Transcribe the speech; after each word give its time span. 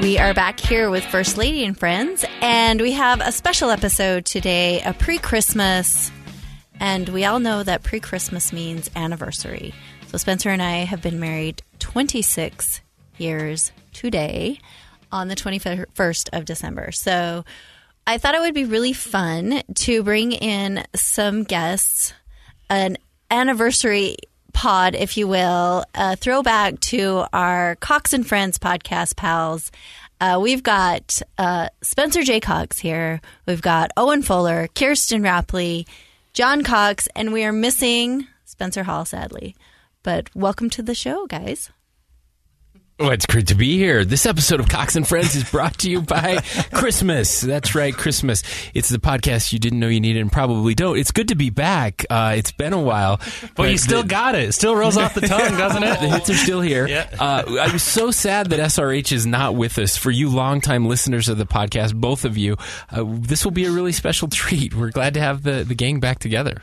We 0.00 0.16
are 0.16 0.32
back 0.32 0.60
here 0.60 0.90
with 0.90 1.04
First 1.04 1.36
Lady 1.36 1.64
and 1.64 1.76
Friends, 1.76 2.24
and 2.40 2.80
we 2.80 2.92
have 2.92 3.20
a 3.20 3.32
special 3.32 3.68
episode 3.70 4.24
today, 4.24 4.80
a 4.82 4.94
pre 4.94 5.18
Christmas. 5.18 6.12
And 6.78 7.08
we 7.08 7.24
all 7.24 7.40
know 7.40 7.64
that 7.64 7.82
pre 7.82 7.98
Christmas 7.98 8.52
means 8.52 8.88
anniversary. 8.94 9.74
So 10.06 10.16
Spencer 10.16 10.50
and 10.50 10.62
I 10.62 10.84
have 10.84 11.02
been 11.02 11.18
married 11.18 11.64
26 11.80 12.80
years 13.16 13.72
today 13.92 14.60
on 15.10 15.26
the 15.26 15.34
21st 15.34 16.28
of 16.32 16.44
December. 16.44 16.92
So 16.92 17.44
I 18.06 18.18
thought 18.18 18.36
it 18.36 18.40
would 18.40 18.54
be 18.54 18.66
really 18.66 18.92
fun 18.92 19.62
to 19.74 20.04
bring 20.04 20.30
in 20.30 20.84
some 20.94 21.42
guests, 21.42 22.14
an 22.70 22.98
anniversary 23.32 24.16
pod, 24.58 24.96
if 24.96 25.16
you 25.16 25.28
will, 25.28 25.84
a 25.94 26.16
throwback 26.16 26.80
to 26.80 27.24
our 27.32 27.76
Cox 27.76 28.12
and 28.12 28.26
Friends 28.26 28.58
podcast 28.58 29.14
pals. 29.14 29.70
Uh, 30.20 30.40
we've 30.42 30.64
got 30.64 31.22
uh, 31.38 31.68
Spencer 31.80 32.24
J. 32.24 32.40
Cox 32.40 32.76
here. 32.76 33.20
We've 33.46 33.62
got 33.62 33.92
Owen 33.96 34.20
Fuller, 34.20 34.66
Kirsten 34.74 35.22
Rappleye, 35.22 35.86
Jon 36.32 36.64
Cox, 36.64 37.06
and 37.14 37.32
we 37.32 37.44
are 37.44 37.52
missing 37.52 38.26
Spencer 38.46 38.82
Hall, 38.82 39.04
sadly. 39.04 39.54
But 40.02 40.28
welcome 40.34 40.70
to 40.70 40.82
the 40.82 40.92
show, 40.92 41.28
guys. 41.28 41.70
Oh, 43.00 43.10
it's 43.10 43.26
great 43.26 43.46
to 43.46 43.54
be 43.54 43.78
here. 43.78 44.04
This 44.04 44.26
episode 44.26 44.58
of 44.58 44.68
Cox 44.68 44.96
and 44.96 45.06
Friends 45.06 45.36
is 45.36 45.48
brought 45.48 45.78
to 45.78 45.90
you 45.90 46.02
by 46.02 46.40
Christmas. 46.72 47.40
That's 47.40 47.76
right, 47.76 47.94
Christmas. 47.94 48.42
It's 48.74 48.88
the 48.88 48.98
podcast 48.98 49.52
you 49.52 49.60
didn't 49.60 49.78
know 49.78 49.86
you 49.86 50.00
needed 50.00 50.20
and 50.20 50.32
probably 50.32 50.74
don't. 50.74 50.98
It's 50.98 51.12
good 51.12 51.28
to 51.28 51.36
be 51.36 51.50
back. 51.50 52.04
Uh, 52.10 52.34
it's 52.36 52.50
been 52.50 52.72
a 52.72 52.82
while, 52.82 53.20
but, 53.54 53.70
you 53.70 53.78
still 53.78 54.02
the, 54.02 54.08
got 54.08 54.34
it. 54.34 54.48
it. 54.48 54.52
Still 54.52 54.74
rolls 54.74 54.96
off 54.96 55.14
the 55.14 55.20
tongue, 55.28 55.56
doesn't 55.56 55.84
it? 55.84 56.00
The 56.00 56.08
hits 56.08 56.28
are 56.28 56.34
still 56.34 56.60
here. 56.60 56.88
Yeah. 56.88 57.08
Uh, 57.20 57.44
I'm 57.60 57.78
so 57.78 58.10
sad 58.10 58.50
that 58.50 58.58
SRH 58.58 59.12
is 59.12 59.26
not 59.26 59.54
with 59.54 59.78
us. 59.78 59.96
For 59.96 60.10
you 60.10 60.28
longtime 60.28 60.86
listeners 60.86 61.28
of 61.28 61.38
the 61.38 61.46
podcast, 61.46 61.94
both 61.94 62.24
of 62.24 62.36
you, 62.36 62.56
uh, 62.90 63.04
this 63.06 63.44
will 63.44 63.52
be 63.52 63.66
a 63.66 63.70
really 63.70 63.92
special 63.92 64.26
treat. 64.26 64.74
We're 64.74 64.90
glad 64.90 65.14
to 65.14 65.20
have 65.20 65.44
the, 65.44 65.62
the 65.62 65.76
gang 65.76 66.00
back 66.00 66.18
together. 66.18 66.62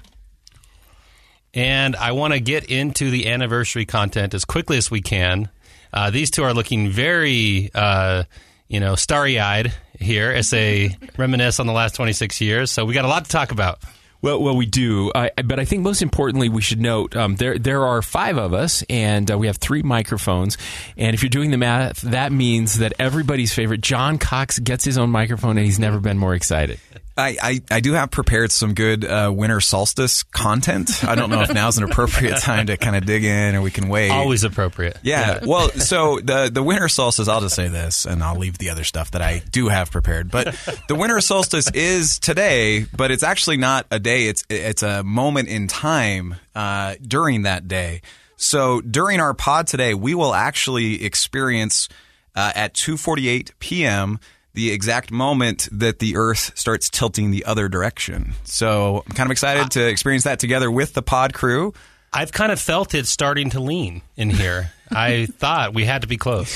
And 1.54 1.96
I 1.96 2.12
want 2.12 2.34
to 2.34 2.42
get 2.42 2.66
into 2.66 3.10
the 3.10 3.30
anniversary 3.32 3.86
content 3.86 4.34
as 4.34 4.44
quickly 4.44 4.76
as 4.76 4.92
we 4.92 5.00
can. 5.00 5.50
Uh, 5.96 6.12
these 6.12 6.30
two 6.30 6.44
are 6.44 6.54
looking 6.54 6.90
very, 6.90 7.72
uh, 7.74 8.24
you 8.68 8.80
know, 8.82 8.96
starry 8.96 9.40
eyed 9.40 9.74
here 9.98 10.30
as 10.30 10.50
they 10.50 10.98
reminisce 11.18 11.60
on 11.60 11.68
the 11.68 11.74
last 11.74 11.96
26 11.96 12.42
years. 12.42 12.70
So 12.70 12.84
we 12.84 12.94
got 12.94 13.06
a 13.06 13.08
lot 13.08 13.26
to 13.26 13.32
talk 13.32 13.52
about. 13.52 13.80
Well, 14.22 14.42
well, 14.42 14.56
we 14.56 14.66
do, 14.66 15.12
uh, 15.12 15.30
but 15.46 15.60
I 15.60 15.66
think 15.66 15.84
most 15.84 16.02
importantly, 16.02 16.50
we 16.50 16.62
should 16.62 16.82
note 16.82 17.16
um, 17.16 17.36
there 17.36 17.60
there 17.60 17.86
are 17.86 18.02
five 18.02 18.38
of 18.38 18.56
us, 18.56 18.84
and 18.90 19.30
uh, 19.30 19.38
we 19.38 19.46
have 19.46 19.58
three 19.58 19.84
microphones. 19.84 20.58
And 20.98 21.14
if 21.14 21.22
you're 21.22 21.30
doing 21.30 21.52
the 21.52 21.58
math, 21.58 22.02
that 22.02 22.32
means 22.32 22.80
that 22.80 22.94
everybody's 22.98 23.54
favorite 23.54 23.82
Jon 23.82 24.18
Cox 24.18 24.58
gets 24.58 24.84
his 24.84 24.98
own 24.98 25.12
microphone, 25.12 25.58
and 25.58 25.66
he's 25.66 25.78
never 25.78 26.00
been 26.00 26.18
more 26.18 26.34
excited. 26.34 26.80
I, 27.18 27.38
I, 27.42 27.62
I, 27.72 27.80
do 27.80 27.94
have 27.94 28.12
prepared 28.12 28.52
some 28.52 28.74
good 28.74 29.06
uh, 29.06 29.32
winter 29.34 29.62
solstice 29.62 30.24
content. 30.24 31.04
I 31.06 31.16
don't 31.16 31.30
know 31.30 31.42
if 31.42 31.54
now's 31.54 31.78
an 31.78 31.86
appropriate 31.86 32.40
time 32.40 32.68
to 32.68 32.76
kind 32.76 32.96
of 32.96 33.06
dig 33.06 33.24
in 33.24 33.56
or 33.56 33.62
we 33.62 33.72
can 33.72 33.88
wait. 33.88 34.12
Always 34.12 34.44
appropriate. 34.44 34.98
Yeah. 35.02 35.40
yeah. 35.40 35.46
Well, 35.46 35.70
so 35.70 36.20
the 36.20 36.50
the 36.52 36.62
winter 36.62 36.90
solstice, 36.90 37.30
I'll 37.30 37.40
just 37.40 37.56
say 37.56 37.70
this 37.70 38.06
and 38.06 38.22
I'll 38.22 38.38
leave 38.38 38.58
the 38.58 38.70
other 38.70 38.84
stuff 38.84 39.12
that 39.12 39.22
I 39.22 39.42
do 39.50 39.70
have 39.70 39.92
prepared. 39.92 40.30
But 40.30 40.48
the 40.90 40.96
winter 40.96 41.22
solstice 41.22 41.72
is 41.72 42.20
today, 42.20 42.86
but 42.96 43.12
it's 43.12 43.24
actually 43.24 43.58
not 43.58 43.86
a 43.92 44.00
day. 44.00 44.28
It's 44.28 44.44
it's 44.50 44.84
a 44.84 45.02
moment 45.04 45.48
in 45.48 45.68
time 45.68 46.36
uh, 46.54 46.96
during 47.02 47.44
that 47.44 47.70
day. 47.70 48.02
So 48.36 48.82
during 48.82 49.22
our 49.22 49.34
pod 49.34 49.68
today, 49.68 49.94
we 49.94 50.16
will 50.16 50.34
actually 50.34 51.06
experience 51.06 51.88
uh, 52.36 52.52
at 52.54 52.74
2:48 52.74 53.52
p.m 53.60 54.20
the 54.56 54.72
exact 54.72 55.12
moment 55.12 55.70
that 55.72 56.00
the 56.00 56.16
Earth 56.16 56.52
starts 56.56 56.90
tilting 56.90 57.32
the 57.32 57.46
other 57.46 57.68
direction. 57.68 58.34
So 58.44 59.04
I'm 59.08 59.16
kind 59.16 59.28
of 59.28 59.32
excited 59.32 59.72
to 59.72 59.88
experience 59.88 60.24
that 60.24 60.40
together 60.40 60.72
with 60.72 60.94
the 60.94 61.02
pod 61.02 61.34
crew. 61.34 61.74
I've 62.12 62.32
kind 62.32 62.52
of 62.52 62.60
felt 62.60 62.94
it 62.94 63.08
starting 63.08 63.52
to 63.52 63.60
lean 63.60 64.02
in 64.16 64.30
here. 64.30 64.72
I 64.90 65.26
thought 65.38 65.74
we 65.74 65.84
had 65.84 66.02
to 66.04 66.08
be 66.08 66.18
close. 66.18 66.54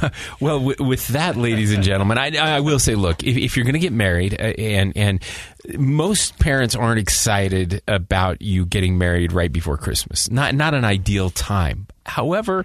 well, 0.40 0.58
w- 0.58 0.76
with 0.84 1.06
that, 1.08 1.36
ladies 1.36 1.72
and 1.72 1.84
gentlemen, 1.84 2.18
I, 2.18 2.36
I 2.36 2.60
will 2.60 2.78
say, 2.78 2.94
look, 2.94 3.22
if, 3.22 3.36
if 3.36 3.56
you're 3.56 3.64
going 3.64 3.74
to 3.74 3.78
get 3.78 3.92
married, 3.92 4.34
uh, 4.34 4.44
and 4.58 4.92
and 4.96 5.22
most 5.78 6.38
parents 6.38 6.74
aren't 6.74 6.98
excited 6.98 7.82
about 7.86 8.42
you 8.42 8.66
getting 8.66 8.98
married 8.98 9.32
right 9.32 9.52
before 9.52 9.76
Christmas. 9.76 10.30
Not 10.30 10.54
not 10.54 10.74
an 10.74 10.84
ideal 10.84 11.30
time. 11.30 11.86
However, 12.04 12.64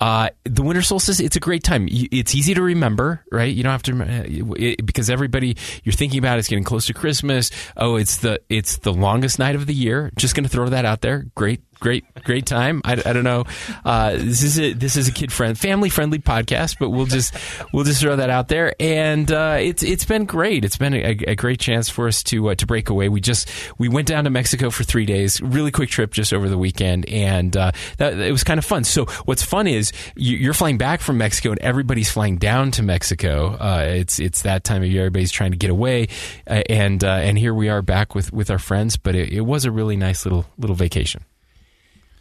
uh, 0.00 0.30
the 0.44 0.62
winter 0.62 0.80
solstice, 0.80 1.20
it's 1.20 1.36
a 1.36 1.40
great 1.40 1.62
time. 1.62 1.88
It's 1.90 2.34
easy 2.34 2.54
to 2.54 2.62
remember, 2.62 3.22
right? 3.30 3.54
You 3.54 3.62
don't 3.62 3.72
have 3.72 3.82
to 3.82 4.54
it, 4.56 4.84
because 4.86 5.10
everybody 5.10 5.56
you're 5.84 5.92
thinking 5.92 6.18
about 6.18 6.38
is 6.38 6.48
getting 6.48 6.64
close 6.64 6.86
to 6.86 6.94
Christmas. 6.94 7.50
Oh, 7.76 7.96
it's 7.96 8.18
the 8.18 8.40
it's 8.48 8.78
the 8.78 8.92
longest 8.92 9.38
night 9.38 9.56
of 9.56 9.66
the 9.66 9.74
year. 9.74 10.10
Just 10.16 10.34
going 10.34 10.44
to 10.44 10.50
throw 10.50 10.68
that 10.70 10.86
out 10.86 11.02
there. 11.02 11.26
Great, 11.34 11.60
great, 11.80 12.04
great 12.24 12.46
time. 12.46 12.82
I, 12.84 12.92
I 12.92 13.12
don't 13.12 13.24
know. 13.24 13.44
Uh, 13.84 14.12
this 14.12 14.42
is 14.42 14.58
a 14.58 14.72
this 14.72 14.96
is 14.96 15.08
a 15.08 15.12
kid 15.12 15.32
friend, 15.32 15.58
family 15.58 15.88
friendly 15.88 16.18
podcast, 16.18 16.76
but 16.78 16.90
we'll 16.90 17.06
just 17.06 17.34
we'll 17.72 17.84
just 17.84 18.00
throw 18.00 18.16
that 18.16 18.30
out 18.30 18.48
there. 18.48 18.74
And 18.80 19.30
uh, 19.30 19.56
it's 19.60 19.82
it's 19.82 20.04
been 20.04 20.24
great. 20.24 20.64
It's 20.64 20.76
been 20.76 20.94
a, 20.94 21.16
a 21.28 21.34
great 21.34 21.60
chance 21.60 21.88
for 21.88 22.08
us 22.08 22.22
to 22.24 22.50
uh, 22.50 22.54
to 22.56 22.66
break 22.66 22.88
away. 22.90 23.08
We 23.08 23.20
just 23.20 23.50
we 23.78 23.88
went 23.88 24.08
down 24.08 24.24
to 24.24 24.30
Mexico 24.30 24.70
for 24.70 24.84
three 24.84 25.06
days. 25.06 25.40
Really 25.40 25.70
quick 25.70 25.90
trip 25.90 26.12
just 26.12 26.32
over 26.32 26.48
the 26.48 26.58
weekend, 26.58 27.08
and 27.08 27.56
uh, 27.56 27.72
that 27.98 28.14
it 28.14 28.32
was 28.32 28.44
kind 28.44 28.58
of 28.58 28.64
fun. 28.64 28.84
So 28.84 29.06
what's 29.24 29.42
fun 29.42 29.66
is 29.66 29.92
you're 30.16 30.54
flying 30.54 30.78
back 30.78 31.00
from 31.00 31.18
Mexico, 31.18 31.50
and 31.50 31.60
everybody's 31.60 32.10
flying 32.10 32.36
down 32.36 32.70
to 32.72 32.82
Mexico. 32.82 33.56
Uh, 33.58 33.84
it's 33.88 34.18
it's 34.18 34.42
that 34.42 34.64
time 34.64 34.82
of 34.82 34.88
year. 34.88 35.02
Everybody's 35.02 35.32
trying 35.32 35.52
to 35.52 35.56
get 35.56 35.70
away, 35.70 36.08
uh, 36.46 36.62
and 36.68 37.02
and 37.04 37.38
here 37.38 37.54
we 37.54 37.68
are 37.68 37.82
back 37.82 38.14
with 38.14 38.32
with 38.32 38.50
our 38.50 38.58
friends. 38.58 38.96
But 38.96 39.14
it, 39.14 39.32
it 39.32 39.40
was 39.42 39.64
a 39.64 39.70
really 39.70 39.96
nice 39.96 40.24
little 40.24 40.46
little 40.58 40.76
vacation. 40.76 41.24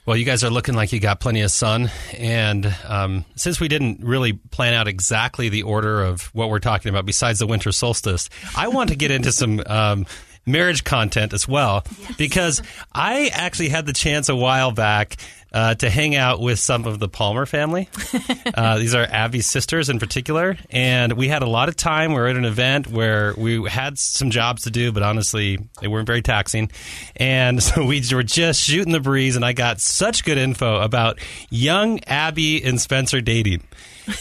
Well, 0.07 0.15
you 0.15 0.23
guys 0.23 0.45
are 0.45 0.49
looking 0.49 0.73
like 0.73 0.93
you 0.93 1.01
got 1.01 1.19
plenty 1.19 1.41
of 1.41 1.51
sun. 1.51 1.91
And 2.17 2.73
um, 2.87 3.25
since 3.35 3.59
we 3.59 3.67
didn't 3.67 4.05
really 4.05 4.31
plan 4.31 4.73
out 4.73 4.87
exactly 4.87 5.49
the 5.49 5.63
order 5.63 6.01
of 6.01 6.33
what 6.33 6.49
we're 6.49 6.59
talking 6.59 6.89
about 6.89 7.05
besides 7.05 7.39
the 7.39 7.45
winter 7.45 7.73
solstice, 7.73 8.29
I 8.55 8.69
want 8.69 8.89
to 8.91 8.95
get 8.95 9.11
into 9.11 9.33
some 9.33 9.61
um, 9.65 10.05
marriage 10.47 10.83
content 10.83 11.33
as 11.33 11.47
well 11.47 11.83
because 12.17 12.61
I 12.93 13.29
actually 13.33 13.69
had 13.69 13.85
the 13.85 13.93
chance 13.93 14.29
a 14.29 14.35
while 14.35 14.71
back 14.71 15.17
uh, 15.53 15.75
to 15.75 15.89
hang 15.89 16.15
out 16.15 16.39
with 16.39 16.59
some 16.59 16.85
of 16.85 16.99
the 16.99 17.07
Palmer 17.07 17.45
family. 17.45 17.89
Uh, 18.53 18.79
these 18.79 18.95
are 18.95 19.03
Abby's 19.03 19.45
sisters 19.45 19.87
in 19.89 19.99
particular, 19.99 20.57
and 20.71 21.13
we 21.13 21.27
had 21.27 21.43
a 21.43 21.47
lot 21.47 21.69
of 21.69 21.75
time. 21.75 22.11
We 22.11 22.17
were 22.17 22.27
at 22.27 22.35
an 22.35 22.45
event 22.45 22.87
where 22.87 23.35
we 23.37 23.69
had 23.69 23.99
some 23.99 24.31
jobs 24.31 24.63
to 24.63 24.71
do, 24.71 24.91
but 24.91 25.03
honestly, 25.03 25.59
they 25.79 25.87
weren't 25.87 26.07
very 26.07 26.23
taxing. 26.23 26.71
And 27.17 27.61
so 27.63 27.85
we 27.85 28.01
were 28.11 28.23
just 28.23 28.63
shooting 28.63 28.93
the 28.93 28.99
breeze, 28.99 29.35
and 29.35 29.45
I 29.45 29.53
got 29.53 29.79
such 29.79 30.23
good 30.23 30.39
info 30.39 30.81
about 30.81 31.19
young 31.49 31.99
Abby 32.05 32.63
and 32.63 32.81
Spencer 32.81 33.21
dating. 33.21 33.61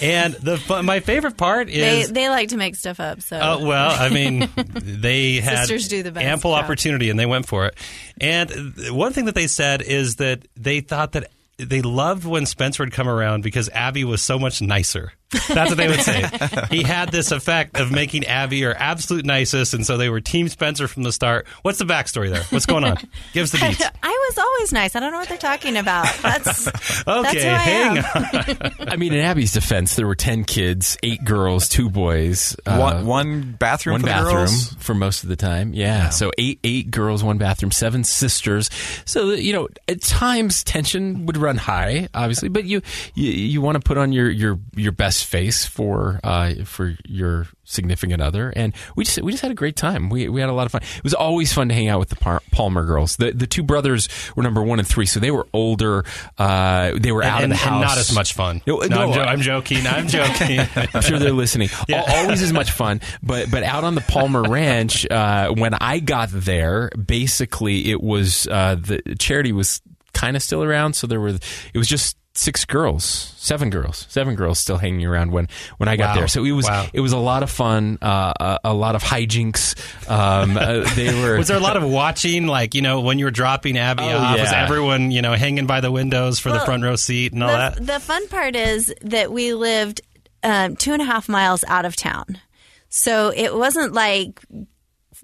And 0.03 0.35
the 0.35 0.83
my 0.85 1.01
favorite 1.01 1.37
part 1.37 1.69
is 1.69 2.09
they, 2.09 2.13
they 2.13 2.29
like 2.29 2.49
to 2.49 2.57
make 2.57 2.75
stuff 2.75 3.01
up. 3.01 3.21
So, 3.23 3.37
uh, 3.37 3.59
well, 3.61 3.91
I 3.91 4.09
mean, 4.09 4.49
they 4.57 5.37
had 5.37 5.69
the 5.69 6.13
ample 6.17 6.53
job. 6.53 6.65
opportunity 6.65 7.11
and 7.11 7.19
they 7.19 7.27
went 7.27 7.47
for 7.47 7.67
it. 7.67 7.77
And 8.21 8.51
one 8.91 9.13
thing 9.13 9.27
that 9.27 9.35
they 9.35 9.47
said 9.47 9.83
is 9.83 10.17
that 10.17 10.47
they 10.57 10.81
thought 10.81 11.13
that 11.13 11.31
they 11.59 11.83
loved 11.83 12.25
when 12.25 12.47
Spencer 12.47 12.83
would 12.83 12.93
come 12.93 13.09
around 13.09 13.43
because 13.43 13.69
Abby 13.71 14.05
was 14.05 14.23
so 14.23 14.39
much 14.39 14.61
nicer. 14.61 15.13
That's 15.31 15.71
what 15.71 15.77
they 15.77 15.89
would 15.89 16.01
say. 16.01 16.29
he 16.71 16.83
had 16.83 17.11
this 17.11 17.33
effect 17.33 17.79
of 17.79 17.91
making 17.91 18.27
Abby 18.27 18.63
her 18.63 18.75
absolute 18.77 19.25
nicest, 19.25 19.75
and 19.75 19.85
so 19.85 19.97
they 19.97 20.09
were 20.09 20.21
Team 20.21 20.49
Spencer 20.49 20.87
from 20.87 21.03
the 21.03 21.13
start. 21.13 21.47
What's 21.63 21.79
the 21.79 21.85
backstory 21.85 22.31
there? 22.31 22.45
What's 22.51 22.67
going 22.67 22.85
on? 22.85 22.97
Give 23.33 23.43
us 23.43 23.53
the 23.53 23.59
beats. 23.69 23.83
I, 23.83 23.91
I 24.03 24.27
was 24.29 24.39
always 24.39 24.73
nice. 24.73 24.95
I 24.95 25.01
don't 25.01 25.13
know 25.13 25.19
what 25.19 25.29
they're 25.29 25.37
talking 25.39 25.77
about. 25.77 26.07
That's 26.23 26.69
okay. 27.07 27.43
That's 27.43 27.43
hang 27.43 27.99
on. 27.99 28.89
I 28.89 28.97
mean, 28.97 29.13
in 29.13 29.21
Abby's 29.21 29.53
defense, 29.53 29.97
there 29.97 30.07
were 30.07 30.15
ten 30.15 30.45
kids, 30.45 30.97
eight 31.03 31.25
girls, 31.25 31.69
two 31.69 31.91
boys, 31.91 32.57
uh, 32.65 32.79
one, 32.79 33.07
one, 33.07 33.57
bathroom, 33.59 33.95
one 33.95 34.01
for 34.03 34.07
bathroom 34.07 34.49
for 34.79 34.95
most 34.95 35.23
of 35.25 35.29
the 35.29 35.37
time. 35.37 35.75
Yeah. 35.75 36.05
yeah, 36.05 36.09
so 36.11 36.31
eight 36.39 36.61
eight 36.63 36.91
girls, 36.91 37.25
one 37.25 37.39
bathroom, 37.39 37.73
seven 37.73 38.05
sisters. 38.05 38.71
So 39.05 39.31
you 39.31 39.53
know, 39.53 39.69
at 39.89 40.03
times 40.03 40.63
tension 40.63 41.27
would 41.27 41.37
run 41.37 41.57
high, 41.57 42.09
obviously, 42.15 42.49
but 42.49 42.65
you 42.65 42.83
you, 43.15 43.31
you 43.31 43.61
want 43.61 43.75
to 43.75 43.81
put 43.81 43.99
on 43.99 44.13
your 44.13 44.31
your 44.31 44.59
your 44.77 44.93
best 44.93 45.16
face 45.23 45.67
for 45.67 46.21
uh, 46.23 46.65
for 46.65 46.97
your 47.07 47.47
significant 47.65 48.23
other, 48.23 48.53
and 48.55 48.75
we 48.95 49.05
just 49.05 49.21
we 49.23 49.33
just 49.33 49.43
had 49.43 49.51
a 49.51 49.55
great 49.55 49.77
time. 49.77 50.09
We 50.09 50.29
we 50.29 50.41
had 50.41 50.51
a 50.51 50.53
lot 50.53 50.67
of 50.67 50.73
fun. 50.73 50.83
It 50.83 51.05
was 51.05 51.15
always 51.15 51.53
fun 51.53 51.69
to 51.69 51.75
hang 51.75 51.89
out 51.89 51.99
with 51.99 52.09
the 52.09 52.41
Palmer 52.53 52.85
girls. 52.85 53.17
The 53.17 53.33
the 53.33 53.47
two 53.47 53.63
brothers 53.63 54.09
were 54.35 54.43
number 54.43 54.63
one 54.63 54.79
and 54.79 54.89
three, 54.89 55.07
so 55.07 55.21
they 55.21 55.31
were 55.31 55.47
older. 55.53 56.05
Uh, 56.39 56.93
they 56.97 57.13
were 57.13 57.23
and, 57.23 57.31
out 57.31 57.43
and, 57.45 57.53
of 57.53 57.59
the 57.59 57.65
house. 57.65 57.83
not 57.83 57.99
as 57.99 58.15
much 58.15 58.33
fun. 58.33 58.63
No, 58.67 58.79
no, 58.79 58.87
no 58.87 59.03
I'm, 59.03 59.13
jo- 59.13 59.23
I'm, 59.23 59.41
joking. 59.41 59.87
I'm 59.87 60.09
joking. 60.09 60.61
I'm 60.77 61.03
sure 61.03 61.19
they're 61.19 61.33
listening. 61.33 61.69
Yeah. 61.89 62.03
Always 62.09 62.43
as 62.43 62.53
much 62.53 62.73
fun, 62.73 63.01
but 63.23 63.51
but 63.51 63.63
out 63.63 63.85
on 63.85 63.95
the 63.95 64.01
Palmer 64.01 64.43
Ranch, 64.49 65.09
uh, 65.09 65.51
when 65.51 65.75
I 65.75 66.01
got 66.01 66.31
there, 66.33 66.91
basically 66.91 67.91
it 67.91 68.01
was 68.01 68.49
uh, 68.49 68.75
the 68.75 69.15
charity 69.19 69.53
was 69.53 69.81
kind 70.13 70.37
of 70.37 70.43
still 70.43 70.65
around, 70.65 70.95
so 70.95 71.07
there 71.07 71.21
were 71.21 71.29
it 71.29 71.79
was 71.79 71.87
just 71.87 72.17
six 72.37 72.65
girls, 72.65 73.05
seven 73.37 73.71
girls, 73.71 74.07
seven 74.09 74.35
girls 74.35 74.59
still 74.59 74.77
hanging 74.77 75.07
around 75.07 75.33
when 75.33 75.49
when 75.79 75.89
I 75.89 75.97
got 75.97 76.11
Wow. 76.11 76.15
there. 76.21 76.29
So 76.29 76.45
it 76.45 76.53
was 76.53 76.67
Wow. 76.67 76.87
it 76.93 77.01
was 77.01 77.13
a 77.13 77.19
lot 77.19 77.43
of 77.43 77.51
fun, 77.51 77.99
uh, 78.03 78.33
a, 78.39 78.59
a 78.71 78.75
lot 78.75 78.95
of 78.95 79.03
hijinks. 79.03 79.75
Um, 80.11 80.57
uh, 80.57 80.89
they 80.95 81.15
were. 81.21 81.37
Was 81.39 81.49
there 81.49 81.57
a 81.57 81.61
lot 81.61 81.77
of 81.77 81.83
watching, 81.83 82.47
like 82.47 82.75
you 82.75 82.83
know, 82.83 83.01
when 83.01 83.19
you 83.19 83.25
were 83.25 83.31
dropping 83.31 83.79
Abby 83.79 84.05
Oh, 84.05 84.19
off? 84.19 84.39
Was 84.39 84.53
everyone 84.53 85.11
you 85.11 85.23
know 85.23 85.35
hanging 85.35 85.67
by 85.67 85.81
the 85.81 85.91
windows 85.91 86.39
for 86.39 86.51
the 86.53 86.61
front 86.61 86.83
row 86.83 86.97
seat 86.97 87.33
and 87.33 87.43
all 87.43 87.51
the, 87.51 87.57
that? 87.57 87.87
the 87.87 88.01
fun 88.01 88.27
part 88.29 88.55
is 88.57 88.95
that 89.03 89.33
we 89.33 89.55
lived 89.55 90.01
um, 90.43 90.77
two 90.77 90.93
and 90.93 91.03
a 91.03 91.05
half 91.05 91.29
miles 91.29 91.65
out 91.67 91.85
of 91.85 91.97
town. 91.97 92.39
So 92.89 93.33
it 93.35 93.55
wasn't 93.55 93.93
like 93.95 94.41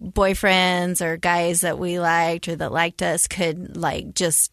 boyfriends 0.01 1.01
or 1.01 1.17
guys 1.17 1.61
that 1.61 1.79
we 1.79 1.99
liked 2.01 2.49
or 2.49 2.57
that 2.57 2.73
liked 2.73 3.03
us 3.03 3.27
could 3.27 3.77
like 3.77 4.15
just 4.15 4.51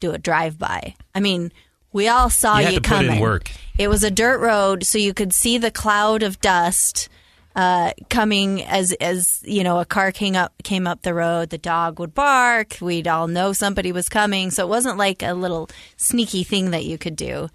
do 0.00 0.12
a 0.12 0.18
drive 0.18 0.58
by. 0.58 0.94
I 1.14 1.20
mean, 1.20 1.52
we 1.92 2.08
all 2.08 2.30
saw 2.30 2.58
You 2.58 2.60
you, 2.68 2.72
had 2.74 2.82
to 2.82 2.88
put 2.88 3.00
in 3.00 3.06
coming. 3.06 3.20
work. 3.20 3.50
It 3.78 3.88
was 3.88 4.02
a 4.04 4.10
dirt 4.10 4.38
road, 4.40 4.84
so 4.84 4.98
you 4.98 5.14
could 5.14 5.32
see 5.32 5.58
the 5.58 5.70
cloud 5.70 6.22
of 6.22 6.40
dust 6.40 7.08
uh, 7.54 7.92
coming 8.08 8.62
as 8.64 8.92
as 8.92 9.40
you 9.44 9.62
know 9.62 9.78
a 9.78 9.84
car 9.84 10.10
came 10.12 10.34
up 10.36 10.52
came 10.62 10.86
up 10.86 11.02
the 11.02 11.12
road. 11.14 11.50
The 11.50 11.58
dog 11.58 11.98
would 12.00 12.14
bark. 12.14 12.78
We'd 12.80 13.06
all 13.08 13.28
know 13.28 13.52
somebody 13.52 13.92
was 13.92 14.08
coming, 14.08 14.50
so 14.50 14.64
it 14.64 14.68
wasn't 14.70 14.96
like 14.98 15.22
a 15.22 15.34
little 15.34 15.68
sneaky 15.96 16.44
thing 16.44 16.70
that 16.70 16.84
you 16.84 16.96
could 16.98 17.16
do. 17.16 17.48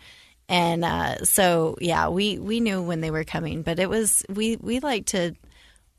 And 0.50 0.86
uh, 0.86 1.24
so 1.26 1.78
yeah, 1.82 2.10
we 2.10 2.38
we 2.40 2.60
knew 2.60 2.82
when 2.82 3.02
they 3.02 3.12
were 3.12 3.24
coming, 3.24 3.64
but 3.64 3.80
it 3.80 3.90
was 3.90 4.24
we 4.30 4.56
we 4.58 4.80
like 4.80 5.08
to 5.08 5.36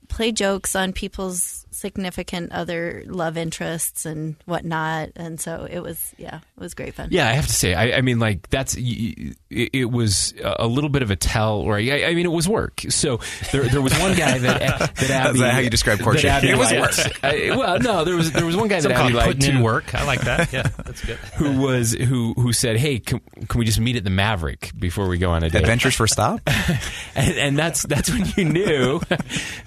play 0.08 0.32
jokes 0.32 0.74
on 0.74 0.92
people's 0.92 1.66
significant 1.78 2.52
other 2.52 3.02
love 3.06 3.36
interests 3.36 4.04
and 4.06 4.36
whatnot, 4.46 5.10
and 5.16 5.40
so 5.40 5.66
it 5.70 5.80
was 5.80 6.14
yeah, 6.18 6.36
it 6.36 6.60
was 6.60 6.74
great 6.74 6.94
fun. 6.94 7.08
Yeah, 7.10 7.28
I 7.28 7.32
have 7.32 7.46
to 7.46 7.52
say, 7.52 7.74
I, 7.74 7.98
I 7.98 8.00
mean, 8.00 8.18
like 8.18 8.48
that's 8.50 8.76
y- 8.76 9.14
y- 9.16 9.32
it, 9.50 9.70
it 9.72 9.84
was 9.90 10.34
a 10.42 10.66
little 10.66 10.90
bit 10.90 11.02
of 11.02 11.10
a 11.10 11.16
tell, 11.16 11.58
or 11.60 11.76
I, 11.76 12.04
I 12.06 12.14
mean, 12.14 12.26
it 12.26 12.32
was 12.32 12.48
work. 12.48 12.82
So 12.88 13.20
there, 13.52 13.64
there 13.68 13.80
was 13.82 13.98
one 13.98 14.14
guy 14.16 14.38
that 14.38 14.60
that 14.96 15.10
Abby. 15.10 15.38
that 15.40 15.54
how 15.54 15.60
you 15.60 15.70
describe 15.70 16.00
courtship? 16.00 16.30
Abby 16.30 16.50
It 16.50 16.58
was 16.58 16.72
liked. 16.72 17.24
I- 17.24 17.56
well, 17.56 17.78
no, 17.78 18.04
there 18.04 18.16
was 18.16 18.32
there 18.32 18.44
was 18.46 18.56
one 18.56 18.68
guy 18.68 18.80
Some 18.80 18.90
that 18.90 18.98
call 18.98 19.06
Abby 19.06 19.14
liked 19.14 19.38
putting 19.40 19.56
in 19.56 19.62
work. 19.62 19.94
I 19.94 20.04
like 20.04 20.20
that. 20.22 20.52
Yeah, 20.52 20.62
that's 20.84 21.04
good. 21.04 21.16
who 21.36 21.60
was 21.60 21.92
who 21.92 22.34
who 22.34 22.52
said, 22.52 22.76
"Hey, 22.76 22.98
can, 22.98 23.20
can 23.48 23.58
we 23.58 23.64
just 23.64 23.80
meet 23.80 23.96
at 23.96 24.04
the 24.04 24.10
Maverik 24.10 24.78
before 24.78 25.08
we 25.08 25.18
go 25.18 25.30
on 25.30 25.42
a 25.44 25.50
date?" 25.50 25.60
Adventures 25.60 25.94
for 25.94 26.06
stop. 26.06 26.40
and, 27.14 27.34
and 27.38 27.58
that's 27.58 27.82
that's 27.84 28.10
when 28.10 28.26
you 28.36 28.44
knew 28.44 29.00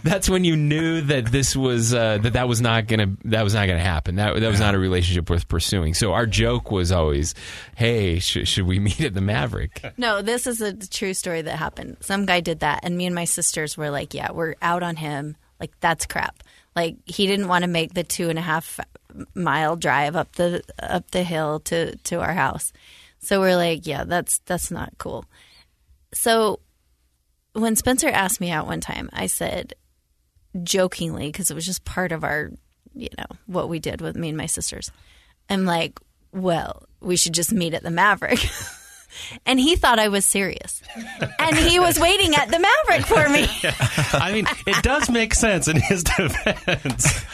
that's 0.03 0.29
when 0.29 0.43
you 0.43 0.55
knew 0.55 1.01
that 1.01 1.25
this 1.27 1.55
was 1.55 1.93
uh, 1.93 2.00
Uh, 2.01 2.17
that 2.17 2.33
that 2.33 2.47
was 2.47 2.61
not 2.61 2.87
gonna 2.87 3.15
that 3.25 3.43
was 3.43 3.53
not 3.53 3.67
gonna 3.67 3.79
happen 3.79 4.15
that 4.15 4.39
that 4.39 4.49
was 4.49 4.59
not 4.59 4.73
a 4.73 4.79
relationship 4.79 5.29
worth 5.29 5.47
pursuing 5.47 5.93
so 5.93 6.13
our 6.13 6.25
joke 6.25 6.71
was 6.71 6.91
always 6.91 7.35
hey 7.75 8.17
sh- 8.19 8.47
should 8.47 8.65
we 8.65 8.79
meet 8.87 9.01
at 9.01 9.13
the 9.13 9.19
Maverik 9.19 9.93
No, 9.97 10.21
this 10.21 10.47
is 10.47 10.61
a 10.61 10.73
true 10.73 11.13
story 11.13 11.41
that 11.43 11.57
happened. 11.57 11.97
Some 12.01 12.25
guy 12.25 12.39
did 12.39 12.61
that, 12.61 12.79
and 12.83 12.97
me 12.97 13.05
and 13.05 13.13
my 13.13 13.25
sisters 13.25 13.77
were 13.77 13.91
like, 13.91 14.13
"Yeah, 14.13 14.31
we're 14.31 14.55
out 14.61 14.83
on 14.83 14.95
him. 14.95 15.35
Like 15.59 15.71
that's 15.79 16.05
crap. 16.07 16.43
Like 16.75 16.95
he 17.05 17.27
didn't 17.27 17.47
want 17.47 17.63
to 17.63 17.69
make 17.69 17.93
the 17.93 18.03
two 18.03 18.29
and 18.29 18.39
a 18.39 18.41
half 18.41 18.79
mile 19.35 19.75
drive 19.75 20.15
up 20.15 20.31
the 20.33 20.63
up 20.79 21.11
the 21.11 21.23
hill 21.23 21.59
to 21.61 21.95
to 21.97 22.19
our 22.21 22.33
house. 22.33 22.73
So 23.19 23.39
we're 23.39 23.55
like, 23.57 23.85
yeah, 23.85 24.05
that's 24.05 24.39
that's 24.45 24.71
not 24.71 24.93
cool. 24.97 25.25
So 26.13 26.59
when 27.53 27.75
Spencer 27.75 28.07
asked 28.09 28.41
me 28.41 28.49
out 28.49 28.67
one 28.67 28.81
time, 28.81 29.09
I 29.13 29.27
said 29.27 29.73
jokingly 30.63 31.27
because 31.27 31.51
it 31.51 31.55
was 31.55 31.65
just 31.65 31.85
part 31.85 32.11
of 32.11 32.23
our, 32.23 32.51
you 32.93 33.09
know, 33.17 33.25
what 33.45 33.69
we 33.69 33.79
did 33.79 34.01
with 34.01 34.15
me 34.15 34.29
and 34.29 34.37
my 34.37 34.45
sisters. 34.45 34.91
I'm 35.49 35.65
like, 35.65 35.99
well, 36.31 36.83
we 36.99 37.17
should 37.17 37.33
just 37.33 37.51
meet 37.51 37.73
at 37.73 37.83
the 37.83 37.89
Maverik. 37.89 38.77
and 39.45 39.59
he 39.59 39.75
thought 39.75 39.99
I 39.99 40.07
was 40.07 40.25
serious. 40.25 40.81
And 41.39 41.55
he 41.57 41.79
was 41.79 41.99
waiting 41.99 42.35
at 42.35 42.49
the 42.49 42.57
Maverik 42.57 43.05
for 43.05 43.29
me. 43.29 43.47
I 44.19 44.31
mean, 44.33 44.47
it 44.67 44.83
does 44.83 45.09
make 45.09 45.33
sense 45.33 45.67
in 45.67 45.77
his 45.77 46.03
defense. 46.17 47.25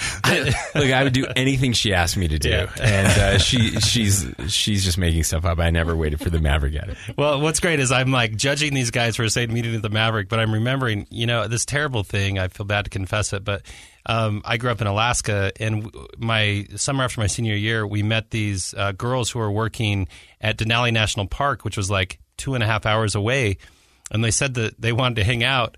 look 0.75 0.91
I 0.91 1.03
would 1.03 1.13
do 1.13 1.25
anything 1.35 1.73
she 1.73 1.93
asked 1.93 2.17
me 2.17 2.27
to 2.27 2.39
do 2.39 2.49
Yeah. 2.49 2.69
and 2.81 3.07
uh, 3.07 3.37
she 3.37 3.71
she's 3.79 4.25
she's 4.47 4.83
just 4.83 4.97
making 4.97 5.23
stuff 5.23 5.45
up 5.45 5.59
I 5.59 5.69
never 5.69 5.95
waited 5.95 6.19
for 6.19 6.29
the 6.29 6.37
Maverik 6.39 6.81
at 6.81 6.89
it 6.89 6.97
Well, 7.17 7.39
what's 7.41 7.59
great 7.59 7.79
is 7.79 7.91
I'm 7.91 8.11
like 8.11 8.35
judging 8.35 8.73
these 8.73 8.91
guys 8.91 9.15
for 9.15 9.27
saying 9.29 9.53
meeting 9.53 9.75
at 9.75 9.81
the 9.81 9.89
Maverik, 9.89 10.29
but 10.29 10.39
I'm 10.39 10.53
remembering, 10.53 11.07
you 11.09 11.25
know, 11.25 11.47
this 11.47 11.65
terrible 11.65 12.03
thing. 12.03 12.37
I 12.39 12.47
feel 12.47 12.65
bad 12.65 12.85
to 12.85 12.89
confess 12.89 13.33
it, 13.33 13.43
but 13.43 13.61
um, 14.07 14.41
I 14.45 14.57
grew 14.57 14.71
up 14.71 14.81
in 14.81 14.87
Alaska, 14.87 15.51
and 15.59 15.93
my 16.17 16.65
summer 16.75 17.03
after 17.03 17.19
my 17.19 17.27
senior 17.27 17.55
year, 17.55 17.85
we 17.85 18.03
met 18.03 18.31
these 18.31 18.73
uh, 18.73 18.93
girls 18.93 19.29
who 19.29 19.39
were 19.39 19.51
working 19.51 20.07
at 20.39 20.57
Denali 20.57 20.93
National 20.93 21.27
Park, 21.27 21.65
which 21.65 21.75
was 21.75 21.91
like 21.91 22.19
two 22.37 22.55
and 22.55 22.63
a 22.63 22.67
half 22.67 22.85
hours 22.85 23.15
away, 23.15 23.57
and 24.09 24.23
they 24.23 24.31
said 24.31 24.53
that 24.53 24.79
they 24.79 24.93
wanted 24.93 25.15
to 25.15 25.23
hang 25.25 25.43
out. 25.43 25.77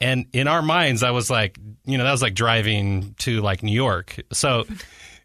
And 0.00 0.26
in 0.32 0.48
our 0.48 0.62
minds, 0.62 1.02
I 1.02 1.12
was 1.12 1.30
like, 1.30 1.58
you 1.84 1.96
know, 1.96 2.04
that 2.04 2.10
was 2.10 2.22
like 2.22 2.34
driving 2.34 3.14
to 3.20 3.40
like 3.40 3.62
New 3.62 3.72
York. 3.72 4.16
So 4.32 4.64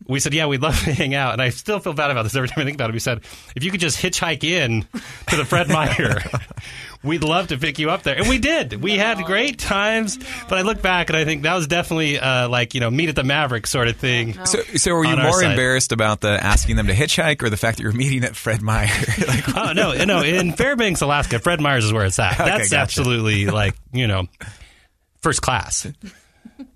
we 0.07 0.19
said, 0.19 0.33
yeah, 0.33 0.45
we'd 0.45 0.61
love 0.61 0.77
to 0.83 0.93
hang 0.93 1.15
out. 1.15 1.33
And 1.33 1.41
I 1.41 1.49
still 1.49 1.79
feel 1.79 1.93
bad 1.93 2.11
about 2.11 2.23
this 2.23 2.35
every 2.35 2.47
time 2.47 2.61
I 2.61 2.63
think 2.65 2.75
about 2.75 2.89
it. 2.89 2.93
We 2.93 2.99
said, 2.99 3.21
if 3.55 3.63
you 3.63 3.71
could 3.71 3.79
just 3.79 3.97
hitchhike 3.97 4.43
in 4.43 4.85
to 5.27 5.35
the 5.35 5.45
Fred 5.45 5.67
Meyer, 5.67 6.21
we'd 7.03 7.23
love 7.23 7.47
to 7.47 7.57
pick 7.57 7.79
you 7.79 7.89
up 7.89 8.03
there. 8.03 8.15
And 8.15 8.27
we 8.27 8.37
did. 8.37 8.81
We 8.81 8.97
had 8.97 9.23
great 9.25 9.57
times. 9.57 10.17
But 10.47 10.57
I 10.57 10.61
look 10.61 10.81
back 10.81 11.09
and 11.09 11.17
I 11.17 11.25
think 11.25 11.43
that 11.43 11.55
was 11.55 11.67
definitely 11.67 12.19
uh, 12.19 12.49
like, 12.49 12.73
you 12.73 12.81
know, 12.81 12.91
meet 12.91 13.09
at 13.09 13.15
the 13.15 13.23
Maverik 13.23 13.65
sort 13.67 13.87
of 13.87 13.95
thing. 13.97 14.33
So, 14.45 14.61
so 14.61 14.93
were 14.93 15.05
you 15.05 15.15
more 15.17 15.41
side. 15.41 15.51
embarrassed 15.51 15.91
about 15.91 16.21
the 16.21 16.29
asking 16.29 16.75
them 16.75 16.87
to 16.87 16.93
hitchhike 16.93 17.41
or 17.41 17.49
the 17.49 17.57
fact 17.57 17.77
that 17.77 17.83
you're 17.83 17.91
meeting 17.91 18.23
at 18.23 18.35
Fred 18.35 18.61
Meyer? 18.61 18.87
like, 19.27 19.43
Oh, 19.55 19.71
no, 19.73 20.03
no. 20.03 20.21
In 20.21 20.53
Fairbanks, 20.53 21.01
Alaska, 21.01 21.39
Fred 21.39 21.61
Meyer's 21.61 21.85
is 21.85 21.93
where 21.93 22.05
it's 22.05 22.19
at. 22.19 22.37
That's 22.37 22.69
gotcha. 22.69 22.81
absolutely 22.81 23.47
like, 23.47 23.75
you 23.91 24.07
know, 24.07 24.27
first 25.21 25.41
class. 25.41 25.87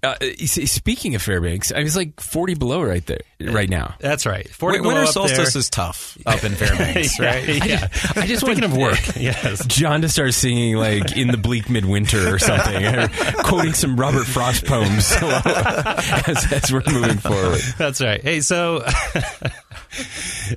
Uh, 0.01 0.15
speaking 0.45 1.13
of 1.15 1.21
Fairbanks 1.21 1.73
I 1.73 1.83
was 1.83 1.95
like 1.97 2.21
40 2.21 2.53
below 2.55 2.81
right 2.81 3.05
there 3.05 3.19
right 3.41 3.69
now 3.69 3.95
That's 3.99 4.25
right. 4.25 4.47
40 4.49 4.77
Win- 4.77 4.83
below 4.83 4.95
winter 4.95 5.11
solstice 5.11 5.53
there. 5.53 5.59
is 5.59 5.69
tough 5.69 6.17
up 6.25 6.41
in 6.43 6.53
Fairbanks, 6.53 7.19
yeah, 7.19 7.25
right? 7.25 7.47
Yeah. 7.65 7.87
I 8.15 8.25
just 8.25 8.45
Speaking 8.45 8.61
want 8.61 8.63
of 8.63 8.77
work, 8.77 8.99
yes. 9.17 9.65
Jon 9.65 10.01
to 10.01 10.09
start 10.09 10.33
singing 10.33 10.75
like 10.77 11.17
in 11.17 11.27
the 11.27 11.37
bleak 11.37 11.69
midwinter 11.69 12.33
or 12.33 12.39
something, 12.39 12.85
or 12.85 13.09
quoting 13.43 13.73
some 13.73 13.97
Robert 13.99 14.25
Frost 14.25 14.65
poems 14.65 15.11
as, 15.21 16.51
as 16.53 16.71
we're 16.71 16.81
moving 16.91 17.17
forward. 17.17 17.59
That's 17.77 18.01
right. 18.01 18.21
Hey, 18.21 18.39
so 18.41 18.83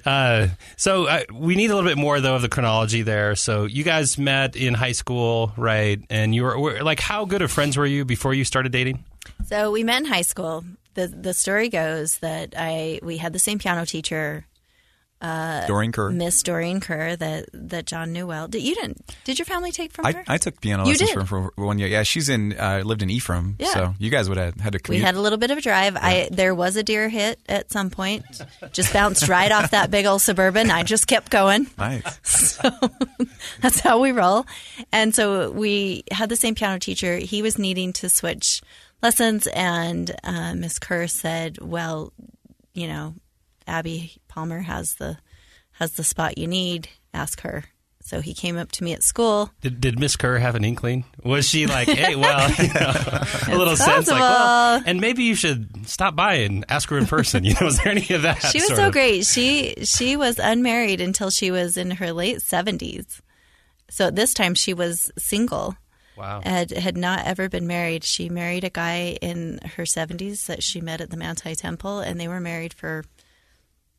uh, 0.04 0.48
so 0.76 1.06
uh, 1.06 1.20
we 1.32 1.54
need 1.56 1.70
a 1.70 1.74
little 1.74 1.88
bit 1.88 1.98
more 1.98 2.20
though 2.20 2.36
of 2.36 2.42
the 2.42 2.48
chronology 2.48 3.02
there. 3.02 3.34
So 3.36 3.64
you 3.64 3.84
guys 3.84 4.18
met 4.18 4.56
in 4.56 4.74
high 4.74 4.92
school, 4.92 5.52
right? 5.56 6.00
And 6.10 6.34
you 6.34 6.44
were, 6.44 6.58
were 6.58 6.82
like, 6.82 7.00
how 7.00 7.24
good 7.24 7.42
of 7.42 7.50
friends 7.50 7.76
were 7.76 7.86
you 7.86 8.04
before 8.04 8.34
you 8.34 8.44
started 8.44 8.72
dating? 8.72 9.04
So 9.52 9.70
we 9.70 9.84
met 9.84 9.98
in 9.98 10.06
high 10.06 10.22
school. 10.22 10.64
The 10.94 11.08
the 11.08 11.34
story 11.34 11.68
goes 11.68 12.18
that 12.20 12.54
I 12.56 13.00
we 13.02 13.18
had 13.18 13.34
the 13.34 13.38
same 13.38 13.58
piano 13.58 13.84
teacher, 13.84 14.46
Doreen 15.20 15.92
Kerr. 15.92 16.10
Miss 16.10 16.42
Doreen 16.42 16.80
Kerr, 16.80 17.16
that 17.16 17.50
that 17.52 17.84
Jon 17.86 18.12
knew 18.12 18.26
well. 18.26 18.48
Did 18.48 18.62
you 18.62 18.74
didn't? 18.74 19.14
Did 19.24 19.38
your 19.38 19.44
family 19.44 19.70
take 19.72 19.92
from 19.92 20.06
I, 20.06 20.12
her? 20.12 20.24
I 20.26 20.38
took 20.38 20.58
piano 20.62 20.84
You 20.84 20.92
lessons 20.92 21.10
did? 21.10 21.18
from 21.18 21.26
for 21.26 21.52
one 21.56 21.78
year. 21.78 21.88
Yeah, 21.88 22.02
she's 22.02 22.30
in 22.30 22.58
uh, 22.58 22.80
lived 22.82 23.02
in 23.02 23.10
Ephraim, 23.10 23.56
Yeah. 23.58 23.66
so 23.68 23.94
you 23.98 24.08
guys 24.08 24.30
would 24.30 24.38
have 24.38 24.54
had 24.58 24.72
to 24.72 24.80
we 24.90 25.00
had 25.00 25.16
a 25.16 25.20
little 25.20 25.36
bit 25.38 25.50
of 25.50 25.58
a 25.58 25.60
drive. 25.60 25.96
I 25.96 26.30
there 26.32 26.54
was 26.54 26.76
a 26.76 26.82
deer 26.82 27.10
hit 27.10 27.38
at 27.46 27.70
some 27.70 27.90
point. 27.90 28.24
Just 28.72 28.90
bounced 28.94 29.28
right 29.28 29.52
off 29.52 29.72
that 29.72 29.90
big 29.90 30.06
old 30.06 30.22
suburban. 30.22 30.70
I 30.70 30.82
just 30.82 31.06
kept 31.06 31.30
going. 31.30 31.66
nice. 31.76 32.18
So 32.62 32.70
that's 33.60 33.80
how 33.80 34.00
we 34.00 34.12
roll. 34.12 34.46
And 34.92 35.14
so 35.14 35.50
we 35.50 36.04
had 36.10 36.28
the 36.28 36.36
same 36.36 36.54
piano 36.54 36.78
teacher. 36.78 37.16
He 37.18 37.42
was 37.42 37.58
needing 37.58 37.92
to 37.94 38.08
switch 38.08 38.62
lessons, 39.02 39.46
and 39.48 40.14
uh, 40.24 40.54
Miss 40.54 40.78
Kerr 40.78 41.06
said, 41.06 41.58
"Well, 41.60 42.12
you 42.74 42.86
know, 42.86 43.14
Abby 43.66 44.12
Palmer 44.28 44.60
has 44.60 44.94
the 44.94 45.18
has 45.72 45.92
the 45.92 46.04
spot 46.04 46.38
you 46.38 46.46
need. 46.46 46.88
Ask 47.12 47.40
her." 47.42 47.64
So 48.04 48.20
he 48.20 48.34
came 48.34 48.58
up 48.58 48.72
to 48.72 48.84
me 48.84 48.92
at 48.92 49.02
school. 49.04 49.50
Did, 49.60 49.80
did 49.80 49.98
Miss 49.98 50.16
Kerr 50.16 50.36
have 50.38 50.56
an 50.56 50.64
inkling? 50.64 51.04
Was 51.22 51.48
she 51.48 51.66
like, 51.66 51.88
hey, 51.88 52.16
well, 52.16 52.50
you 52.58 52.66
know, 52.68 52.92
a 53.48 53.56
little 53.56 53.76
sense 53.76 54.08
like, 54.08 54.20
well, 54.20 54.82
and 54.84 55.00
maybe 55.00 55.22
you 55.22 55.36
should 55.36 55.86
stop 55.88 56.16
by 56.16 56.34
and 56.34 56.64
ask 56.68 56.88
her 56.90 56.98
in 56.98 57.06
person. 57.06 57.44
You 57.44 57.54
know, 57.54 57.66
was 57.66 57.78
there 57.78 57.92
any 57.92 58.08
of 58.10 58.22
that? 58.22 58.38
She 58.38 58.58
was 58.58 58.68
so 58.68 58.88
of? 58.88 58.92
great. 58.92 59.24
She 59.24 59.74
she 59.84 60.16
was 60.16 60.38
unmarried 60.38 61.00
until 61.00 61.30
she 61.30 61.50
was 61.50 61.76
in 61.76 61.92
her 61.92 62.12
late 62.12 62.42
seventies. 62.42 63.22
So 63.88 64.08
at 64.08 64.16
this 64.16 64.34
time 64.34 64.54
she 64.54 64.74
was 64.74 65.12
single. 65.16 65.76
Wow. 66.16 66.40
had 66.44 66.70
had 66.70 66.96
not 66.96 67.26
ever 67.26 67.48
been 67.48 67.66
married. 67.66 68.04
She 68.04 68.28
married 68.28 68.64
a 68.64 68.70
guy 68.70 69.18
in 69.22 69.58
her 69.76 69.86
seventies 69.86 70.46
that 70.46 70.62
she 70.62 70.80
met 70.80 71.00
at 71.00 71.10
the 71.10 71.16
Manti 71.16 71.54
Temple, 71.54 72.00
and 72.00 72.20
they 72.20 72.28
were 72.28 72.40
married 72.40 72.74
for 72.74 73.04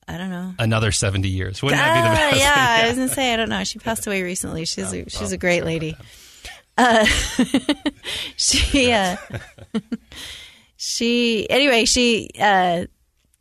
I 0.08 0.18
don't 0.18 0.30
know. 0.30 0.54
Another 0.60 0.92
70 0.92 1.30
years. 1.30 1.64
Wouldn't 1.64 1.80
that 1.82 1.96
be 1.96 2.02
the 2.02 2.10
Ah, 2.10 2.30
best? 2.32 2.40
yeah, 2.42 2.80
I 2.84 2.88
was 2.90 2.98
gonna 2.98 3.08
say 3.10 3.34
I 3.34 3.38
don't 3.38 3.50
know. 3.50 3.64
She 3.64 3.80
passed 3.80 4.06
away 4.06 4.22
recently. 4.22 4.66
She's 4.66 4.94
a, 4.94 5.10
she's 5.10 5.32
a 5.32 5.38
great 5.38 5.64
lady. 5.66 5.96
Uh, 6.76 7.06
she 8.36 8.92
uh, 8.92 9.16
she 10.76 11.48
anyway 11.50 11.86
she 11.86 12.30
uh, 12.40 12.86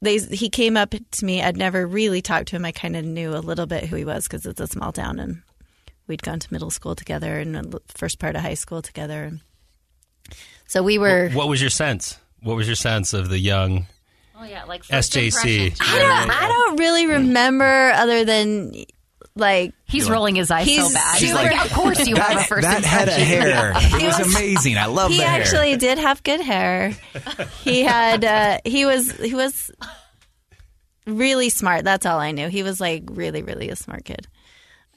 they 0.01 0.19
he 0.19 0.49
came 0.51 0.77
up 0.77 0.95
to 1.13 1.25
me. 1.25 1.43
I'd 1.43 1.57
never 1.57 1.87
really 1.87 2.21
talked 2.23 2.49
to 2.49 2.57
him. 2.57 2.65
I 2.65 2.73
kind 2.73 2.97
of 2.97 3.05
knew 3.05 3.35
a 3.35 3.39
little 3.39 3.67
bit 3.67 3.85
who 3.85 3.97
he 3.97 4.05
was 4.05 4.25
because 4.25 4.45
it's 4.47 4.61
a 4.61 4.67
small 4.67 4.93
town, 4.93 5.19
and 5.19 5.43
we'd 6.07 6.23
gone 6.23 6.39
to 6.41 6.53
middle 6.53 6.71
school 6.71 6.95
together 6.95 7.39
and 7.39 7.55
the 7.55 7.81
first 7.89 8.19
part 8.19 8.37
of 8.37 8.43
high 8.43 8.55
school 8.55 8.83
together. 8.83 9.33
So 10.67 10.83
we 10.83 10.99
were. 10.99 11.31
What 11.31 11.49
was 11.49 11.61
your 11.61 11.71
sense? 11.71 12.19
What 12.43 12.57
was 12.57 12.67
your 12.67 12.77
sense 12.77 13.13
of 13.15 13.29
the 13.29 13.39
young 13.39 13.87
Oh 14.39 14.45
yeah, 14.45 14.65
like 14.65 14.83
SJC? 14.85 15.77
I 15.81 15.99
don't. 15.99 16.31
I 16.31 16.49
don't 16.49 16.77
really 16.79 17.07
remember 17.07 17.93
other 17.95 18.25
than 18.25 18.73
like 19.37 19.73
He's 19.87 20.11
rolling 20.11 20.35
his 20.35 20.51
eyes 20.51 20.67
He's 20.67 20.85
so 20.87 20.93
bad. 20.93 21.15
super- 21.19 21.25
He's 21.27 21.35
like, 21.35 21.65
of 21.65 21.73
course 21.73 22.07
you 22.09 22.17
have 22.17 22.33
a 22.33 22.35
That, 22.35 22.49
first 22.49 22.63
that 22.67 22.83
head 22.85 23.09
of 23.09 23.15
hair, 23.15 23.73
it 23.77 24.05
was 24.05 24.19
was- 24.19 24.35
amazing. 24.37 24.77
I 24.79 24.87
love 24.87 25.11
he 25.13 25.19
the 25.19 25.23
hair. 25.25 25.41
actually 25.41 25.77
did 25.77 25.99
have 25.99 26.23
good 26.25 26.41
hair. 26.41 26.97
He 27.63 27.83
had. 27.83 28.25
Uh, 28.25 28.59
he 28.65 28.85
was. 28.85 29.13
He 29.13 29.35
was 29.35 29.71
really 31.07 31.49
smart. 31.49 31.85
That's 31.85 32.07
all 32.07 32.19
I 32.19 32.33
knew. 32.33 32.49
He 32.49 32.63
was 32.63 32.81
like 32.81 33.05
really, 33.11 33.43
really 33.43 33.69
a 33.71 33.77
smart 33.77 34.05
kid. 34.05 34.27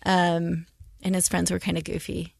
Um, 0.05 0.65
and 1.05 1.15
his 1.15 1.29
friends 1.29 1.51
were 1.51 1.59
kind 1.59 1.77
of 1.77 1.83
goofy. 1.83 2.33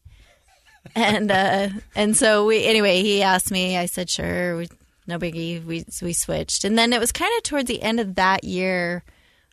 And 0.94 1.30
uh, 1.30 1.68
and 1.94 2.16
so 2.16 2.46
we 2.46 2.64
anyway. 2.64 3.02
He 3.02 3.22
asked 3.22 3.50
me. 3.50 3.76
I 3.78 3.86
said 3.86 4.10
sure. 4.10 4.56
We, 4.56 4.68
no 5.06 5.18
biggie. 5.18 5.64
We 5.64 5.84
we 6.02 6.12
switched, 6.12 6.64
and 6.64 6.76
then 6.76 6.92
it 6.92 7.00
was 7.00 7.12
kind 7.12 7.32
of 7.38 7.42
towards 7.44 7.68
the 7.68 7.82
end 7.82 8.00
of 8.00 8.16
that 8.16 8.44
year. 8.44 9.02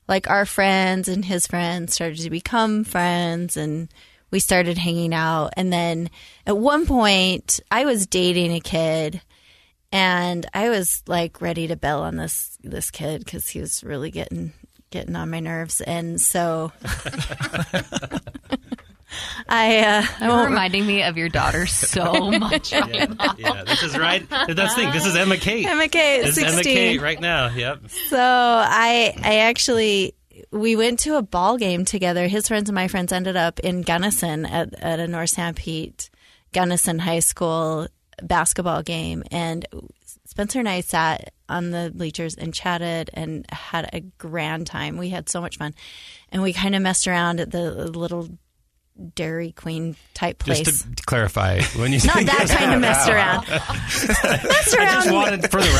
Like 0.07 0.29
our 0.29 0.45
friends 0.45 1.07
and 1.07 1.23
his 1.23 1.47
friends 1.47 1.93
started 1.93 2.19
to 2.19 2.29
become 2.29 2.83
friends, 2.83 3.55
and 3.55 3.87
we 4.31 4.39
started 4.39 4.77
hanging 4.77 5.13
out. 5.13 5.53
And 5.55 5.71
then 5.71 6.09
at 6.45 6.57
one 6.57 6.85
point, 6.85 7.59
I 7.71 7.85
was 7.85 8.05
dating 8.05 8.51
a 8.53 8.59
kid, 8.59 9.21
and 9.91 10.45
I 10.53 10.69
was 10.69 11.03
like 11.07 11.41
ready 11.41 11.67
to 11.67 11.75
bail 11.75 11.99
on 11.99 12.17
this 12.17 12.57
this 12.63 12.91
kid 12.91 13.23
because 13.23 13.47
he 13.47 13.59
was 13.59 13.83
really 13.83 14.11
getting 14.11 14.53
getting 14.91 15.15
on 15.15 15.31
my 15.31 15.39
nerves. 15.39 15.81
And 15.81 16.21
so 16.21 16.71
I 19.47 19.79
uh, 19.79 20.03
You're 20.19 20.29
won't 20.29 20.49
reminding 20.49 20.85
me 20.85 21.03
of 21.03 21.17
your 21.17 21.29
daughter 21.29 21.65
so 21.65 22.31
much. 22.39 22.71
right 22.73 23.17
now. 23.17 23.35
yeah, 23.37 23.63
this 23.63 23.83
is 23.83 23.97
right. 23.97 24.27
That's 24.29 24.53
the 24.55 24.67
thing. 24.75 24.91
This 24.91 25.05
is 25.05 25.15
Emma 25.15 25.37
Kate. 25.37 25.65
Emma 25.65 25.87
Kate, 25.87 26.23
This 26.23 26.37
is 26.37 26.43
Emma 26.43 26.63
Kate 26.63 27.01
right 27.01 27.19
now. 27.19 27.49
Yep. 27.49 27.89
So 28.09 28.19
I 28.19 29.13
I 29.23 29.37
actually 29.39 30.15
we 30.51 30.75
went 30.75 30.99
to 30.99 31.17
a 31.17 31.21
ball 31.21 31.57
game 31.57 31.85
together. 31.85 32.27
His 32.27 32.47
friends 32.47 32.69
and 32.69 32.75
my 32.75 32.87
friends 32.87 33.11
ended 33.11 33.35
up 33.35 33.59
in 33.59 33.81
Gunnison 33.81 34.45
at, 34.45 34.73
at 34.75 34.99
a 34.99 35.07
North 35.07 35.35
Sanpete 35.35 36.09
Gunnison 36.53 36.99
High 36.99 37.19
School 37.19 37.87
basketball 38.21 38.83
game 38.83 39.23
and 39.31 39.65
Spencer 40.25 40.59
and 40.59 40.69
I 40.69 40.81
sat 40.81 41.33
on 41.49 41.69
the 41.71 41.91
bleachers 41.93 42.33
and 42.35 42.53
chatted 42.53 43.09
and 43.13 43.45
had 43.51 43.89
a 43.93 43.99
grand 44.17 44.65
time. 44.65 44.97
We 44.97 45.09
had 45.09 45.29
so 45.29 45.41
much 45.41 45.57
fun. 45.57 45.75
And 46.31 46.41
we 46.41 46.53
kind 46.53 46.73
of 46.73 46.81
messed 46.81 47.07
around 47.07 47.39
at 47.39 47.51
the 47.51 47.71
little 47.71 48.29
Dairy 49.15 49.51
Queen 49.51 49.95
type 50.13 50.37
place. 50.39 50.61
Just 50.61 50.97
to 50.97 51.03
clarify, 51.03 51.61
when 51.77 51.91
you 51.91 51.99
Not 52.05 52.25
that 52.25 52.47
kind 52.49 52.73
of 52.73 52.81
messed 52.81 53.09
around. 53.09 53.47
messed 53.47 54.75
I 54.77 54.85
just 54.85 55.11
wanted 55.11 55.49
for 55.49 55.61
the 55.61 55.71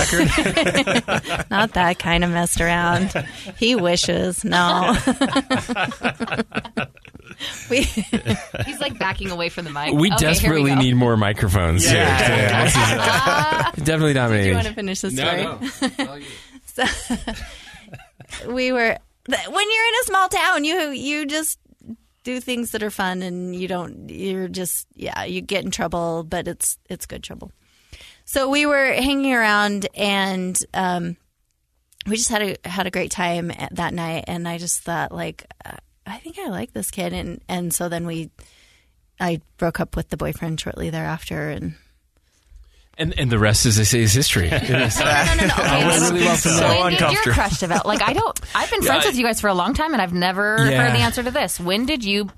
record. 1.35 1.49
Not 1.51 1.73
that 1.73 1.99
kind 1.99 2.23
of 2.23 2.31
messed 2.31 2.59
around. 2.59 3.11
He 3.57 3.75
wishes. 3.75 4.43
No. 4.43 4.95
we, 7.69 7.81
He's 7.83 8.79
like 8.79 8.97
backing 8.97 9.29
away 9.31 9.49
from 9.49 9.65
the 9.65 9.71
mic. 9.71 9.93
We 9.93 10.07
Okay, 10.11 10.17
desperately 10.17 10.71
go. 10.71 10.79
need 10.79 10.95
more 10.95 11.15
microphones 11.17 11.85
here. 11.87 11.99
Yeah. 11.99 12.63
This 12.63 12.75
is, 12.75 12.81
uh, 12.81 13.71
definitely 13.85 14.13
do 14.13 14.19
dominating. 14.19 14.49
you 14.49 14.55
want 14.55 14.67
to 14.67 14.73
finish 14.73 15.01
the 15.01 15.11
story? 15.11 15.43
No. 15.43 15.59
We 18.53 18.71
were 18.71 18.97
when 19.27 19.71
you're 19.71 19.85
in 19.85 19.93
a 20.01 20.03
small 20.05 20.27
town, 20.27 20.63
you 20.65 20.89
you 20.89 21.25
just 21.25 21.59
do 22.23 22.39
things 22.39 22.71
that 22.71 22.83
are 22.83 22.89
fun, 22.89 23.21
and 23.21 23.55
you 23.55 23.67
don't. 23.67 24.09
You're 24.09 24.47
just 24.47 24.87
yeah. 24.95 25.23
You 25.23 25.41
get 25.41 25.65
in 25.65 25.71
trouble, 25.71 26.23
but 26.23 26.47
it's 26.47 26.77
it's 26.89 27.05
good 27.05 27.23
trouble. 27.23 27.51
So 28.25 28.49
we 28.49 28.65
were 28.65 28.93
hanging 28.93 29.33
around, 29.33 29.87
and 29.95 30.57
um, 30.73 31.17
we 32.07 32.15
just 32.15 32.29
had 32.29 32.41
a 32.41 32.69
had 32.69 32.87
a 32.87 32.91
great 32.91 33.11
time 33.11 33.51
that 33.71 33.93
night. 33.93 34.25
And 34.27 34.47
I 34.47 34.57
just 34.57 34.81
thought, 34.81 35.11
like, 35.11 35.45
uh, 35.65 35.77
I 36.05 36.17
think 36.17 36.39
I 36.39 36.47
like 36.47 36.73
this 36.73 36.91
kid, 36.91 37.13
and 37.13 37.41
and 37.47 37.73
so 37.73 37.89
then 37.89 38.05
we, 38.05 38.31
I 39.19 39.41
broke 39.57 39.79
up 39.79 39.95
with 39.95 40.09
the 40.09 40.17
boyfriend 40.17 40.59
shortly 40.59 40.89
thereafter, 40.89 41.49
and 41.49 41.75
And, 42.97 43.17
and 43.19 43.31
the 43.31 43.39
rest, 43.39 43.65
as 43.65 43.79
I 43.79 43.83
say, 43.83 44.01
is 44.01 44.13
history. 44.13 44.47
It 44.51 44.63
is. 44.63 44.99
No, 44.99 45.05
no, 45.05 45.45
no. 45.47 45.53
Okay, 45.53 45.87
went 45.87 46.01
really 46.13 46.21
well 46.25 46.35
from 46.35 46.51
so 46.51 46.57
there. 46.59 46.69
when 46.79 46.91
did 46.91 46.99
your 46.99 47.09
uncomfortable. 47.09 47.33
crush 47.33 47.57
develop? 47.59 47.85
Like, 47.85 48.01
I 48.03 48.13
don't. 48.13 48.39
I've 48.55 48.69
been 48.69 48.81
friends 48.83 49.03
Yeah, 49.05 49.09
with 49.09 49.17
you 49.17 49.23
guys 49.25 49.41
for 49.41 49.47
a 49.47 49.53
long 49.53 49.73
time, 49.73 49.93
and 49.93 50.01
I've 50.01 50.13
never 50.13 50.57
Yeah. 50.69 50.83
heard 50.83 50.93
the 50.95 50.99
answer 51.03 51.23
to 51.23 51.31
this. 51.31 51.59
When 51.59 51.85
did 51.85 52.03
you? 52.03 52.29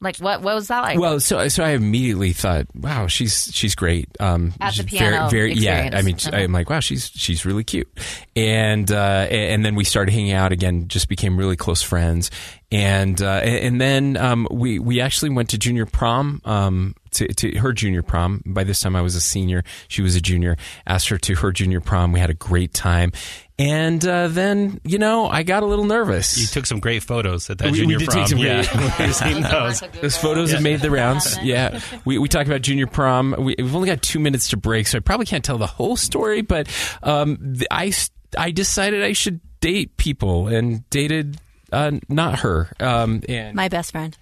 Like, 0.00 0.18
what? 0.18 0.42
What 0.42 0.54
was 0.54 0.68
that 0.68 0.80
like? 0.82 0.98
Well, 0.98 1.18
so 1.18 1.48
so 1.48 1.64
I 1.64 1.70
immediately 1.70 2.32
thought, 2.34 2.66
wow, 2.74 3.06
she's 3.06 3.48
she's 3.54 3.74
great. 3.74 4.08
Um, 4.20 4.52
At 4.60 4.74
the 4.74 4.82
she's 4.82 4.84
piano 4.86 5.30
very, 5.30 5.48
very 5.48 5.52
yeah. 5.54 5.84
experience. 5.86 5.94
I 5.94 6.02
mean, 6.02 6.16
Uh-huh. 6.34 6.44
I'm 6.44 6.52
like, 6.52 6.68
wow, 6.68 6.80
she's 6.80 7.10
she's 7.14 7.46
really 7.46 7.64
cute, 7.64 7.88
and 8.36 8.90
uh, 8.92 9.26
and 9.30 9.64
then 9.64 9.74
we 9.76 9.84
started 9.84 10.12
hanging 10.12 10.32
out 10.32 10.52
again. 10.52 10.88
Just 10.88 11.08
became 11.08 11.38
really 11.38 11.56
close 11.56 11.80
friends, 11.80 12.30
and 12.70 13.20
uh, 13.22 13.40
and 13.44 13.80
then 13.80 14.16
um, 14.18 14.46
we 14.50 14.78
we 14.78 15.00
actually 15.00 15.30
went 15.30 15.50
to 15.50 15.58
junior 15.58 15.86
prom. 15.86 16.42
Um, 16.44 16.94
to, 17.14 17.26
to 17.34 17.58
her 17.58 17.72
junior 17.72 18.02
prom. 18.02 18.42
By 18.46 18.64
this 18.64 18.80
time, 18.80 18.94
I 18.96 19.02
was 19.02 19.14
a 19.14 19.20
senior. 19.20 19.64
She 19.88 20.02
was 20.02 20.14
a 20.16 20.20
junior. 20.20 20.56
Asked 20.86 21.08
her 21.08 21.18
to 21.18 21.34
her 21.36 21.52
junior 21.52 21.80
prom. 21.80 22.12
We 22.12 22.20
had 22.20 22.30
a 22.30 22.34
great 22.34 22.72
time, 22.74 23.12
and 23.58 24.04
uh, 24.06 24.28
then 24.28 24.80
you 24.84 24.98
know 24.98 25.26
I 25.28 25.42
got 25.42 25.62
a 25.62 25.66
little 25.66 25.84
nervous. 25.84 26.36
You 26.38 26.46
took 26.46 26.66
some 26.66 26.80
great 26.80 27.02
photos 27.02 27.48
at 27.50 27.58
that 27.58 27.66
We- 27.66 27.72
we 27.72 27.78
junior 27.78 27.98
did 27.98 28.08
prom. 28.08 28.18
take 28.18 28.28
some 28.28 28.38
yeah, 28.38 28.64
great- 28.64 28.98
We've 29.06 29.14
seen 29.14 29.42
those. 29.42 29.80
Those 30.00 30.16
photos 30.16 30.52
have 30.52 30.62
made 30.62 30.80
the 30.80 30.90
rounds. 30.90 31.38
Yeah, 31.42 31.80
we 32.04 32.18
we 32.18 32.28
talked 32.28 32.48
about 32.48 32.62
junior 32.62 32.86
prom. 32.86 33.34
We, 33.38 33.54
we've 33.58 33.74
only 33.74 33.88
got 33.88 34.02
two 34.02 34.18
minutes 34.18 34.48
to 34.48 34.56
break, 34.56 34.86
so 34.86 34.98
I 34.98 35.00
probably 35.00 35.26
can't 35.26 35.44
tell 35.44 35.58
the 35.58 35.66
whole 35.66 35.96
story. 35.96 36.42
But 36.42 36.68
um, 37.02 37.36
the, 37.40 37.66
I 37.70 37.88
s- 37.88 38.10
I 38.36 38.50
decided 38.50 39.02
I 39.04 39.12
should 39.12 39.40
date 39.60 39.96
people 39.96 40.48
and 40.48 40.88
dated. 40.90 41.38
Uh, 41.74 41.98
not 42.08 42.38
her. 42.40 42.68
Um, 42.80 43.22
and 43.28 43.54
my 43.54 43.68
best 43.68 43.92
friend. 43.92 44.16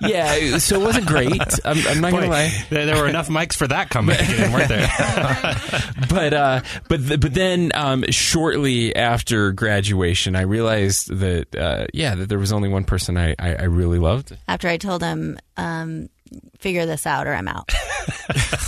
yeah, 0.00 0.58
so 0.58 0.80
it 0.80 0.84
wasn't 0.84 1.06
great. 1.06 1.40
I'm, 1.64 1.78
I'm 1.88 2.00
not 2.00 2.12
Boy, 2.12 2.20
gonna 2.20 2.30
lie. 2.30 2.64
there, 2.70 2.86
there 2.86 2.96
were 2.96 3.08
enough 3.08 3.28
mics 3.28 3.54
for 3.56 3.66
that 3.66 3.90
comeback 3.90 4.20
again, 4.28 4.52
weren't 4.52 4.68
there? 4.68 4.88
but 6.10 6.32
uh, 6.34 6.60
but 6.88 7.06
th- 7.06 7.20
but 7.20 7.34
then 7.34 7.72
um, 7.74 8.04
shortly 8.10 8.94
after 8.94 9.52
graduation, 9.52 10.36
I 10.36 10.42
realized 10.42 11.08
that 11.18 11.54
uh, 11.56 11.86
yeah, 11.94 12.14
that 12.14 12.28
there 12.28 12.38
was 12.38 12.52
only 12.52 12.68
one 12.68 12.84
person 12.84 13.16
I, 13.16 13.34
I, 13.38 13.54
I 13.54 13.62
really 13.64 13.98
loved, 13.98 14.36
After 14.46 14.68
I 14.68 14.76
told 14.76 15.02
him, 15.02 15.38
um, 15.56 16.08
figure 16.58 16.84
this 16.86 17.06
out 17.06 17.26
or 17.26 17.32
I'm 17.34 17.48
out. 17.48 17.70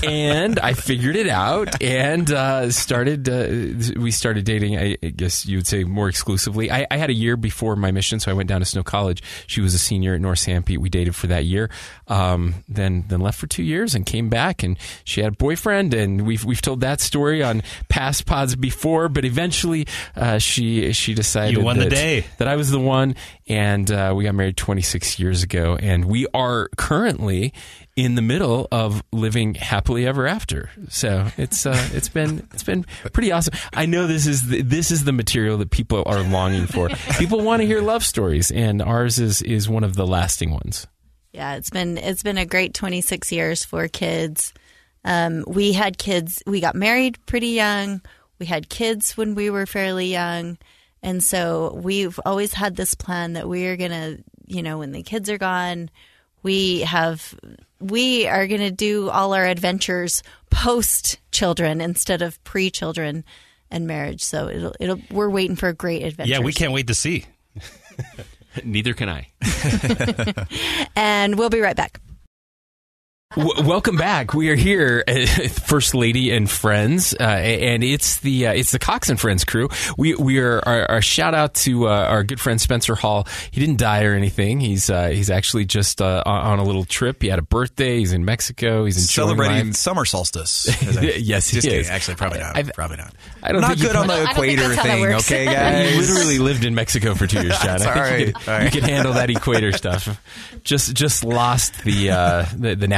And 0.04 0.58
I 0.60 0.72
figured 0.74 1.16
it 1.16 1.28
out 1.28 1.82
and 1.82 2.30
uh, 2.30 2.70
started. 2.70 3.28
Uh, 3.28 4.00
we 4.00 4.10
started 4.10 4.44
dating. 4.44 4.78
I 4.78 4.94
guess 5.10 5.46
you 5.46 5.58
would 5.58 5.66
say 5.66 5.84
more 5.84 6.08
exclusively. 6.08 6.70
I, 6.70 6.86
I 6.90 6.96
had 6.96 7.10
a 7.10 7.14
year 7.14 7.36
before 7.36 7.76
my 7.76 7.90
mission, 7.90 8.20
so 8.20 8.30
I 8.30 8.34
went 8.34 8.48
down 8.48 8.60
to 8.60 8.64
Snow 8.66 8.82
College. 8.82 9.22
She 9.46 9.60
was 9.60 9.74
a 9.74 9.78
senior 9.78 10.14
at 10.14 10.20
North 10.20 10.38
Sanpete. 10.40 10.78
We 10.78 10.88
dated 10.88 11.14
for 11.14 11.26
that 11.28 11.44
year. 11.44 11.70
Um, 12.08 12.64
then 12.68 13.04
then 13.08 13.20
left 13.20 13.38
for 13.38 13.46
two 13.46 13.62
years 13.62 13.94
and 13.94 14.04
came 14.06 14.28
back, 14.28 14.62
and 14.62 14.78
she 15.04 15.20
had 15.22 15.32
a 15.32 15.36
boyfriend. 15.36 15.94
And 15.94 16.26
we've 16.26 16.44
we've 16.44 16.62
told 16.62 16.80
that 16.80 17.00
story 17.00 17.42
on 17.42 17.62
past 17.88 18.26
pods 18.26 18.56
before, 18.56 19.08
but 19.08 19.24
eventually 19.24 19.86
uh, 20.16 20.38
she 20.38 20.92
she 20.92 21.14
decided 21.14 21.56
You 21.56 21.64
won 21.64 21.78
the 21.78 21.84
that, 21.84 21.90
day. 21.90 22.24
that 22.38 22.48
I 22.48 22.56
was 22.56 22.70
the 22.70 22.80
one, 22.80 23.14
and 23.48 23.90
uh, 23.90 24.12
we 24.16 24.24
got 24.24 24.34
married 24.34 24.56
26 24.56 25.18
years 25.18 25.42
ago, 25.42 25.76
and 25.80 26.04
we 26.04 26.26
are 26.34 26.68
currently 26.76 27.52
in 27.96 28.14
the 28.14 28.22
middle 28.22 28.68
of 28.70 29.02
living 29.12 29.54
happily 29.54 30.06
ever 30.06 30.26
after. 30.26 30.70
So 30.88 31.26
it's 31.36 31.66
uh, 31.66 31.88
it's 31.92 32.08
been 32.08 32.46
it's 32.54 32.62
been 32.62 32.84
pretty 33.12 33.32
awesome. 33.32 33.54
I 33.72 33.86
know 33.86 34.06
this 34.06 34.26
is 34.26 34.48
the, 34.48 34.62
this 34.62 34.90
is 34.90 35.04
the 35.04 35.12
material 35.12 35.58
that 35.58 35.70
people 35.70 36.02
are 36.06 36.22
longing 36.22 36.66
for. 36.66 36.88
People 37.18 37.42
want 37.42 37.60
to 37.60 37.66
hear 37.66 37.80
love 37.80 38.04
stories, 38.04 38.50
and 38.50 38.80
ours 38.80 39.18
is 39.18 39.42
is 39.42 39.68
one 39.68 39.84
of 39.84 39.96
the 39.96 40.06
lasting 40.06 40.50
ones. 40.50 40.86
Yeah, 41.32 41.56
it's 41.56 41.70
been 41.70 41.98
it's 41.98 42.22
been 42.22 42.38
a 42.38 42.46
great 42.46 42.74
26 42.74 43.30
years 43.32 43.64
for 43.64 43.86
kids. 43.88 44.52
Um, 45.04 45.44
we 45.46 45.72
had 45.72 45.98
kids. 45.98 46.42
We 46.46 46.60
got 46.60 46.74
married 46.74 47.18
pretty 47.26 47.48
young. 47.48 48.02
We 48.38 48.46
had 48.46 48.68
kids 48.68 49.16
when 49.16 49.34
we 49.34 49.50
were 49.50 49.66
fairly 49.66 50.06
young, 50.06 50.58
and 51.02 51.22
so 51.22 51.78
we've 51.82 52.18
always 52.24 52.54
had 52.54 52.76
this 52.76 52.94
plan 52.94 53.34
that 53.34 53.48
we 53.48 53.66
are 53.66 53.76
gonna, 53.76 54.18
you 54.46 54.62
know, 54.62 54.78
when 54.78 54.92
the 54.92 55.02
kids 55.02 55.28
are 55.28 55.38
gone, 55.38 55.90
we 56.42 56.80
have 56.80 57.34
we 57.80 58.26
are 58.26 58.46
gonna 58.46 58.70
do 58.70 59.10
all 59.10 59.32
our 59.34 59.46
adventures 59.46 60.22
post 60.50 61.18
children 61.32 61.80
instead 61.80 62.22
of 62.22 62.42
pre 62.44 62.70
children 62.70 63.24
and 63.70 63.86
marriage. 63.86 64.22
So 64.22 64.48
it'll 64.48 64.74
it'll 64.80 65.00
we're 65.10 65.30
waiting 65.30 65.56
for 65.56 65.68
a 65.68 65.74
great 65.74 66.02
adventure. 66.02 66.30
yeah, 66.30 66.40
we 66.40 66.52
can't 66.52 66.72
wait 66.72 66.86
to 66.88 66.94
see. 66.94 67.24
Neither 68.64 68.94
can 68.94 69.08
I. 69.08 69.28
And 70.96 71.38
we'll 71.38 71.50
be 71.50 71.60
right 71.60 71.76
back. 71.76 72.00
W- 73.36 73.64
welcome 73.64 73.94
back. 73.96 74.34
We 74.34 74.48
are 74.50 74.56
here, 74.56 75.04
uh, 75.06 75.24
First 75.48 75.94
Lady 75.94 76.32
and 76.32 76.50
friends, 76.50 77.14
uh, 77.14 77.22
and 77.22 77.84
it's 77.84 78.18
the 78.18 78.48
uh, 78.48 78.52
it's 78.54 78.72
the 78.72 78.80
Cox 78.80 79.08
and 79.08 79.20
Friends 79.20 79.44
crew. 79.44 79.68
We 79.96 80.16
we 80.16 80.40
are 80.40 80.60
our, 80.66 80.90
our 80.90 81.00
shout 81.00 81.32
out 81.32 81.54
to 81.54 81.86
uh, 81.86 81.92
our 81.92 82.24
good 82.24 82.40
friend 82.40 82.60
Spencer 82.60 82.96
Hall. 82.96 83.28
He 83.52 83.60
didn't 83.60 83.76
die 83.78 84.02
or 84.02 84.14
anything. 84.14 84.58
He's 84.58 84.90
uh, 84.90 85.10
he's 85.10 85.30
actually 85.30 85.64
just 85.64 86.02
uh, 86.02 86.24
on 86.26 86.40
on 86.44 86.58
a 86.58 86.64
little 86.64 86.84
trip. 86.84 87.22
He 87.22 87.28
had 87.28 87.38
a 87.38 87.42
birthday. 87.42 87.98
He's 88.00 88.12
in 88.12 88.24
Mexico. 88.24 88.84
He's 88.84 88.96
enjoying 88.96 89.28
Celebrating 89.28 89.66
life. 89.68 89.76
summer 89.76 90.04
solstice. 90.04 90.66
Yes, 91.00 91.48
he 91.48 91.54
Just 91.58 91.66
kidding. 91.68 91.80
is. 91.82 91.88
Actually, 91.88 92.16
probably 92.16 92.40
not. 92.40 92.56
I've- 92.56 92.72
probably 92.74 92.96
not. 92.96 93.14
I 93.44 93.52
don't 93.52 93.60
not 93.60 93.78
think 93.78 93.82
good 93.82 93.96
on 93.96 94.08
the 94.08 94.12
I 94.14 94.32
equator 94.32 94.62
that's 94.62 94.74
how 94.74 94.82
that 94.82 94.88
thing. 94.90 95.00
works. 95.02 95.30
Okay, 95.30 95.44
You 95.94 95.96
guys. 96.00 96.10
literally 96.10 96.38
lived 96.40 96.64
in 96.64 96.74
Mexico 96.74 97.14
for 97.14 97.28
two 97.28 97.40
years, 97.42 97.56
Jon. 97.60 97.78
That's 97.78 97.86
I 97.86 97.94
think 97.94 97.96
all 97.96 98.02
you, 98.04 98.24
right. 98.26 98.34
could, 98.34 98.48
All 98.48 98.54
right. 98.58 98.64
you 98.64 98.70
could 98.80 98.90
handle 98.90 99.12
that 99.14 99.30
equator 99.30 99.72
stuff. 99.72 100.20
Just 100.64 100.94
just 100.94 101.24
lost 101.24 101.84
the 101.84 102.10
uh, 102.10 102.46
the, 102.56 102.74
the 102.74 102.88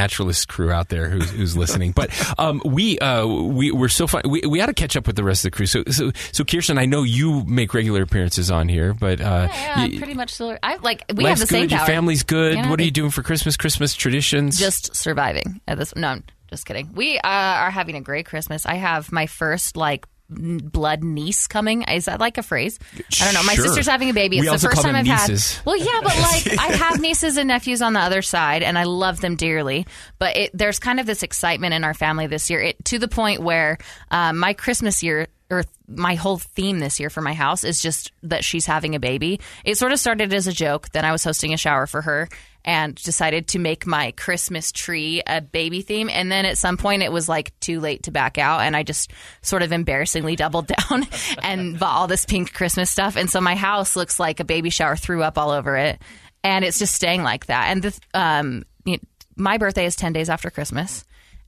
crew 0.47 0.71
out 0.71 0.89
there 0.89 1.09
who's, 1.09 1.29
who's 1.31 1.57
listening. 1.57 1.91
But 1.91 2.09
um, 2.39 2.61
we 2.65 2.97
uh, 2.99 3.25
we 3.25 3.71
we're 3.71 3.89
so 3.89 4.07
fun. 4.07 4.23
We, 4.29 4.41
we 4.41 4.59
had 4.59 4.67
to 4.67 4.73
catch 4.73 4.95
up 4.95 5.07
with 5.07 5.15
the 5.15 5.23
rest 5.23 5.45
of 5.45 5.51
the 5.51 5.55
crew. 5.55 5.65
So 5.65 5.83
so 5.89 6.11
so 6.31 6.43
Kirsten, 6.43 6.77
I 6.77 6.85
know 6.85 7.03
you 7.03 7.43
make 7.45 7.73
regular 7.73 8.01
appearances 8.01 8.51
on 8.51 8.67
here, 8.69 8.93
but 8.93 9.19
uh, 9.21 9.47
Yeah, 9.51 9.73
I'm 9.77 9.97
pretty 9.97 10.13
much 10.13 10.33
still. 10.33 10.57
I 10.63 10.77
like 10.77 11.03
we 11.13 11.25
have 11.25 11.39
the 11.39 11.47
same 11.47 11.63
good. 11.63 11.71
Your 11.71 11.85
family's 11.85 12.23
good. 12.23 12.55
You 12.55 12.63
know, 12.63 12.69
what 12.69 12.79
are 12.79 12.83
you 12.83 12.91
doing 12.91 13.11
for 13.11 13.23
Christmas? 13.23 13.57
Christmas 13.57 13.93
traditions? 13.95 14.59
Just 14.59 14.95
surviving 14.95 15.61
at 15.67 15.77
this. 15.77 15.95
No, 15.95 16.07
I'm 16.07 16.23
just 16.49 16.65
kidding. 16.65 16.93
We 16.93 17.17
uh, 17.17 17.21
are 17.23 17.71
having 17.71 17.95
a 17.95 18.01
great 18.01 18.25
Christmas. 18.25 18.65
I 18.65 18.75
have 18.75 19.11
my 19.11 19.25
first 19.27 19.75
like 19.77 20.05
blood 20.33 21.03
niece 21.03 21.47
coming. 21.47 21.83
Is 21.83 22.05
that 22.05 22.19
like 22.19 22.37
a 22.37 22.43
phrase? 22.43 22.79
I 23.21 23.25
don't 23.25 23.33
know. 23.33 23.43
My 23.43 23.55
Sure. 23.55 23.65
sister's 23.67 23.87
having 23.87 24.09
a 24.09 24.13
baby. 24.13 24.37
We 24.39 24.47
It's 24.47 24.51
also 24.51 24.67
the 24.69 24.75
first 24.75 24.85
time 24.85 24.95
I've 24.95 25.05
nieces. 25.05 25.57
had. 25.57 25.65
Well, 25.65 25.77
yeah, 25.77 25.99
but 26.03 26.17
like 26.19 26.59
I 26.59 26.75
have 26.75 26.99
nieces 26.99 27.37
and 27.37 27.47
nephews 27.47 27.81
on 27.81 27.93
the 27.93 27.99
other 27.99 28.21
side, 28.21 28.63
and 28.63 28.77
I 28.77 28.83
love 28.83 29.21
them 29.21 29.35
dearly. 29.35 29.85
But 30.19 30.35
it, 30.37 30.51
there's 30.53 30.79
kind 30.79 30.99
of 30.99 31.05
this 31.05 31.23
excitement 31.23 31.73
in 31.73 31.83
our 31.83 31.93
family 31.93 32.27
this 32.27 32.49
year, 32.49 32.61
it, 32.61 32.83
to 32.85 32.99
the 32.99 33.07
point 33.07 33.41
where 33.41 33.77
uh, 34.11 34.33
my 34.33 34.53
Christmas 34.53 35.03
year 35.03 35.27
or 35.51 35.63
my 35.87 36.15
whole 36.15 36.37
theme 36.37 36.79
this 36.79 36.99
year 36.99 37.09
for 37.11 37.21
my 37.21 37.33
house 37.33 37.63
is 37.63 37.79
just 37.79 38.11
that 38.23 38.43
she's 38.43 38.65
having 38.65 38.95
a 38.95 38.99
baby. 38.99 39.39
It 39.63 39.77
sort 39.77 39.91
of 39.91 39.99
started 39.99 40.33
as 40.33 40.47
a 40.47 40.53
joke. 40.53 40.89
Then 40.93 41.05
I 41.05 41.11
was 41.11 41.23
hosting 41.23 41.53
a 41.53 41.57
shower 41.57 41.85
for 41.85 42.01
her 42.01 42.27
and 42.65 42.95
decided 42.95 43.47
to 43.49 43.59
make 43.59 43.85
my 43.85 44.11
Christmas 44.11 44.71
tree 44.71 45.21
a 45.27 45.41
baby 45.41 45.81
theme. 45.81 46.09
And 46.09 46.31
then 46.31 46.45
at 46.45 46.57
some 46.57 46.77
point 46.77 47.03
it 47.03 47.11
was 47.11 47.27
like 47.27 47.57
too 47.59 47.79
late 47.79 48.03
to 48.03 48.11
back 48.11 48.37
out. 48.37 48.61
And 48.61 48.75
I 48.75 48.83
just 48.83 49.11
sort 49.41 49.63
of 49.63 49.71
embarrassingly 49.71 50.35
doubled 50.37 50.67
down 50.67 51.07
and 51.43 51.79
bought 51.79 51.95
all 51.95 52.07
this 52.07 52.25
pink 52.25 52.53
Christmas 52.53 52.89
stuff. 52.89 53.15
And 53.15 53.29
so 53.29 53.41
my 53.41 53.55
house 53.55 53.95
looks 53.95 54.19
like 54.19 54.39
a 54.39 54.45
baby 54.45 54.69
shower 54.69 54.95
threw 54.95 55.23
up 55.23 55.37
all 55.37 55.51
over 55.51 55.75
it. 55.77 56.01
And 56.43 56.65
it's 56.65 56.79
just 56.79 56.93
staying 56.93 57.23
like 57.23 57.45
that. 57.47 57.69
And 57.69 57.83
the, 57.83 57.99
um, 58.13 58.63
you 58.85 58.93
know, 58.93 59.03
my 59.35 59.57
birthday 59.57 59.85
is 59.85 59.95
10 59.95 60.13
days 60.13 60.29
after 60.29 60.49
Christmas. 60.49 61.05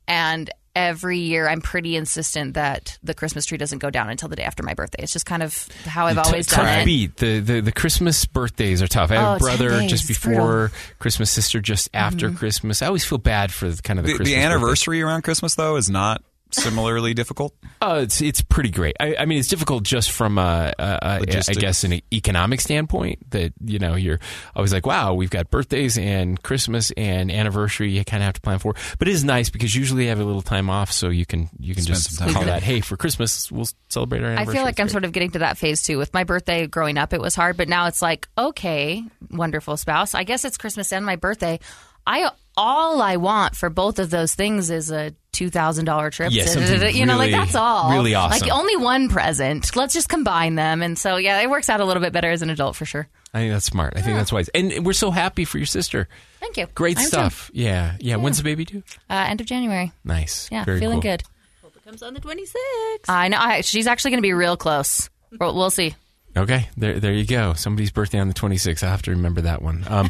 And 0.07 0.49
every 0.75 1.19
year 1.19 1.47
I'm 1.47 1.61
pretty 1.61 1.95
insistent 1.95 2.55
that 2.55 2.97
the 3.01 3.13
Christmas 3.13 3.45
tree 3.45 3.57
doesn't 3.57 3.79
go 3.79 3.89
down 3.89 4.09
until 4.09 4.27
the 4.29 4.35
day 4.35 4.43
after 4.43 4.61
my 4.63 4.73
birthday. 4.73 5.01
It's 5.03 5.13
just 5.13 5.25
kind 5.25 5.41
of 5.41 5.67
how 5.85 6.07
I've 6.07 6.17
always 6.17 6.47
tough 6.47 6.65
done 6.65 6.79
it. 6.81 6.85
beat. 6.85 7.15
The, 7.17 7.39
the 7.39 7.61
the 7.61 7.71
Christmas 7.71 8.25
birthdays 8.25 8.81
are 8.81 8.87
tough. 8.87 9.11
I 9.11 9.15
have 9.15 9.27
Oh, 9.27 9.35
a 9.35 9.39
brother 9.39 9.69
days. 9.79 9.89
just 9.89 10.07
before 10.07 10.71
Christmas, 10.99 11.31
sister 11.31 11.59
just 11.61 11.89
after 11.93 12.27
Mm-hmm. 12.27 12.37
Christmas. 12.37 12.81
I 12.81 12.87
always 12.87 13.05
feel 13.05 13.17
bad 13.17 13.51
for 13.53 13.69
the 13.69 13.81
kind 13.81 13.99
of 13.99 14.05
the, 14.05 14.11
The, 14.11 14.17
Christmas 14.17 14.29
the 14.29 14.35
birthday. 14.35 14.45
anniversary 14.45 15.01
around 15.01 15.21
Christmas, 15.23 15.55
though, 15.55 15.75
is 15.77 15.89
not 15.89 16.21
similarly 16.55 17.13
difficult. 17.13 17.53
Uh, 17.81 18.01
it's 18.03 18.21
it's 18.21 18.41
pretty 18.41 18.69
great. 18.69 18.95
I, 18.99 19.15
I 19.19 19.25
mean, 19.25 19.39
it's 19.39 19.47
difficult 19.47 19.83
just 19.83 20.11
from 20.11 20.37
a, 20.37 20.73
a, 20.77 20.83
a 20.83 21.07
I 21.21 21.53
guess 21.53 21.83
an 21.83 22.01
economic 22.13 22.61
standpoint. 22.61 23.29
That 23.31 23.53
you 23.63 23.79
know 23.79 23.95
you're 23.95 24.19
always 24.55 24.73
like, 24.73 24.85
wow, 24.85 25.13
we've 25.13 25.29
got 25.29 25.49
birthdays 25.49 25.97
and 25.97 26.41
Christmas 26.41 26.91
and 26.91 27.31
anniversary. 27.31 27.91
You 27.91 28.03
kind 28.03 28.23
of 28.23 28.25
have 28.25 28.35
to 28.35 28.41
plan 28.41 28.59
for. 28.59 28.75
But 28.97 29.07
it 29.07 29.11
is 29.11 29.23
nice 29.23 29.49
because 29.49 29.75
usually 29.75 30.03
you 30.03 30.09
have 30.09 30.19
a 30.19 30.25
little 30.25 30.41
time 30.41 30.69
off, 30.69 30.91
so 30.91 31.09
you 31.09 31.25
can 31.25 31.49
you 31.59 31.73
can 31.75 31.83
Spend 31.83 31.95
just 31.99 32.33
call 32.33 32.45
that. 32.45 32.63
Hey, 32.63 32.81
for 32.81 32.97
Christmas 32.97 33.51
we'll 33.51 33.67
celebrate 33.89 34.23
our 34.23 34.35
I 34.35 34.45
feel 34.45 34.63
like 34.63 34.71
It's 34.73 34.79
I'm 34.79 34.85
great. 34.85 34.91
sort 34.91 35.05
of 35.05 35.11
getting 35.11 35.31
to 35.31 35.39
that 35.39 35.57
phase 35.57 35.83
too. 35.83 35.97
With 35.97 36.13
my 36.13 36.23
birthday 36.23 36.67
growing 36.67 36.97
up, 36.97 37.13
it 37.13 37.21
was 37.21 37.35
hard, 37.35 37.57
but 37.57 37.67
now 37.67 37.87
it's 37.87 38.01
like, 38.01 38.27
okay, 38.37 39.03
wonderful 39.31 39.77
spouse. 39.77 40.13
I 40.15 40.23
guess 40.23 40.45
it's 40.45 40.57
Christmas 40.57 40.91
and 40.93 41.05
my 41.05 41.15
birthday. 41.15 41.59
I 42.07 42.29
all 42.57 43.01
I 43.01 43.17
want 43.17 43.55
for 43.55 43.69
both 43.69 43.99
of 43.99 44.09
those 44.09 44.33
things 44.35 44.69
is 44.69 44.91
a 44.91 45.13
two 45.31 45.49
thousand 45.49 45.85
dollar 45.85 46.09
trip. 46.09 46.31
Yeah, 46.31 46.45
something 46.45 46.95
you 46.95 47.05
know, 47.05 47.17
like 47.17 47.31
really- 47.31 47.39
that's 47.43 47.55
all. 47.55 47.91
really 47.91 48.15
awesome. 48.15 48.39
Like 48.47 48.51
only 48.57 48.77
one 48.77 49.09
present. 49.09 49.75
Let's 49.75 49.93
just 49.93 50.09
combine 50.09 50.55
them, 50.55 50.81
and 50.81 50.97
so 50.97 51.17
yeah, 51.17 51.41
it 51.41 51.49
works 51.49 51.69
out 51.69 51.81
a 51.81 51.85
little 51.85 52.01
bit 52.01 52.13
better 52.13 52.31
as 52.31 52.41
an 52.41 52.49
adult 52.49 52.75
for 52.75 52.85
sure. 52.85 53.07
I 53.33 53.39
think 53.39 53.51
that's 53.51 53.65
smart. 53.65 53.93
I 53.97 54.01
think 54.01 54.15
that's 54.17 54.31
wise. 54.31 54.47
And 54.49 54.85
we're 54.85 54.93
so 54.93 55.11
happy 55.11 55.43
for 55.43 55.57
your 55.57 55.65
sister. 55.65 56.07
Thank 56.39 56.55
you. 56.55 56.67
Great 56.73 56.97
I 56.97 57.01
am 57.01 57.05
too. 57.05 57.09
stuff. 57.09 57.51
Yeah. 57.53 57.97
yeah, 57.99 58.15
When's 58.15 58.37
the 58.37 58.45
baby 58.45 58.63
due? 58.63 58.81
Uh, 59.09 59.25
end 59.27 59.41
of 59.41 59.47
January. 59.47 59.91
Nice. 60.05 60.47
Yeah, 60.53 60.63
Very 60.63 60.79
feeling 60.79 61.01
cool. 61.01 61.11
good. 61.11 61.23
Hope 61.61 61.75
it 61.75 61.83
comes 61.83 62.01
on 62.01 62.13
the 62.13 62.21
26th. 62.21 63.09
I 63.09 63.27
know. 63.27 63.37
I, 63.37 63.59
she's 63.59 63.87
actually 63.87 64.11
going 64.11 64.19
to 64.19 64.25
be 64.25 64.31
real 64.31 64.55
close. 64.55 65.09
We'll, 65.37 65.53
we'll 65.53 65.69
see. 65.69 65.95
Okay, 66.37 66.67
there, 66.75 66.99
there 66.99 67.13
you 67.13 67.25
go. 67.25 67.53
Somebody's 67.53 67.91
birthday 67.91 68.19
on 68.19 68.27
the 68.27 68.33
26th. 68.33 68.83
I 68.83 68.89
have 68.89 69.01
to 69.03 69.11
remember 69.11 69.41
that 69.41 69.61
one. 69.61 69.85
Um, 69.87 70.09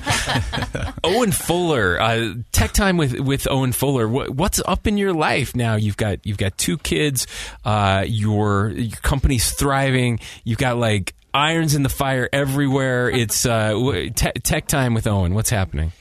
Owen 1.04 1.32
Fuller, 1.32 2.02
uh, 2.02 2.34
tech 2.52 2.72
time 2.72 2.98
with, 2.98 3.20
with 3.20 3.48
Owen 3.48 3.72
Fuller. 3.74 4.08
What, 4.08 4.32
what's 4.32 4.60
up 4.66 4.88
in 4.88 4.98
your 4.98 5.14
life 5.14 5.56
now? 5.56 5.76
You've 5.76 5.98
got 5.98 6.26
you've 6.26 6.40
got 6.40 6.58
two 6.58 6.80
kids. 6.80 7.28
Uh, 7.64 8.06
your 8.08 8.70
your 8.70 8.98
company's 9.02 9.52
thriving. 9.52 10.20
You've 10.44 10.58
got 10.58 10.78
like 10.78 11.14
irons 11.32 11.76
in 11.76 11.84
the 11.84 11.90
fire 11.90 12.28
everywhere. 12.34 13.10
It's 13.10 13.46
uh, 13.46 13.74
te- 14.16 14.32
tech 14.42 14.66
time 14.68 14.96
with 14.96 15.06
Owen. 15.06 15.36
What's 15.36 15.52
happening? 15.52 15.92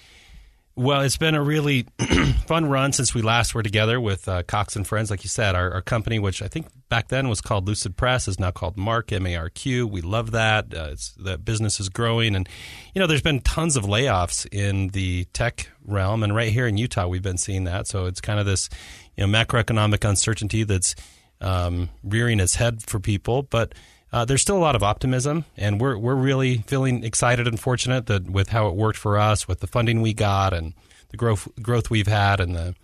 Well, 0.77 1.03
it's 1.03 1.17
been 1.17 1.37
a 1.37 1.43
really 1.43 1.87
fun 2.47 2.67
run 2.67 2.93
since 2.93 3.15
we 3.15 3.23
last 3.23 3.55
were 3.55 3.63
together 3.63 4.01
with 4.01 4.29
uh, 4.29 4.43
Cox 4.43 4.75
and 4.75 4.85
Friends. 4.85 5.09
Like 5.09 5.23
you 5.23 5.29
said, 5.29 5.55
our, 5.55 5.73
our 5.73 5.83
company, 5.83 6.19
which 6.19 6.43
I 6.43 6.49
think 6.49 6.67
back 6.89 7.09
then 7.09 7.29
was 7.29 7.41
called 7.41 7.69
Lucid 7.69 7.97
Press, 7.97 8.27
is 8.27 8.41
now 8.41 8.51
called 8.51 8.77
Marq 8.77 9.13
M 9.13 9.25
A 9.25 9.37
R 9.37 9.51
Q. 9.51 9.87
We 9.87 10.01
love 10.01 10.33
that. 10.33 10.75
Uh, 10.75 10.97
the 11.17 11.39
business 11.39 11.79
is 11.79 11.89
growing, 11.89 12.35
and 12.35 12.49
you 12.93 13.01
know, 13.01 13.07
there's 13.07 13.23
been 13.23 13.41
tons 13.41 13.77
of 13.77 13.85
layoffs 13.85 14.49
in 14.51 14.89
the 14.89 15.27
tech 15.27 15.71
realm, 15.85 16.25
and 16.25 16.35
right 16.35 16.53
here 16.53 16.67
in 16.67 16.77
Utah, 16.77 17.07
we've 17.07 17.23
been 17.23 17.39
seeing 17.39 17.65
that. 17.65 17.87
So 17.87 18.07
it's 18.07 18.21
kind 18.21 18.41
of 18.41 18.47
this, 18.47 18.69
you 19.17 19.25
know, 19.25 19.33
macroeconomic 19.33 20.09
uncertainty 20.09 20.65
that's 20.65 20.97
um, 21.41 21.89
rearing 22.03 22.41
its 22.41 22.57
head 22.57 22.83
for 22.83 22.99
people, 22.99 23.43
but. 23.45 23.75
Uh, 24.14 24.24
there's 24.24 24.40
still 24.40 24.57
a 24.57 24.62
lot 24.62 24.77
of 24.77 24.83
optimism, 24.85 25.44
and 25.57 25.81
we're 25.81 25.98
we're 25.98 26.14
really 26.14 26.59
feeling 26.68 27.03
excited 27.03 27.48
and 27.48 27.59
fortunate 27.59 28.07
that 28.07 28.31
with 28.31 28.50
how 28.50 28.68
it 28.68 28.77
worked 28.77 28.96
for 28.96 29.18
us, 29.18 29.48
with 29.48 29.59
the 29.59 29.66
funding 29.66 30.03
we 30.03 30.14
got, 30.14 30.53
and 30.53 30.72
the 31.09 31.16
growth 31.16 31.48
growth 31.61 31.90
we've 31.90 32.07
had, 32.07 32.38
and 32.38 32.55
the 32.55 32.77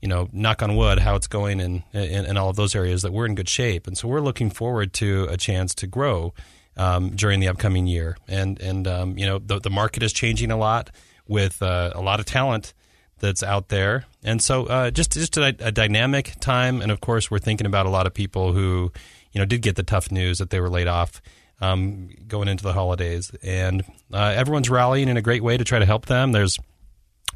you 0.00 0.06
know 0.06 0.28
knock 0.32 0.62
on 0.62 0.76
wood 0.76 1.00
how 1.00 1.16
it's 1.16 1.26
going 1.26 1.58
in 1.58 1.82
in, 1.92 2.24
in 2.26 2.36
all 2.36 2.50
of 2.50 2.54
those 2.54 2.76
areas 2.76 3.02
that 3.02 3.12
we're 3.12 3.26
in 3.26 3.34
good 3.34 3.48
shape, 3.48 3.88
and 3.88 3.98
so 3.98 4.06
we're 4.06 4.20
looking 4.20 4.48
forward 4.48 4.92
to 4.92 5.26
a 5.28 5.36
chance 5.36 5.74
to 5.74 5.88
grow 5.88 6.32
um, 6.76 7.10
during 7.16 7.40
the 7.40 7.48
upcoming 7.48 7.88
year, 7.88 8.16
and 8.28 8.60
and 8.60 8.86
um, 8.86 9.18
you 9.18 9.26
know 9.26 9.40
the 9.40 9.58
the 9.58 9.70
market 9.70 10.04
is 10.04 10.12
changing 10.12 10.52
a 10.52 10.56
lot 10.56 10.92
with 11.26 11.62
uh, 11.62 11.90
a 11.96 12.00
lot 12.00 12.20
of 12.20 12.26
talent 12.26 12.74
that's 13.18 13.42
out 13.42 13.70
there, 13.70 14.04
and 14.22 14.40
so 14.40 14.66
uh, 14.66 14.92
just 14.92 15.14
just 15.14 15.36
a, 15.36 15.48
a 15.58 15.72
dynamic 15.72 16.34
time, 16.38 16.80
and 16.80 16.92
of 16.92 17.00
course 17.00 17.28
we're 17.28 17.40
thinking 17.40 17.66
about 17.66 17.86
a 17.86 17.90
lot 17.90 18.06
of 18.06 18.14
people 18.14 18.52
who 18.52 18.92
you 19.36 19.42
know 19.42 19.44
did 19.44 19.60
get 19.60 19.76
the 19.76 19.82
tough 19.82 20.10
news 20.10 20.38
that 20.38 20.48
they 20.48 20.60
were 20.60 20.70
laid 20.70 20.88
off 20.88 21.20
um, 21.60 22.08
going 22.26 22.48
into 22.48 22.64
the 22.64 22.72
holidays, 22.72 23.30
and 23.42 23.84
uh, 24.10 24.32
everyone's 24.34 24.70
rallying 24.70 25.10
in 25.10 25.18
a 25.18 25.22
great 25.22 25.42
way 25.42 25.58
to 25.58 25.64
try 25.64 25.78
to 25.78 25.84
help 25.84 26.06
them. 26.06 26.32
There's 26.32 26.58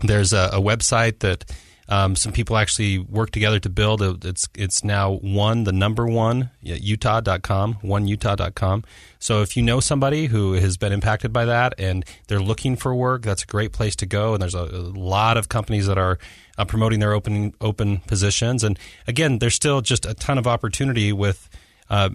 there's 0.00 0.32
a, 0.32 0.48
a 0.54 0.60
website 0.62 1.18
that 1.18 1.44
um, 1.90 2.16
some 2.16 2.32
people 2.32 2.56
actually 2.56 2.98
work 2.98 3.32
together 3.32 3.58
to 3.58 3.68
build. 3.68 4.24
It's 4.24 4.48
it's 4.54 4.82
now 4.82 5.12
one 5.16 5.64
the 5.64 5.72
number 5.72 6.06
one 6.06 6.48
Utah.com 6.62 7.74
one 7.82 8.06
Utah.com. 8.06 8.82
So 9.18 9.42
if 9.42 9.58
you 9.58 9.62
know 9.62 9.80
somebody 9.80 10.26
who 10.26 10.54
has 10.54 10.78
been 10.78 10.92
impacted 10.92 11.34
by 11.34 11.44
that 11.44 11.74
and 11.76 12.06
they're 12.28 12.40
looking 12.40 12.76
for 12.76 12.94
work, 12.94 13.24
that's 13.24 13.42
a 13.42 13.46
great 13.46 13.72
place 13.72 13.94
to 13.96 14.06
go. 14.06 14.32
And 14.32 14.40
there's 14.40 14.54
a, 14.54 14.62
a 14.62 14.88
lot 14.96 15.36
of 15.36 15.50
companies 15.50 15.86
that 15.86 15.98
are 15.98 16.18
uh, 16.56 16.64
promoting 16.64 17.00
their 17.00 17.12
open 17.12 17.52
open 17.60 17.98
positions. 18.06 18.64
And 18.64 18.78
again, 19.06 19.38
there's 19.38 19.54
still 19.54 19.82
just 19.82 20.06
a 20.06 20.14
ton 20.14 20.38
of 20.38 20.46
opportunity 20.46 21.12
with. 21.12 21.50
Uh, 21.90 22.08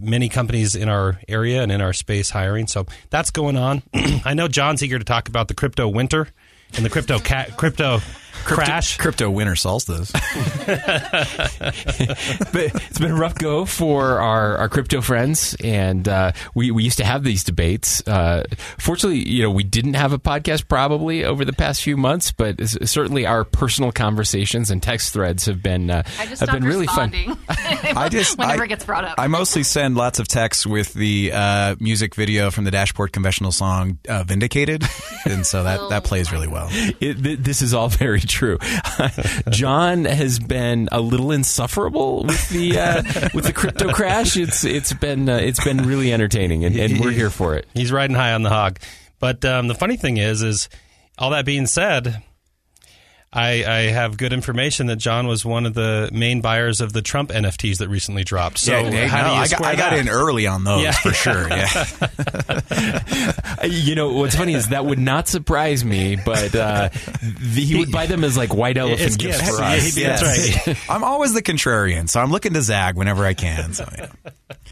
many 0.00 0.30
companies 0.30 0.74
in 0.74 0.88
our 0.88 1.20
area 1.28 1.62
and 1.62 1.70
in 1.70 1.82
our 1.82 1.92
space 1.92 2.30
hiring, 2.30 2.66
so 2.66 2.86
that's 3.10 3.30
going 3.30 3.58
on. 3.58 3.82
I 4.24 4.32
know 4.32 4.48
Jon's 4.48 4.82
eager 4.82 4.98
to 4.98 5.04
talk 5.04 5.28
about 5.28 5.48
the 5.48 5.54
crypto 5.54 5.86
winter 5.86 6.28
and 6.74 6.82
the 6.84 6.88
crypto 6.88 7.18
ca- 7.18 7.48
crypto 7.56 8.00
crash. 8.44 8.96
Crypto 8.96 9.30
winter 9.30 9.56
solstice. 9.56 10.12
but 10.12 10.22
it's 12.54 12.98
been 12.98 13.10
a 13.10 13.16
rough 13.16 13.34
go 13.34 13.64
for 13.64 14.20
our, 14.20 14.56
our 14.58 14.68
crypto 14.68 15.00
friends, 15.00 15.56
and 15.62 16.08
uh, 16.08 16.32
we 16.54 16.70
we 16.70 16.84
used 16.84 16.98
to 16.98 17.04
have 17.04 17.24
these 17.24 17.44
debates. 17.44 18.06
Uh, 18.06 18.44
fortunately, 18.78 19.28
you 19.28 19.42
know, 19.42 19.50
we 19.50 19.64
didn't 19.64 19.94
have 19.94 20.12
a 20.12 20.18
podcast 20.18 20.68
probably 20.68 21.24
over 21.24 21.44
the 21.44 21.52
past 21.52 21.82
few 21.82 21.96
months, 21.96 22.32
but 22.32 22.60
certainly 22.68 23.26
our 23.26 23.44
personal 23.44 23.92
conversations 23.92 24.70
and 24.70 24.82
text 24.82 25.12
threads 25.12 25.46
have 25.46 25.62
been 25.62 25.90
uh, 25.90 26.02
I 26.18 26.26
just 26.26 26.40
have 26.40 26.50
been 26.50 26.64
really 26.64 26.86
fun. 26.86 27.12
I 27.48 28.08
just 28.10 28.38
whenever 28.38 28.62
I, 28.62 28.64
it 28.64 28.68
gets 28.68 28.84
brought 28.84 29.04
up. 29.04 29.14
I 29.18 29.26
mostly 29.26 29.62
send 29.62 29.96
lots 29.96 30.18
of 30.18 30.28
texts 30.28 30.66
with 30.66 30.92
the 30.94 31.32
uh, 31.32 31.76
music 31.80 32.14
video 32.14 32.50
from 32.50 32.64
the 32.64 32.70
Dashboard 32.70 33.12
Confessional 33.12 33.52
song 33.52 33.98
uh, 34.08 34.24
"Vindicated," 34.24 34.84
and 35.24 35.46
so 35.46 35.64
that 35.64 35.90
that 35.90 36.04
plays 36.04 36.32
really 36.32 36.48
well. 36.48 36.68
It, 36.70 37.22
th- 37.22 37.38
this 37.40 37.62
is 37.62 37.74
all 37.74 37.88
very 37.88 38.17
very 38.18 38.26
true. 38.26 38.58
Jon 39.50 40.04
has 40.04 40.38
been 40.38 40.88
a 40.92 41.00
little 41.00 41.32
insufferable 41.32 42.24
with 42.24 42.48
the 42.50 42.78
uh, 42.78 43.02
with 43.34 43.44
the 43.44 43.52
crypto 43.52 43.92
crash. 43.92 44.36
It's 44.36 44.64
it's 44.64 44.92
been 44.92 45.28
uh, 45.28 45.36
it's 45.36 45.62
been 45.62 45.78
really 45.86 46.12
entertaining, 46.12 46.64
and, 46.64 46.76
and 46.76 47.00
we're 47.00 47.10
here 47.10 47.30
for 47.30 47.56
it. 47.56 47.66
He's 47.74 47.92
riding 47.92 48.16
high 48.16 48.32
on 48.32 48.42
the 48.42 48.50
hog. 48.50 48.78
But 49.20 49.44
um, 49.44 49.68
the 49.68 49.74
funny 49.74 49.96
thing 49.96 50.16
is, 50.16 50.42
is 50.42 50.68
all 51.18 51.30
that 51.30 51.44
being 51.44 51.66
said, 51.66 52.22
I, 53.30 53.62
I 53.64 53.78
have 53.90 54.16
good 54.16 54.32
information 54.32 54.86
that 54.86 54.96
Jon 54.96 55.26
was 55.26 55.44
one 55.44 55.66
of 55.66 55.74
the 55.74 56.08
main 56.14 56.40
buyers 56.40 56.80
of 56.80 56.94
the 56.94 57.02
Trump 57.02 57.28
NFTs 57.30 57.76
that 57.78 57.88
recently 57.90 58.24
dropped. 58.24 58.58
So 58.58 58.72
Yeah, 58.72 59.06
how 59.06 59.18
no, 59.18 59.24
do 59.28 59.30
you 59.34 59.36
I, 59.36 59.48
got, 59.48 59.48
square 59.48 59.70
I 59.70 59.76
got 59.76 59.92
in 59.92 60.08
early 60.08 60.46
on 60.46 60.64
those 60.64 60.82
Yeah. 60.82 60.92
for 60.92 61.10
sure. 61.12 61.46
Yeah. 61.48 61.84
You 63.68 63.94
know 63.96 64.12
what's 64.12 64.36
funny 64.36 64.54
is 64.54 64.68
that 64.68 64.84
would 64.86 64.98
not 65.00 65.26
surprise 65.28 65.84
me, 65.84 66.16
but 66.16 66.54
uh, 66.54 66.88
the, 67.22 67.60
he 67.64 67.76
would 67.76 67.90
buy 67.90 68.06
them 68.06 68.22
as 68.22 68.36
like 68.36 68.54
white 68.54 68.76
elephant 68.78 69.00
It's 69.02 69.16
gifts 69.16 69.40
gifts. 69.40 69.56
for 69.56 69.62
Yeah, 69.62 69.68
us. 69.72 69.94
he- 69.94 70.02
that's 70.04 70.66
right. 70.68 70.76
I'm 70.90 71.02
always 71.02 71.34
the 71.34 71.42
contrarian, 71.42 72.08
so 72.08 72.20
I'm 72.20 72.30
looking 72.30 72.54
to 72.54 72.62
zag 72.62 72.94
whenever 72.96 73.24
I 73.26 73.34
can. 73.34 73.72
So 73.74 73.88
yeah. 73.98 74.06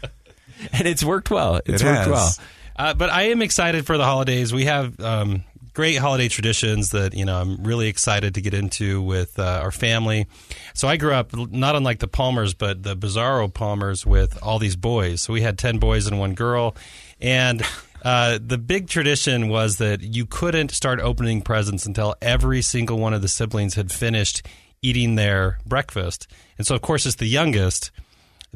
and 0.73 0.87
it's 0.87 1.03
worked 1.03 1.29
well. 1.29 1.57
It's 1.65 1.81
It 1.81 1.85
worked 1.85 1.97
has. 1.97 2.07
well. 2.07 2.33
Uh, 2.77 2.93
but 2.93 3.09
I 3.09 3.23
am 3.23 3.41
excited 3.41 3.85
for 3.85 3.97
the 3.97 4.05
holidays. 4.05 4.53
We 4.53 4.65
have 4.65 4.97
um, 5.01 5.43
great 5.77 5.97
holiday 5.97 6.27
traditions 6.27 6.89
that 6.89 7.13
you 7.13 7.23
know 7.23 7.39
I'm 7.39 7.63
really 7.63 7.87
excited 7.87 8.33
to 8.33 8.41
get 8.41 8.55
into 8.55 8.99
with 8.99 9.37
uh, 9.37 9.59
our 9.61 9.69
family. 9.69 10.25
So 10.73 10.87
I 10.87 10.97
grew 10.97 11.13
up 11.13 11.35
not 11.35 11.75
unlike 11.75 11.99
the 11.99 12.07
Palmers, 12.07 12.55
but 12.55 12.81
the 12.81 12.97
Bizarro 12.97 13.53
Palmers 13.53 14.03
with 14.03 14.41
all 14.41 14.57
these 14.57 14.75
boys. 14.75 15.21
So 15.21 15.33
we 15.33 15.41
had 15.41 15.59
ten 15.59 15.77
boys 15.77 16.07
and 16.07 16.19
one 16.19 16.33
girl, 16.33 16.75
and. 17.21 17.61
Uh, 18.03 18.37
the 18.39 18.59
big 18.59 18.87
tradition 18.87 19.49
was 19.49 19.77
that 19.77 20.01
you 20.01 20.23
couldn't 20.23 20.69
start 20.69 20.99
opening 20.99 21.41
presents 21.41 21.87
until 21.87 22.15
every 22.21 22.61
single 22.61 22.99
one 22.99 23.11
of 23.11 23.23
the 23.23 23.27
siblings 23.27 23.73
had 23.73 23.91
finished 23.91 24.45
eating 24.83 25.15
their 25.15 25.57
breakfast. 25.65 26.27
And 26.59 26.65
so, 26.65 26.75
of 26.75 26.81
course, 26.83 27.07
it's 27.07 27.15
the 27.15 27.25
youngest, 27.25 27.89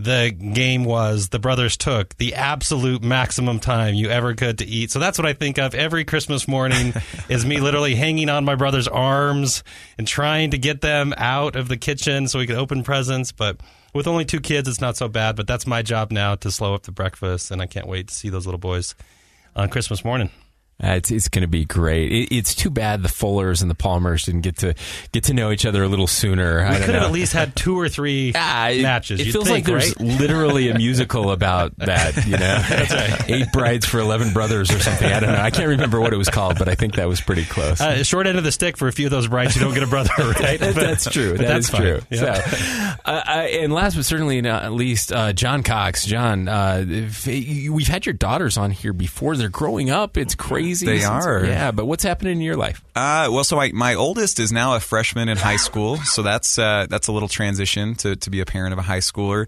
the 0.04 0.32
game 0.32 0.84
was 0.84 1.30
the 1.30 1.40
brothers 1.40 1.78
took 1.78 2.16
the 2.18 2.34
absolute 2.36 3.04
maximum 3.04 3.60
time 3.60 3.94
you 3.94 4.10
ever 4.10 4.34
could 4.34 4.58
to 4.60 4.66
eat. 4.66 4.92
So 4.92 5.00
that's 5.00 5.18
what 5.18 5.28
I 5.28 5.34
think 5.34 5.60
of 5.60 5.76
every 5.76 6.06
Christmas 6.06 6.48
morning 6.48 6.94
is 7.30 7.46
me 7.46 7.60
literally 7.60 7.96
hanging 7.96 8.30
on 8.30 8.44
my 8.44 8.56
brother's 8.56 8.88
arms 8.88 9.64
and 9.98 10.08
trying 10.08 10.52
to 10.52 10.58
get 10.58 10.82
them 10.82 11.14
out 11.18 11.56
of 11.56 11.68
the 11.68 11.78
kitchen 11.78 12.28
so 12.28 12.40
we 12.40 12.48
could 12.48 12.58
open 12.58 12.84
presents. 12.84 13.32
But 13.32 13.62
with 13.94 14.08
only 14.08 14.26
two 14.26 14.40
kids, 14.40 14.68
it's 14.68 14.82
not 14.82 14.98
so 14.98 15.08
bad. 15.08 15.36
But 15.36 15.48
that's 15.48 15.68
my 15.68 15.82
job 15.82 16.12
now 16.12 16.36
to 16.36 16.52
slow 16.52 16.74
up 16.74 16.84
the 16.84 16.92
breakfast, 16.92 17.52
and 17.52 17.62
I 17.62 17.68
can't 17.68 17.88
wait 17.88 18.08
to 18.08 18.14
see 18.14 18.30
those 18.30 18.48
little 18.48 18.60
boys 18.60 18.96
on 19.56 19.70
Christmas 19.70 20.04
morning. 20.04 20.32
Uh, 20.84 20.94
it's 20.96 21.12
it's 21.12 21.28
going 21.30 21.41
to 21.44 21.48
be 21.48 21.63
great. 21.65 22.12
It, 22.12 22.36
it's 22.36 22.56
too 22.56 22.70
bad 22.70 23.04
the 23.04 23.10
Fullers 23.10 23.62
and 23.62 23.70
the 23.70 23.76
Palmers 23.76 24.24
didn't 24.26 24.41
get 24.41 24.58
to 24.58 24.74
get 25.12 25.26
to 25.26 25.34
know 25.34 25.52
each 25.52 25.65
other 25.65 25.84
a 25.84 25.88
little 25.88 26.08
sooner. 26.08 26.62
I 26.62 26.80
We 26.80 26.86
could 26.86 26.96
have 26.96 27.04
at 27.04 27.12
least 27.12 27.34
had 27.34 27.56
two 27.56 27.78
or 27.80 27.88
three 27.89 28.32
Ah, 28.36 28.70
it, 28.70 28.82
matches. 28.82 29.20
It 29.22 29.32
feels 29.32 29.46
think, 29.46 29.50
like 29.50 29.65
there's 29.65 29.96
right? 30.00 30.20
literally 30.20 30.70
a 30.70 30.78
musical 30.78 31.32
about 31.32 31.76
that. 31.78 32.26
You 32.26 32.38
know, 32.38 32.63
eight 33.28 33.52
brides 33.52 33.86
for 33.86 34.00
eleven 34.00 34.34
brothers 34.34 34.72
or 34.72 34.80
something. 34.80 35.12
I 35.12 35.20
don't 35.20 35.32
know. 35.34 35.41
I 35.41 35.52
can't 35.52 35.67
remember 35.70 36.00
what 36.02 36.13
it 36.13 36.17
was 36.17 36.30
called, 36.30 36.58
but 36.58 36.67
I 36.67 36.76
think 36.76 36.96
that 36.96 37.08
was 37.08 37.22
pretty 37.22 37.46
close. 37.46 37.80
Uh, 37.80 38.04
short 38.04 38.26
end 38.28 38.38
of 38.38 38.44
the 38.44 38.52
stick 38.52 38.78
for 38.78 38.88
a 38.88 38.91
few 38.91 39.06
of 39.08 39.12
those 39.12 39.28
brides 39.28 39.54
who 39.54 39.60
don't 39.62 39.74
get 39.74 39.84
a 39.84 39.88
brother, 39.88 40.10
right? 40.17 40.60
But- 40.60 40.76
that's 40.76 41.10
true. 41.10 41.38
That 41.38 41.48
that's 41.48 41.65
is 41.65 41.70
fine. 41.70 41.82
true. 41.82 42.02
Yeah. 42.10 42.41
So, 42.41 42.96
uh, 43.06 43.12
uh, 43.28 43.30
and 43.30 43.72
last 43.74 43.96
but 43.96 44.06
certainly 44.06 44.41
not 44.41 44.72
least, 44.72 45.12
uh, 45.13 45.32
Jon 45.34 45.62
Cox. 45.63 46.06
Jon, 46.06 46.48
uh, 46.48 46.84
if- 46.88 47.28
we've 47.28 47.88
had 47.88 48.06
your 48.06 48.13
daughters 48.13 48.58
on 48.58 48.72
here 48.72 48.94
before. 48.94 49.36
They're 49.36 49.50
growing 49.50 49.89
up. 49.91 50.17
It's 50.17 50.34
crazy. 50.36 50.71
They 50.80 51.00
Since- 51.00 51.26
are. 51.26 51.46
Yeah, 51.46 51.72
but 51.72 51.86
what's 51.86 52.04
happening 52.04 52.38
in 52.38 52.42
your 52.42 52.56
life? 52.56 52.82
Uh, 52.96 53.28
well, 53.32 53.44
so 53.44 53.56
my, 53.58 53.72
my 53.74 53.96
oldest 53.96 54.40
is 54.40 54.52
now 54.52 54.76
a 54.76 54.80
freshman 54.80 55.28
in 55.30 55.38
high 55.38 55.58
school, 55.58 55.98
so 55.98 56.24
that's 56.24 56.58
uh, 56.58 56.88
that's 56.90 57.08
a 57.08 57.12
little 57.12 57.30
transition 57.30 57.96
to, 57.96 58.16
to 58.16 58.30
be 58.30 58.40
a 58.40 58.46
parent 58.46 58.74
of 58.74 58.80
a 58.80 58.84
high 58.84 59.00
schooler. 59.00 59.48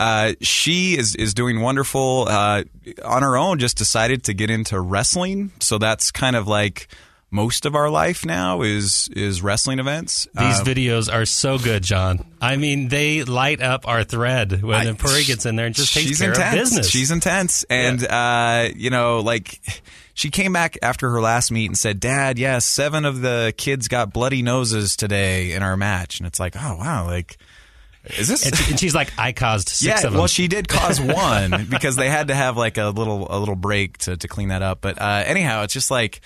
Uh, 0.00 0.32
she 0.40 0.98
is 0.98 1.14
is 1.14 1.34
doing 1.34 1.60
wonderful 1.60 2.26
uh, 2.28 2.64
on 3.04 3.22
her 3.22 3.36
own. 3.36 3.58
Just 3.60 3.76
decided 3.78 4.24
to 4.24 4.34
get 4.34 4.50
into 4.50 4.80
wrestling, 4.80 5.52
so 5.60 5.78
that's 5.78 6.10
kind 6.10 6.34
of 6.34 6.48
like 6.48 6.88
most 7.30 7.64
of 7.66 7.74
our 7.76 7.88
life 7.90 8.24
now 8.24 8.62
is 8.62 9.08
is 9.14 9.40
wrestling 9.42 9.78
events. 9.78 10.24
These 10.34 10.60
Uh, 10.60 10.64
videos 10.64 11.12
are 11.12 11.24
so 11.24 11.58
good, 11.58 11.82
Jon. 11.84 12.24
I 12.40 12.56
mean, 12.56 12.88
they 12.88 13.22
light 13.24 13.60
up 13.62 13.86
our 13.88 14.02
thread 14.04 14.62
when 14.62 14.86
I- 14.88 14.92
Puri 14.94 15.22
gets 15.24 15.46
in 15.46 15.54
there 15.56 15.66
and 15.66 15.74
just 15.74 15.94
takes 15.94 16.08
she's 16.08 16.18
care 16.20 16.30
intense. 16.30 16.54
of 16.54 16.58
business. 16.60 16.90
She's 16.90 17.10
intense, 17.12 17.64
and 17.70 18.04
uh, 18.04 18.68
you 18.74 18.90
know, 18.90 19.20
like 19.20 19.60
she 20.14 20.30
came 20.30 20.52
back 20.52 20.78
after 20.80 21.10
her 21.10 21.20
last 21.20 21.50
meet 21.50 21.66
and 21.66 21.76
said, 21.76 22.00
"Dad, 22.00 22.38
yes, 22.38 22.64
seven 22.64 23.04
of 23.04 23.20
the 23.20 23.52
kids 23.56 23.88
got 23.88 24.12
bloody 24.12 24.42
noses 24.42 24.96
today 24.96 25.52
in 25.52 25.62
our 25.62 25.76
match," 25.76 26.20
and 26.20 26.26
it's 26.26 26.40
like, 26.40 26.54
oh 26.56 26.76
wow, 26.76 27.06
like 27.06 27.36
is 28.04 28.28
this? 28.28 28.70
and 28.70 28.78
she's 28.78 28.94
like, 28.94 29.12
I 29.18 29.32
caused 29.32 29.68
six 29.68 29.88
yeah, 30.02 30.06
of 30.06 30.12
them. 30.12 30.18
well, 30.18 30.26
she 30.26 30.46
did 30.48 30.68
cause 30.68 31.00
one 31.00 31.66
because 31.70 31.96
they 31.96 32.08
had 32.08 32.28
to 32.28 32.34
have 32.34 32.56
like 32.56 32.78
a 32.78 32.86
little 32.86 33.26
a 33.28 33.38
little 33.38 33.56
break 33.56 33.98
to 33.98 34.16
to 34.16 34.28
clean 34.28 34.48
that 34.48 34.62
up. 34.62 34.80
But 34.80 35.00
uh, 35.00 35.24
anyhow, 35.26 35.62
it's 35.62 35.74
just 35.74 35.90
like 35.90 36.20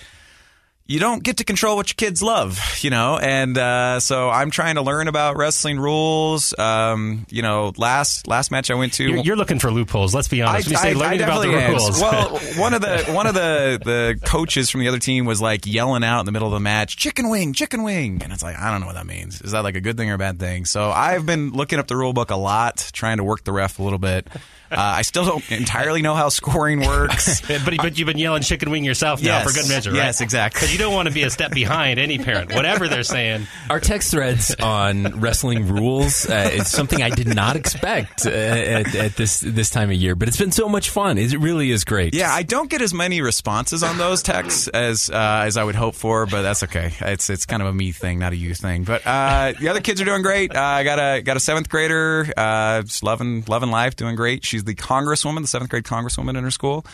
you 0.89 0.99
don't 0.99 1.21
get 1.23 1.37
to 1.37 1.43
control 1.43 1.75
what 1.75 1.87
your 1.89 1.95
kids 1.95 2.23
love, 2.23 2.59
you 2.81 2.89
know. 2.89 3.19
And 3.19 3.55
uh, 3.55 3.99
so 3.99 4.27
I'm 4.27 4.49
trying 4.49 4.73
to 4.73 4.81
learn 4.81 5.07
about 5.07 5.37
wrestling 5.37 5.79
rules. 5.79 6.57
Um, 6.57 7.27
you 7.29 7.43
know, 7.43 7.73
last 7.77 8.27
last 8.27 8.49
match 8.49 8.71
I 8.71 8.73
went 8.73 8.93
to, 8.93 9.03
you're, 9.03 9.17
you're 9.17 9.35
looking 9.35 9.59
for 9.59 9.69
loopholes. 9.69 10.15
Let's 10.15 10.27
be 10.27 10.41
honest. 10.41 10.65
When 10.67 10.71
you 10.71 10.77
say 10.79 10.93
learning 10.95 11.21
about 11.21 11.41
the 11.43 11.51
definitely 11.51 11.63
am. 11.63 11.71
rules. 11.73 12.01
Well, 12.01 12.39
one 12.57 12.73
of 12.73 12.81
the 12.81 13.03
one 13.13 13.27
of 13.27 13.35
the 13.35 13.79
the 13.85 14.19
coaches 14.25 14.71
from 14.71 14.81
the 14.81 14.87
other 14.87 14.97
team 14.97 15.25
was 15.25 15.39
like 15.39 15.67
yelling 15.67 16.03
out 16.03 16.21
in 16.21 16.25
the 16.25 16.31
middle 16.31 16.47
of 16.47 16.53
the 16.55 16.59
match, 16.59 16.97
"Chicken 16.97 17.29
wing, 17.29 17.53
chicken 17.53 17.83
wing," 17.83 18.21
and 18.23 18.33
it's 18.33 18.41
like 18.41 18.57
I 18.57 18.71
don't 18.71 18.81
know 18.81 18.87
what 18.87 18.95
that 18.95 19.05
means. 19.05 19.41
Is 19.43 19.51
that 19.51 19.63
like 19.63 19.75
a 19.75 19.81
good 19.81 19.95
thing 19.95 20.09
or 20.09 20.15
a 20.15 20.17
bad 20.17 20.39
thing? 20.39 20.65
So 20.65 20.89
I've 20.89 21.23
been 21.25 21.51
looking 21.51 21.77
up 21.77 21.85
the 21.85 21.97
rule 21.97 22.13
book 22.13 22.31
a 22.31 22.35
lot, 22.35 22.89
trying 22.93 23.17
to 23.17 23.23
work 23.23 23.43
the 23.43 23.51
ref 23.51 23.77
a 23.77 23.83
little 23.83 23.99
bit. 23.99 24.27
Uh, 24.71 24.75
I 24.77 25.01
still 25.01 25.25
don't 25.25 25.51
entirely 25.51 26.03
know 26.03 26.13
how 26.13 26.29
scoring 26.29 26.81
works. 26.81 27.41
but, 27.47 27.75
but 27.77 27.97
you've 27.97 28.05
been 28.05 28.19
yelling 28.19 28.43
chicken 28.43 28.69
wing 28.69 28.83
yourself 28.83 29.19
now 29.21 29.39
Yes. 29.39 29.47
for 29.51 29.59
good 29.59 29.67
measure, 29.67 29.89
right? 29.89 29.97
Yes, 29.97 30.21
exactly. 30.21 30.67
Because 30.79 30.87
you 30.87 30.91
don't 30.91 30.95
want 30.95 31.07
to 31.09 31.13
be 31.13 31.23
a 31.23 31.29
step 31.29 31.51
behind 31.51 31.99
any 31.99 32.17
parent, 32.19 32.53
whatever 32.53 32.87
they're 32.87 33.03
saying. 33.03 33.47
Our 33.69 33.79
text 33.79 34.11
threads 34.11 34.55
on 34.55 35.19
wrestling 35.19 35.67
rules 35.67 36.29
uh, 36.29 36.51
is 36.53 36.69
something 36.69 37.01
I 37.01 37.09
did 37.09 37.27
not 37.27 37.57
expect 37.57 38.25
uh, 38.25 38.29
at, 38.29 38.95
at 38.95 39.15
this 39.17 39.41
this 39.41 39.69
time 39.69 39.89
of 39.89 39.97
year, 39.97 40.15
but 40.15 40.27
it's 40.29 40.37
been 40.37 40.51
so 40.51 40.69
much 40.69 40.89
fun. 40.89 41.17
It 41.17 41.37
really 41.37 41.71
is 41.71 41.83
great. 41.83 42.13
Yeah, 42.13 42.31
I 42.31 42.43
don't 42.43 42.69
get 42.69 42.81
as 42.81 42.93
many 42.93 43.21
responses 43.21 43.83
on 43.83 43.97
those 43.97 44.23
texts 44.23 44.67
as 44.69 45.09
uh, 45.09 45.43
as 45.45 45.57
I 45.57 45.63
would 45.63 45.75
hope 45.75 45.95
for, 45.95 46.25
but 46.25 46.43
that's 46.43 46.63
okay. 46.63 46.93
It's 47.01 47.29
it's 47.29 47.45
kind 47.45 47.61
of 47.61 47.67
a 47.67 47.73
me 47.73 47.91
thing, 47.91 48.19
not 48.19 48.31
a 48.31 48.37
you 48.37 48.55
thing. 48.55 48.85
But 48.85 49.05
uh, 49.05 49.53
the 49.59 49.67
other 49.67 49.81
kids 49.81 49.99
are 49.99 50.05
doing 50.05 50.21
great. 50.21 50.55
Uh, 50.55 50.61
I 50.61 50.83
got 50.83 50.99
a 50.99 51.21
got 51.21 51.35
a 51.35 51.41
seventh 51.41 51.67
grader, 51.67 52.31
uh, 52.37 52.83
just 52.83 53.03
loving 53.03 53.43
loving 53.47 53.71
life, 53.71 53.95
doing 53.95 54.15
great. 54.15 54.45
She's 54.45 54.63
the 54.63 54.75
congresswoman, 54.75 55.41
the 55.41 55.47
seventh 55.47 55.71
grade 55.71 55.83
congresswoman 55.83 56.37
in 56.37 56.43
her 56.43 56.51
school, 56.51 56.85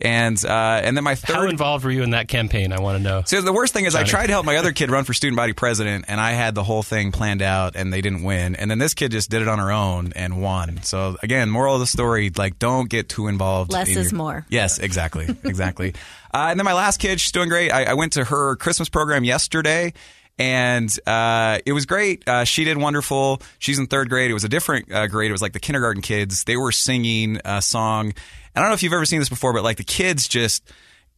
and 0.00 0.42
uh, 0.44 0.80
and 0.82 0.96
then 0.96 1.04
my 1.04 1.14
How 1.14 1.40
third. 1.40 1.50
involved 1.50 1.84
were 1.84 1.90
you 1.90 2.02
in 2.02 2.10
that 2.10 2.28
campaign? 2.28 2.72
I 2.72 2.80
want 2.80 2.98
to 2.98 3.02
know. 3.02 3.22
So 3.26 3.40
the 3.40 3.52
worst 3.52 3.72
thing 3.72 3.84
is, 3.84 3.94
I 3.94 4.04
tried 4.04 4.26
to 4.26 4.32
help 4.32 4.46
my 4.46 4.56
other 4.56 4.72
kid 4.72 4.90
run 4.92 5.04
for 5.04 5.12
student 5.14 5.36
body 5.36 5.52
president, 5.52 6.06
and 6.08 6.20
I 6.20 6.32
had 6.32 6.54
the 6.54 6.64
whole 6.64 6.82
thing 6.82 7.12
planned 7.12 7.42
out, 7.42 7.76
and 7.76 7.92
they 7.92 8.00
didn't 8.00 8.22
win. 8.22 8.56
And 8.56 8.70
then 8.70 8.78
this 8.78 8.94
kid 8.94 9.12
just 9.12 9.30
did 9.30 9.42
it 9.42 9.48
on 9.48 9.58
her 9.58 9.70
own 9.70 10.12
and 10.16 10.40
won. 10.40 10.82
So 10.82 11.16
again, 11.22 11.50
moral 11.50 11.74
of 11.74 11.80
the 11.80 11.86
story: 11.86 12.30
like, 12.36 12.58
don't 12.58 12.88
get 12.88 13.08
too 13.08 13.28
involved. 13.28 13.72
Less 13.72 13.88
in 13.88 13.98
is 13.98 14.12
your- 14.12 14.18
more. 14.18 14.46
Yes, 14.48 14.78
exactly, 14.78 15.26
exactly. 15.44 15.94
uh, 16.34 16.48
and 16.50 16.58
then 16.58 16.64
my 16.64 16.74
last 16.74 16.98
kid, 17.00 17.20
she's 17.20 17.32
doing 17.32 17.48
great. 17.48 17.70
I, 17.72 17.84
I 17.84 17.94
went 17.94 18.14
to 18.14 18.24
her 18.24 18.56
Christmas 18.56 18.88
program 18.88 19.24
yesterday. 19.24 19.92
And 20.38 20.90
uh, 21.06 21.58
it 21.66 21.74
was 21.74 21.84
great. 21.84 22.26
Uh, 22.26 22.44
she 22.44 22.64
did 22.64 22.78
wonderful. 22.78 23.42
She's 23.58 23.78
in 23.78 23.88
third 23.88 24.08
grade. 24.08 24.30
It 24.30 24.32
was 24.34 24.44
a 24.44 24.48
different 24.48 24.90
uh, 24.90 25.06
grade. 25.06 25.28
It 25.28 25.32
was 25.32 25.42
like 25.42 25.52
the 25.52 25.60
kindergarten 25.60 26.00
kids. 26.00 26.44
They 26.44 26.56
were 26.56 26.72
singing 26.72 27.38
a 27.44 27.60
song. 27.60 28.14
I 28.54 28.60
don't 28.60 28.68
know 28.68 28.74
if 28.74 28.82
you've 28.82 28.92
ever 28.92 29.04
seen 29.04 29.18
this 29.18 29.28
before, 29.28 29.52
but 29.52 29.62
like 29.62 29.76
the 29.76 29.84
kids 29.84 30.28
just 30.28 30.70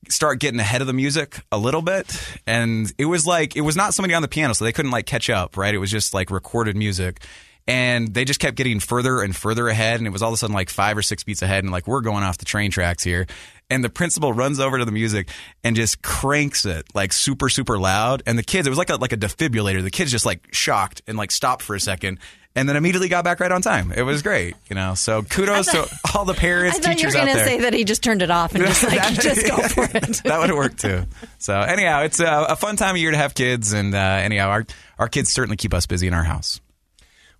start 0.09 0.41
getting 0.41 0.61
ahead 0.61 0.81
of 0.81 0.87
the 0.87 0.93
music 0.93 1.41
a 1.51 1.59
little 1.59 1.83
bit. 1.83 2.37
And 2.47 2.93
it 2.99 3.07
was 3.07 3.27
like 3.27 3.57
it 3.57 3.61
was 3.63 3.77
not 3.77 3.95
somebody 3.95 4.15
on 4.15 4.23
the 4.23 4.29
piano 4.29 4.55
so 4.55 4.65
they 4.65 4.73
couldn't 4.73 4.91
like 4.91 5.07
catch 5.07 5.31
up 5.31 5.57
right? 5.57 5.75
It 5.75 5.79
was 5.79 5.91
just 5.91 6.15
like 6.15 6.31
recorded 6.31 6.77
music. 6.77 7.25
And 7.69 8.13
they 8.13 8.25
just 8.25 8.41
kept 8.41 8.57
getting 8.57 8.81
further 8.81 9.21
and 9.21 9.37
further 9.37 9.69
ahead 9.69 9.99
and 9.99 10.07
it 10.07 10.11
was 10.11 10.21
all 10.21 10.31
of 10.31 10.35
a 10.35 10.37
sudden 10.37 10.55
like 10.55 10.69
five 10.69 10.97
or 10.99 11.03
six 11.03 11.23
beats 11.23 11.43
ahead 11.43 11.63
and 11.63 11.73
like 11.73 11.87
we're 11.87 12.01
going 12.01 12.25
off 12.25 12.39
the 12.39 12.45
train 12.45 12.73
tracks 12.73 13.05
here. 13.05 13.27
And 13.71 13.85
the 13.85 13.89
principal 13.89 14.33
runs 14.33 14.59
over 14.59 14.79
to 14.79 14.85
the 14.85 14.93
music 14.93 15.29
and 15.63 15.77
just 15.77 16.03
cranks 16.03 16.67
it 16.67 16.85
like 16.93 17.13
super 17.13 17.49
super 17.49 17.79
loud. 17.79 18.25
And 18.27 18.37
the 18.37 18.43
kids 18.43 18.67
it 18.67 18.71
was 18.71 18.79
like 18.79 18.91
a 18.91 18.97
like 18.97 19.13
a 19.13 19.17
defibrillator. 19.17 19.83
The 19.83 19.93
kids 19.93 20.11
just 20.11 20.27
like 20.27 20.53
shocked 20.53 21.03
and 21.07 21.17
like 21.17 21.31
stopped 21.31 21.63
for 21.63 21.77
a 21.77 21.81
second 21.81 22.19
and 22.55 22.69
then 22.69 22.77
immediately 22.77 23.09
got 23.09 23.25
back 23.25 23.41
right 23.41 23.53
on 23.53 23.63
time 23.63 23.93
it 23.93 24.03
was 24.03 24.23
great 24.23 24.55
you 24.69 24.77
know 24.77 24.95
so 24.95 25.23
kudos 25.23 25.67
to 25.67 25.89
all 26.15 26.25
the 26.25 26.35
parents, 26.35 26.77
I 26.79 26.81
parents 26.81 26.87
thought 26.87 27.03
you 27.03 27.07
were 27.09 27.13
teachers 27.13 27.15
going 27.15 27.29
out 27.29 27.33
to 27.33 27.39
there 27.39 27.47
say 27.47 27.61
that 27.63 27.73
he 27.75 27.85
just 27.85 28.03
turned 28.03 28.23
it 28.23 28.31
off 28.31 28.55
and 28.55 28.65
just 28.65 28.83
like 28.85 29.13
just 29.21 29.47
go 29.47 29.57
for 29.69 29.85
it. 29.85 30.23
that 30.25 30.39
would 30.41 30.53
work 30.53 30.77
too. 30.77 31.05
So 31.39 31.59
anyhow, 31.59 32.03
it's 32.03 32.21
a, 32.21 32.47
a 32.51 32.57
fun 32.57 32.77
time 32.77 32.95
of 32.95 33.01
year 33.01 33.11
to 33.11 33.17
have 33.17 33.35
kids, 33.35 33.73
and 33.73 33.95
uh, 33.95 33.99
anyhow, 33.99 34.49
our 34.49 34.67
our 34.99 35.09
kids 35.09 35.33
certainly 35.33 35.57
keep 35.57 35.75
us 35.75 35.87
busy 35.87 36.07
in 36.07 36.15
our 36.15 36.25
house. 36.25 36.61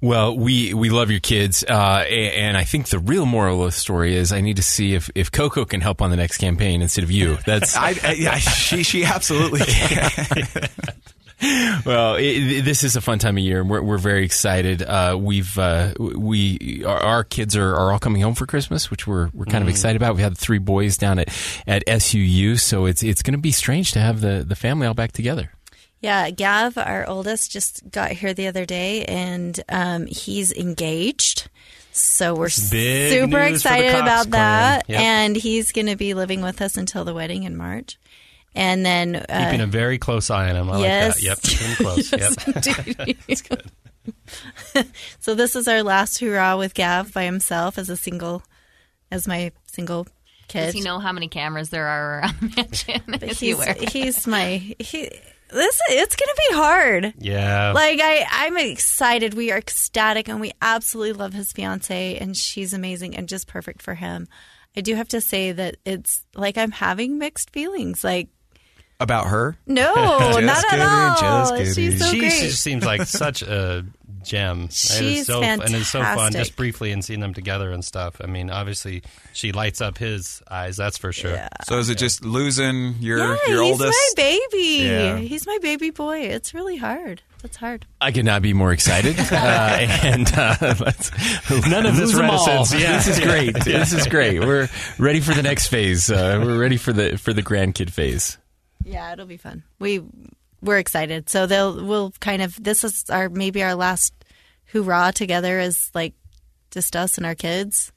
Well, 0.01 0.37
we 0.37 0.75
we 0.75 0.91
love 0.91 1.11
your 1.11 1.21
kids, 1.21 1.65
uh, 1.65 2.05
a- 2.07 2.33
and 2.33 2.57
I 2.57 2.65
think 2.65 2.89
the 2.89 2.99
real 2.99 3.27
moral 3.27 3.61
of 3.61 3.73
the 3.73 3.79
story 3.79 4.17
is 4.17 4.33
I 4.33 4.41
need 4.41 4.57
to 4.57 4.63
see 4.63 4.95
if, 4.95 5.09
if 5.15 5.31
Coco 5.31 5.65
can 5.65 5.81
help 5.81 6.03
on 6.03 6.11
the 6.11 6.17
next 6.17 6.39
campaign 6.39 6.83
instead 6.83 7.05
of 7.05 7.11
you. 7.11 7.39
That's 7.47 7.77
I, 7.77 7.95
I 8.03 8.13
yeah, 8.13 8.37
she 8.37 8.83
she 8.83 9.05
absolutely 9.05 9.61
can. 9.61 10.47
well, 11.85 12.17
it, 12.17 12.63
this 12.63 12.85
is 12.85 12.95
a 12.95 13.01
fun 13.01 13.19
time 13.19 13.37
of 13.37 13.43
year, 13.43 13.61
and 13.61 13.69
we're, 13.69 13.83
we're 13.83 13.99
very 13.99 14.25
excited. 14.25 14.81
Uh, 14.81 15.17
we've 15.19 15.59
uh, 15.59 15.93
we 15.99 16.85
our, 16.87 16.99
our 16.99 17.25
kids 17.25 17.57
are, 17.57 17.75
are 17.75 17.93
all 17.93 17.99
coming 17.99 18.23
home 18.23 18.35
for 18.35 18.47
Christmas, 18.47 18.91
which 18.91 19.07
we're 19.07 19.29
we're 19.35 19.47
kind 19.47 19.63
of 19.63 19.69
excited 19.69 19.97
about. 19.97 20.15
We 20.15 20.23
had 20.23 20.39
three 20.39 20.59
boys 20.59 20.97
down 20.97 21.19
at 21.19 21.29
at 21.67 21.85
SUU, 21.87 22.61
so 22.61 22.87
it's 22.87 23.03
it's 23.03 23.23
going 23.23 23.35
to 23.35 23.41
be 23.41 23.51
strange 23.51 23.91
to 23.93 24.01
have 24.01 24.21
the 24.21 24.45
the 24.47 24.55
family 24.55 24.87
all 24.87 24.95
back 24.95 25.13
together. 25.13 25.51
Yeah, 26.01 26.31
Gav, 26.31 26.79
our 26.79 27.07
oldest, 27.07 27.51
just 27.51 27.91
got 27.91 28.13
here 28.13 28.35
the 28.35 28.47
other 28.49 28.65
day, 28.65 29.05
and 29.05 29.59
um, 29.69 30.07
he's 30.07 30.53
engaged. 30.53 31.49
So 31.93 32.35
we're 32.35 32.49
Big 32.71 33.13
super 33.13 33.27
news 33.51 33.63
for 33.63 33.69
the 33.69 33.79
excited 33.79 33.95
about 33.95 34.31
that. 34.31 34.85
Yep. 34.89 35.01
and 35.01 35.37
he's 35.37 35.73
going 35.73 35.87
to 35.87 35.97
be 35.97 36.15
living 36.15 36.41
with 36.41 36.63
us 36.63 36.77
until 36.77 37.05
the 37.05 37.15
wedding 37.15 37.43
in 37.43 37.57
March. 37.57 37.99
And 38.55 38.85
then, 38.85 39.17
uh, 39.17 39.45
Keeping 39.45 39.63
a 39.63 39.67
very 39.67 39.99
close 39.99 40.31
eye 40.31 40.51
on 40.51 40.57
him. 40.57 40.71
I 40.71 40.81
yes. 40.81 41.15
like 41.15 41.15
that. 41.15 41.23
Yep, 41.23 41.43
keeping 41.43 41.75
close. 41.77 42.13
yep. 42.13 42.33
Yes, 42.67 43.47
indeed. 43.49 43.63
so 45.21 45.35
this 45.35 45.57
is 45.57 45.69
our 45.69 45.83
last 45.83 46.19
hurrah 46.21 46.57
with 46.57 46.75
Gav 46.75 47.13
by 47.13 47.25
himself 47.25 47.79
as 47.79 47.89
a 47.89 47.97
single, 47.97 48.43
as 49.11 49.29
my 49.29 49.53
single 49.67 50.07
kid. 50.49 50.67
Does 50.67 50.75
he 50.75 50.81
know 50.81 50.99
how 50.99 51.13
many 51.13 51.29
cameras 51.29 51.71
there 51.71 51.87
are 51.87 52.19
around 52.19 52.35
the 52.41 52.53
mansion? 52.57 53.15
Is 53.23 53.41
he 53.41 53.55
he's, 53.55 53.93
he's 53.93 54.27
my 54.27 54.75
he. 54.79 55.11
This 55.51 55.81
it's 55.91 56.17
gonna 56.17 56.33
be 56.49 56.57
hard. 56.57 57.15
Yeah. 57.19 57.73
Like 57.73 58.01
I, 58.03 58.27
I'm 58.31 58.57
excited. 58.57 59.35
We 59.35 59.53
are 59.53 59.59
ecstatic, 59.59 60.29
and 60.29 60.41
we 60.41 60.53
absolutely 60.63 61.13
love 61.13 61.35
his 61.35 61.53
fiance, 61.53 62.17
and 62.17 62.37
she's 62.37 62.73
amazing 62.73 63.17
and 63.17 63.29
just 63.29 63.47
perfect 63.47 63.83
for 63.83 63.95
him. 63.95 64.29
I 64.75 64.81
do 64.81 64.95
have 64.95 65.09
to 65.09 65.21
say 65.21 65.53
that 65.53 65.77
it's 65.85 66.25
like 66.35 66.57
I'm 66.57 66.71
having 66.71 67.19
mixed 67.19 67.51
feelings. 67.51 68.03
Like 68.03 68.29
About 69.03 69.27
her? 69.27 69.57
no, 69.67 69.95
not 70.41 70.65
at 70.65 70.71
kidding, 70.71 70.85
all. 70.87 71.17
just 71.21 71.55
kidding. 71.57 71.75
She's 71.75 71.99
so 71.99 72.07
she 72.07 72.19
great. 72.21 72.31
just 72.41 72.63
seems 72.63 72.85
like 72.85 73.03
such 73.03 73.43
a 73.43 73.85
gem. 74.23 74.61
And 74.63 74.73
She's 74.73 75.21
it's 75.21 75.27
so, 75.27 75.43
And 75.43 75.63
it's 75.75 75.89
so 75.89 76.03
fun 76.03 76.33
just 76.33 76.57
briefly 76.57 76.93
and 76.93 77.05
seeing 77.05 77.21
them 77.21 77.35
together 77.35 77.71
and 77.71 77.85
stuff. 77.85 78.21
I 78.23 78.27
mean, 78.27 78.51
obviously, 78.51 79.03
she 79.33 79.53
lights 79.53 79.81
up 79.81 79.99
his 79.99 80.43
eyes, 80.51 80.77
that's 80.77 80.99
for 80.99 81.13
sure. 81.13 81.33
Yeah. 81.33 81.49
So 81.65 81.79
is 81.79 81.89
it 81.89 81.99
just 81.99 82.25
losing 82.25 82.95
your 83.01 83.19
yeah, 83.19 83.37
your 83.49 83.63
he's 83.63 83.73
oldest? 83.73 83.93
my 83.93 84.11
baby. 84.17 84.85
Yeah. 84.85 85.17
He's 85.19 85.47
my 85.47 85.59
baby 85.61 85.91
boy. 85.91 86.21
It's 86.21 86.55
really 86.55 86.77
hard. 86.77 87.23
That's 87.43 87.57
hard. 87.57 87.87
I 88.01 88.13
could 88.13 88.25
not 88.25 88.41
be 88.41 88.53
more 88.53 88.73
excited, 88.73 89.17
uh, 89.33 89.35
and 89.35 90.33
uh, 90.37 90.57
None 91.69 91.87
of 91.87 91.97
this 91.97 92.15
lose 92.15 92.15
reticence. 92.15 92.73
Yeah. 92.73 92.99
This 92.99 93.09
is 93.09 93.21
great. 93.21 93.57
This 93.65 93.93
is 93.93 94.07
great. 94.07 94.39
We're 94.41 94.69
ready 94.99 95.19
for 95.21 95.35
the 95.35 95.43
next 95.43 95.67
phase. 95.67 96.09
Uh, 96.11 96.41
we're 96.43 96.59
ready 96.61 96.77
for 96.77 96.93
the 96.93 97.19
for 97.19 97.33
the 97.33 97.43
grandkid 97.43 97.91
phase. 97.91 98.39
Yeah, 98.85 99.13
it'll 99.13 99.27
be 99.27 99.37
fun. 99.37 99.63
We 99.79 100.03
we're 100.61 100.79
excited. 100.79 101.29
So 101.29 101.47
they'll 101.47 101.85
we'll 101.85 102.13
kind 102.21 102.43
of 102.43 102.63
this 102.63 102.85
is 102.85 103.05
our 103.11 103.29
maybe 103.29 103.63
our 103.63 103.75
last 103.75 104.15
hoorah 104.73 105.13
together 105.15 105.59
is 105.59 105.91
like 105.95 106.15
just 106.71 106.97
us 106.97 107.17
and 107.19 107.27
our 107.27 107.35
kids. 107.35 107.93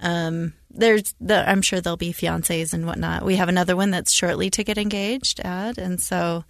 Um, 0.00 0.54
there's 0.70 1.14
the 1.20 1.48
I'm 1.48 1.62
sure 1.62 1.80
there'll 1.80 1.96
be 1.96 2.12
fiancés 2.12 2.72
and 2.72 2.86
whatnot. 2.86 3.24
We 3.24 3.36
have 3.36 3.48
another 3.48 3.76
one 3.76 3.90
that's 3.90 4.12
shortly 4.12 4.50
to 4.50 4.64
get 4.64 4.78
engaged 4.78 5.40
at, 5.40 5.78
and 5.78 6.00
so 6.00 6.44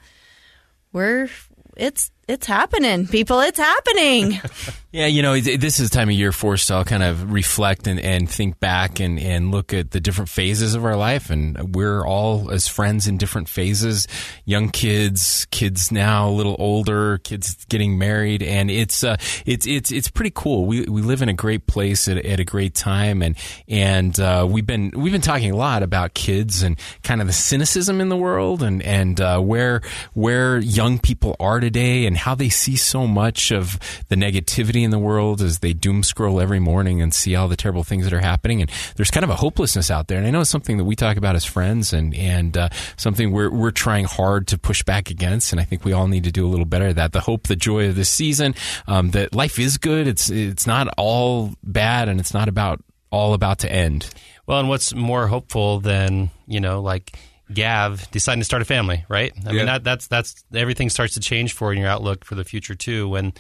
we're 0.93 1.29
it's 1.77 2.11
it's 2.29 2.47
happening, 2.47 3.07
people. 3.07 3.41
It's 3.41 3.59
happening. 3.59 4.41
Yeah, 4.93 5.07
you 5.07 5.23
know, 5.23 5.41
this 5.41 5.81
is 5.81 5.89
time 5.89 6.11
of 6.11 6.15
year 6.15 6.33
for 6.33 6.53
us 6.53 6.67
to 6.67 6.75
all 6.75 6.85
kind 6.85 7.03
of 7.03 7.33
reflect 7.33 7.87
and, 7.87 7.99
and 7.99 8.29
think 8.29 8.61
back 8.61 9.01
and, 9.01 9.19
and 9.19 9.51
look 9.51 9.73
at 9.73 9.91
the 9.91 10.01
different 10.01 10.29
phases 10.29 10.75
of 10.75 10.85
our 10.85 10.97
life. 10.97 11.31
And 11.31 11.75
we're 11.75 12.07
all 12.07 12.51
as 12.51 12.69
friends 12.69 13.07
in 13.07 13.17
different 13.17 13.49
phases 13.49 14.07
young 14.45 14.69
kids, 14.69 15.47
kids 15.51 15.91
now 15.91 16.29
a 16.29 16.31
little 16.31 16.57
older, 16.59 17.17
kids 17.25 17.65
getting 17.71 17.97
married. 17.97 18.43
And 18.43 18.71
it's, 18.71 19.03
uh, 19.03 19.17
it's, 19.47 19.67
it's, 19.67 19.91
it's 19.91 20.11
pretty 20.11 20.33
cool. 20.35 20.67
We, 20.67 20.83
we 20.83 21.01
live 21.01 21.23
in 21.23 21.31
a 21.31 21.33
great 21.33 21.67
place 21.67 22.07
at, 22.07 22.19
at 22.19 22.39
a 22.39 22.45
great 22.45 22.75
time. 22.75 23.23
And, 23.23 23.35
and, 23.69 24.21
uh, 24.21 24.47
we've 24.47 24.67
been, 24.67 24.91
we've 24.95 25.13
been 25.13 25.23
talking 25.23 25.53
a 25.53 25.57
lot 25.57 25.83
about 25.83 26.13
kids 26.13 26.63
and 26.63 26.79
kind 27.03 27.23
of 27.23 27.27
the 27.27 27.33
cynicism 27.33 27.99
in 28.03 28.11
the 28.11 28.17
world 28.19 28.63
and, 28.63 28.83
and, 28.83 29.19
uh, 29.23 29.41
where, 29.41 29.81
where 30.13 30.59
young 30.59 30.99
people 30.99 31.35
are 31.41 31.61
today 31.61 32.05
and 32.05 32.12
how 32.17 32.35
they 32.35 32.49
see 32.49 32.77
so 32.77 33.07
much 33.07 33.51
of 33.51 33.79
the 34.09 34.17
negativity 34.17 34.83
in 34.83 34.91
the 34.91 34.99
world 34.99 35.41
as 35.41 35.59
they 35.61 35.73
doom 35.73 36.03
scroll 36.03 36.41
every 36.41 36.59
morning 36.59 37.01
and 37.01 37.13
see 37.13 37.35
all 37.35 37.49
the 37.49 37.57
terrible 37.57 37.85
things 37.85 38.05
that 38.05 38.13
are 38.13 38.21
happening. 38.21 38.61
And 38.61 38.71
there's 38.97 39.11
kind 39.11 39.25
of 39.25 39.31
a 39.31 39.37
hopelessness 39.37 39.91
out 39.91 40.09
there. 40.09 40.19
And 40.19 40.27
I 40.27 40.31
know 40.31 40.41
it's 40.41 40.51
something 40.51 40.79
that 40.79 40.85
we 40.85 40.97
talk 40.97 41.17
about 41.17 41.37
as 41.37 41.45
friends 41.45 41.93
and, 41.93 42.15
and 42.15 42.57
uh, 42.57 42.69
something 42.97 43.33
we're, 43.33 43.51
we're 43.51 43.71
trying 43.71 44.05
hard 44.05 44.49
to 44.49 44.59
push 44.59 44.83
back 44.83 45.11
against. 45.11 45.53
And 45.53 45.61
I 45.61 45.65
think 45.65 45.85
we 45.85 45.93
all 45.93 46.09
need 46.09 46.25
to 46.25 46.33
do 46.33 46.47
a 46.47 46.51
little 46.51 46.67
better 46.67 46.89
at 46.89 46.97
that. 46.97 47.13
The 47.13 47.21
hope, 47.21 47.49
the 47.49 47.57
joy 47.57 47.89
of 47.89 47.95
this 47.95 48.11
season, 48.11 48.55
um, 48.87 49.11
that 49.11 49.35
life 49.35 49.59
is 49.59 49.79
good. 49.79 50.07
It's, 50.07 50.31
it's 50.31 50.67
not 50.67 50.89
all 50.97 51.55
bad 51.63 52.09
and 52.09 52.21
it's 52.21 52.35
not 52.35 52.49
about 52.49 52.81
all 53.11 53.35
about 53.35 53.61
to 53.61 53.71
end. 53.71 54.09
Well, 54.47 54.59
and 54.59 54.69
what's 54.69 54.95
more 54.95 55.29
hopeful 55.29 55.81
than, 55.81 56.31
you 56.47 56.61
know, 56.61 56.81
like 56.81 57.17
Gav 57.55 58.11
deciding 58.11 58.41
to 58.41 58.45
start 58.45 58.63
a 58.63 58.65
family, 58.65 59.05
right? 59.09 59.33
I 59.47 59.51
Yeah. 59.51 59.57
mean, 59.57 59.67
that, 59.67 59.85
that's, 59.85 60.07
that's, 60.09 60.45
everything 60.55 60.91
starts 60.91 61.15
to 61.15 61.21
change 61.21 61.53
for 61.53 61.73
you 61.73 61.77
in 61.79 61.83
your 61.83 61.91
outlook 61.91 62.25
for 62.25 62.35
the 62.35 62.45
future 62.45 62.75
too 62.75 63.09
when, 63.09 63.33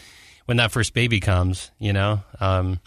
when 0.46 0.57
that 0.59 0.72
first 0.72 0.94
baby 0.94 1.20
comes, 1.20 1.70
you 1.79 1.92
know? 1.92 2.22
Um, 2.40 2.81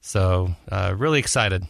so, 0.00 0.54
uh, 0.70 0.94
really 0.96 1.18
excited 1.18 1.64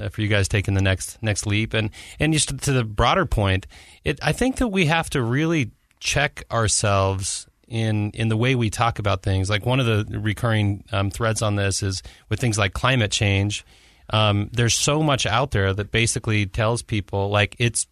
uh, 0.00 0.08
for 0.08 0.22
you 0.22 0.28
guys 0.28 0.48
taking 0.48 0.74
the 0.74 0.82
next, 0.82 1.22
next 1.22 1.46
leap. 1.46 1.74
And, 1.74 1.90
and 2.18 2.32
just 2.32 2.48
to 2.58 2.72
the 2.72 2.84
broader 2.84 3.26
point, 3.26 3.66
it, 4.04 4.18
I 4.22 4.32
think 4.32 4.56
that 4.56 4.68
we 4.68 4.86
have 4.86 5.10
to 5.10 5.22
really 5.22 5.70
check 6.00 6.44
ourselves 6.50 7.46
in 7.66 8.10
in 8.10 8.28
the 8.28 8.36
way 8.36 8.54
we 8.54 8.68
talk 8.68 8.98
about 8.98 9.22
things. 9.22 9.48
Like 9.48 9.64
one 9.64 9.80
of 9.80 9.86
the 9.86 10.18
recurring 10.18 10.84
um, 10.92 11.10
threads 11.10 11.40
on 11.40 11.56
this 11.56 11.82
is 11.82 12.02
with 12.28 12.38
things 12.38 12.58
like 12.58 12.74
climate 12.74 13.10
change. 13.10 13.64
Um, 14.10 14.50
there's 14.52 14.74
so 14.74 15.02
much 15.02 15.24
out 15.24 15.50
there 15.52 15.72
that 15.72 15.90
basically 15.90 16.44
tells 16.44 16.82
people 16.82 17.30
like 17.30 17.56
it's 17.58 17.86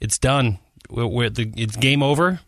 it's 0.00 0.18
done. 0.18 0.58
We're, 0.90 1.06
we're- 1.06 1.30
the, 1.30 1.52
it's 1.56 1.76
game 1.76 2.02
over, 2.02 2.40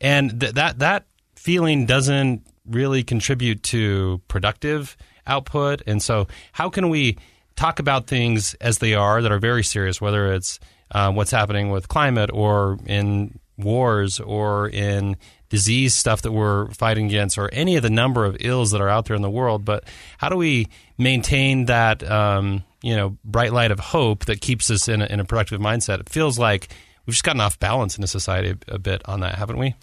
and 0.00 0.40
th- 0.40 0.54
that 0.54 0.78
that 0.80 1.06
feeling 1.36 1.86
doesn't 1.86 2.42
really 2.66 3.02
contribute 3.02 3.62
to 3.64 4.20
productive 4.28 4.96
output. 5.26 5.82
And 5.86 6.02
so, 6.02 6.26
how 6.52 6.68
can 6.70 6.88
we 6.90 7.16
talk 7.56 7.78
about 7.78 8.06
things 8.06 8.54
as 8.54 8.78
they 8.78 8.94
are 8.94 9.22
that 9.22 9.32
are 9.32 9.38
very 9.38 9.64
serious, 9.64 10.00
whether 10.00 10.32
it's 10.32 10.60
uh, 10.92 11.10
what's 11.12 11.30
happening 11.30 11.70
with 11.70 11.88
climate 11.88 12.30
or 12.32 12.78
in 12.86 13.38
wars 13.56 14.20
or 14.20 14.68
in 14.68 15.16
disease 15.48 15.94
stuff 15.94 16.22
that 16.22 16.32
we're 16.32 16.68
fighting 16.70 17.06
against 17.06 17.38
or 17.38 17.48
any 17.52 17.76
of 17.76 17.82
the 17.82 17.90
number 17.90 18.24
of 18.24 18.36
ills 18.40 18.70
that 18.70 18.80
are 18.80 18.88
out 18.88 19.06
there 19.06 19.16
in 19.16 19.22
the 19.22 19.30
world 19.30 19.64
but 19.64 19.84
how 20.18 20.28
do 20.28 20.36
we 20.36 20.68
maintain 20.98 21.64
that 21.66 22.08
um, 22.10 22.62
you 22.82 22.94
know 22.94 23.16
bright 23.24 23.52
light 23.52 23.70
of 23.70 23.78
hope 23.80 24.26
that 24.26 24.40
keeps 24.40 24.70
us 24.70 24.88
in 24.88 25.02
a, 25.02 25.06
in 25.06 25.20
a 25.20 25.24
productive 25.24 25.60
mindset 25.60 26.00
it 26.00 26.08
feels 26.08 26.38
like 26.38 26.68
we've 27.06 27.14
just 27.14 27.24
gotten 27.24 27.40
off 27.40 27.58
balance 27.58 27.96
in 27.96 28.04
a 28.04 28.06
society 28.06 28.54
a, 28.68 28.78
bit 28.78 29.00
on 29.06 29.20
that 29.20 29.34
haven't 29.36 29.58
we 29.58 29.74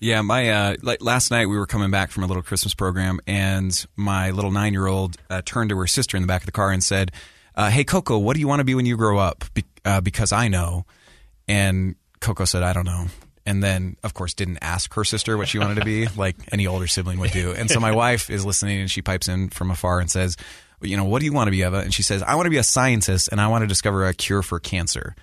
Yeah, 0.00 0.20
my 0.22 0.50
uh, 0.50 0.76
like 0.82 1.02
last 1.02 1.30
night 1.30 1.46
we 1.46 1.56
were 1.56 1.66
coming 1.66 1.90
back 1.90 2.10
from 2.10 2.24
a 2.24 2.26
little 2.26 2.42
Christmas 2.42 2.74
program, 2.74 3.20
and 3.26 3.72
my 3.96 4.32
little 4.32 4.50
nine 4.50 4.72
year 4.74 4.86
old 4.86 5.16
uh, 5.30 5.40
turned 5.44 5.70
to 5.70 5.78
her 5.78 5.86
sister 5.86 6.16
in 6.16 6.22
the 6.22 6.26
back 6.26 6.42
of 6.42 6.46
the 6.46 6.52
car 6.52 6.70
and 6.72 6.82
said, 6.82 7.12
uh, 7.54 7.70
"Hey 7.70 7.84
Coco, 7.84 8.18
what 8.18 8.34
do 8.34 8.40
you 8.40 8.48
want 8.48 8.60
to 8.60 8.64
be 8.64 8.74
when 8.74 8.84
you 8.84 8.98
grow 8.98 9.16
up? 9.18 9.44
Be- 9.54 9.64
uh, 9.84 10.02
because 10.02 10.30
I 10.30 10.48
know." 10.48 10.84
And 11.48 11.94
Coco 12.20 12.44
said, 12.44 12.62
"I 12.62 12.74
don't 12.74 12.84
know." 12.84 13.06
And 13.46 13.62
then, 13.62 13.96
of 14.02 14.14
course, 14.14 14.32
didn't 14.32 14.58
ask 14.62 14.94
her 14.94 15.04
sister 15.04 15.36
what 15.36 15.48
she 15.48 15.58
wanted 15.58 15.76
to 15.76 15.84
be, 15.84 16.06
like 16.16 16.36
any 16.50 16.66
older 16.66 16.86
sibling 16.86 17.18
would 17.20 17.32
do. 17.32 17.52
And 17.52 17.70
so 17.70 17.78
my 17.80 17.92
wife 17.92 18.30
is 18.30 18.44
listening, 18.44 18.80
and 18.80 18.90
she 18.90 19.02
pipes 19.02 19.28
in 19.28 19.50
from 19.50 19.70
afar 19.70 20.00
and 20.00 20.10
says, 20.10 20.36
"You 20.80 20.96
know, 20.96 21.04
what 21.04 21.20
do 21.20 21.26
you 21.26 21.32
want 21.32 21.48
to 21.48 21.50
be, 21.50 21.62
Eva?" 21.62 21.78
And 21.78 21.92
she 21.92 22.02
says, 22.02 22.22
"I 22.22 22.34
want 22.36 22.46
to 22.46 22.50
be 22.50 22.56
a 22.56 22.62
scientist, 22.62 23.28
and 23.30 23.40
I 23.40 23.48
want 23.48 23.62
to 23.62 23.66
discover 23.66 24.06
a 24.06 24.14
cure 24.14 24.42
for 24.42 24.58
cancer." 24.60 25.14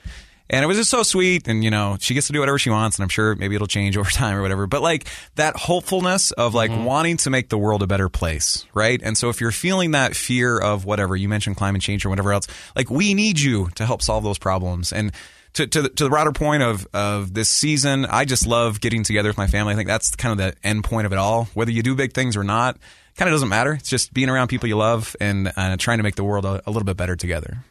And 0.52 0.66
it 0.66 0.68
was 0.68 0.78
just 0.78 0.90
so 0.90 1.02
sweet. 1.02 1.48
And, 1.48 1.64
you 1.64 1.72
know, 1.72 1.98
she 2.00 2.14
gets 2.14 2.28
to 2.28 2.34
do 2.34 2.40
whatever 2.40 2.60
she 2.60 2.70
wants. 2.70 2.98
And 2.98 3.04
I'm 3.04 3.10
sure 3.10 3.36
maybe 3.36 3.56
it'll 3.56 3.68
change 3.68 3.98
over 3.98 4.10
time 4.10 4.38
or 4.38 4.42
whatever. 4.42 4.68
But 4.68 4.82
like 4.82 5.08
that 5.36 5.56
hopefulness 5.56 6.32
of 6.32 6.54
like 6.54 6.70
mm-hmm. 6.70 6.84
wanting 6.84 7.18
to 7.18 7.30
make 7.30 7.50
the 7.50 7.58
world 7.58 7.82
a 7.82 7.88
better 7.88 8.10
place. 8.10 8.66
Right. 8.74 9.02
And 9.02 9.18
so 9.18 9.30
if 9.30 9.42
you're 9.42 9.52
feeling 9.52 9.92
that 9.92 10.16
fear 10.16 10.60
of 10.60 10.86
whatever, 10.86 11.16
you 11.16 11.30
mentioned 11.30 11.56
climate 11.56 11.82
change 11.82 12.06
or 12.06 12.10
whatever 12.10 12.34
else, 12.34 12.48
like 12.76 12.90
we 12.90 13.14
need 13.14 13.40
you 13.40 13.70
to 13.76 13.86
help 13.86 14.02
solve 14.02 14.24
those 14.24 14.38
problems. 14.38 14.92
And 14.92 15.14
to, 15.54 15.68
to, 15.68 15.82
the, 15.84 15.90
to 15.90 16.04
the 16.06 16.10
broader 16.10 16.32
point 16.32 16.64
of, 16.64 16.88
of 16.94 17.34
this 17.34 17.50
season, 17.50 18.06
I 18.06 18.26
just 18.26 18.48
love 18.48 18.80
getting 18.80 19.04
together 19.04 19.30
with 19.30 19.38
my 19.38 19.48
family. 19.48 19.74
I 19.74 19.76
think 19.76 19.88
that's 19.88 20.16
kind 20.16 20.32
of 20.32 20.38
the 20.38 20.68
end 20.68 20.84
point 20.84 21.06
of 21.06 21.12
it 21.12 21.18
all. 21.18 21.46
Whether 21.54 21.72
you 21.72 21.84
do 21.84 21.96
big 21.96 22.14
things 22.14 22.38
or 22.38 22.44
not, 22.44 22.78
kind 23.16 23.30
of 23.30 23.34
doesn't 23.34 23.50
matter. 23.50 23.74
It's 23.74 23.90
just 23.90 24.14
being 24.14 24.30
around 24.30 24.48
people 24.48 24.70
you 24.70 24.78
love 24.78 25.16
and 25.20 25.52
uh, 25.56 25.78
trying 25.78 25.98
to 25.98 26.04
make 26.04 26.16
the 26.16 26.24
world 26.24 26.46
a, 26.46 26.62
a 26.66 26.72
little 26.72 26.86
bit 26.86 26.98
better 26.98 27.16
together. 27.16 27.64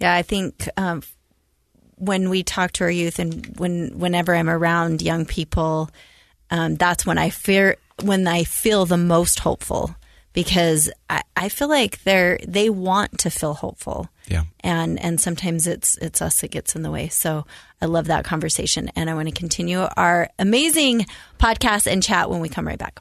Yeah, 0.00 0.14
I 0.14 0.22
think 0.22 0.68
um, 0.76 1.02
when 1.96 2.30
we 2.30 2.42
talk 2.42 2.72
to 2.72 2.84
our 2.84 2.90
youth 2.90 3.18
and 3.18 3.46
when 3.58 3.98
whenever 3.98 4.34
I'm 4.34 4.48
around 4.48 5.02
young 5.02 5.26
people, 5.26 5.90
um, 6.50 6.76
that's 6.76 7.04
when 7.04 7.18
I 7.18 7.30
fear 7.30 7.76
when 8.02 8.26
I 8.26 8.44
feel 8.44 8.86
the 8.86 8.96
most 8.96 9.40
hopeful 9.40 9.94
because 10.32 10.90
I, 11.08 11.22
I 11.36 11.48
feel 11.48 11.68
like 11.68 12.02
they're 12.04 12.38
they 12.46 12.70
want 12.70 13.18
to 13.20 13.30
feel 13.30 13.54
hopeful. 13.54 14.08
Yeah. 14.30 14.44
And 14.60 14.98
and 15.00 15.20
sometimes 15.20 15.66
it's 15.66 15.98
it's 15.98 16.22
us 16.22 16.40
that 16.40 16.52
gets 16.52 16.76
in 16.76 16.82
the 16.82 16.90
way. 16.90 17.08
So 17.08 17.46
I 17.82 17.86
love 17.86 18.06
that 18.06 18.24
conversation 18.24 18.90
and 18.94 19.10
I 19.10 19.14
want 19.14 19.28
to 19.28 19.34
continue 19.34 19.80
our 19.96 20.28
amazing 20.38 21.06
podcast 21.38 21.90
and 21.90 22.00
chat 22.00 22.30
when 22.30 22.40
we 22.40 22.48
come 22.48 22.66
right 22.66 22.78
back. 22.78 23.00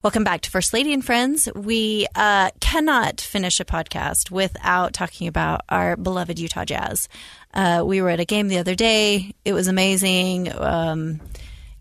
Welcome 0.00 0.22
back 0.22 0.42
to 0.42 0.50
First 0.50 0.72
Lady 0.72 0.92
and 0.92 1.04
Friends. 1.04 1.48
We 1.56 2.06
uh, 2.14 2.50
cannot 2.60 3.20
finish 3.20 3.58
a 3.58 3.64
podcast 3.64 4.30
without 4.30 4.92
talking 4.92 5.26
about 5.26 5.62
our 5.68 5.96
beloved 5.96 6.38
Utah 6.38 6.64
Jazz. 6.64 7.08
Uh, 7.52 7.82
we 7.84 8.00
were 8.00 8.08
at 8.08 8.20
a 8.20 8.24
game 8.24 8.46
the 8.46 8.58
other 8.58 8.76
day. 8.76 9.34
It 9.44 9.54
was 9.54 9.66
amazing. 9.66 10.52
Um, 10.56 11.20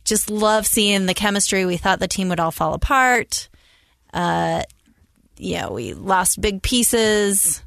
just 0.04 0.32
love 0.32 0.66
seeing 0.66 1.06
the 1.06 1.14
chemistry. 1.14 1.68
We 1.68 1.78
thought 1.78 2.00
the 2.00 2.08
team 2.08 2.30
would 2.30 2.40
all 2.40 2.50
fall 2.50 2.74
apart. 2.74 3.50
Uh, 4.12 4.64
yeah, 5.38 5.70
we 5.70 5.94
lost 5.94 6.42
big 6.42 6.64
pieces. 6.64 7.62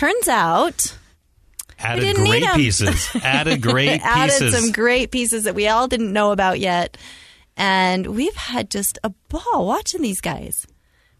Turns 0.00 0.28
out 0.28 0.96
Added 1.78 2.00
didn't 2.00 2.24
need 2.24 2.48
pieces. 2.54 3.06
Added 3.22 3.60
great 3.60 4.00
added 4.02 4.30
pieces. 4.32 4.54
Added 4.54 4.54
some 4.54 4.72
great 4.72 5.10
pieces 5.10 5.44
that 5.44 5.54
we 5.54 5.68
all 5.68 5.88
didn't 5.88 6.10
know 6.10 6.32
about 6.32 6.58
yet, 6.58 6.96
and 7.54 8.06
we've 8.06 8.34
had 8.34 8.70
just 8.70 8.98
a 9.04 9.10
ball 9.28 9.66
watching 9.66 10.00
these 10.00 10.22
guys. 10.22 10.66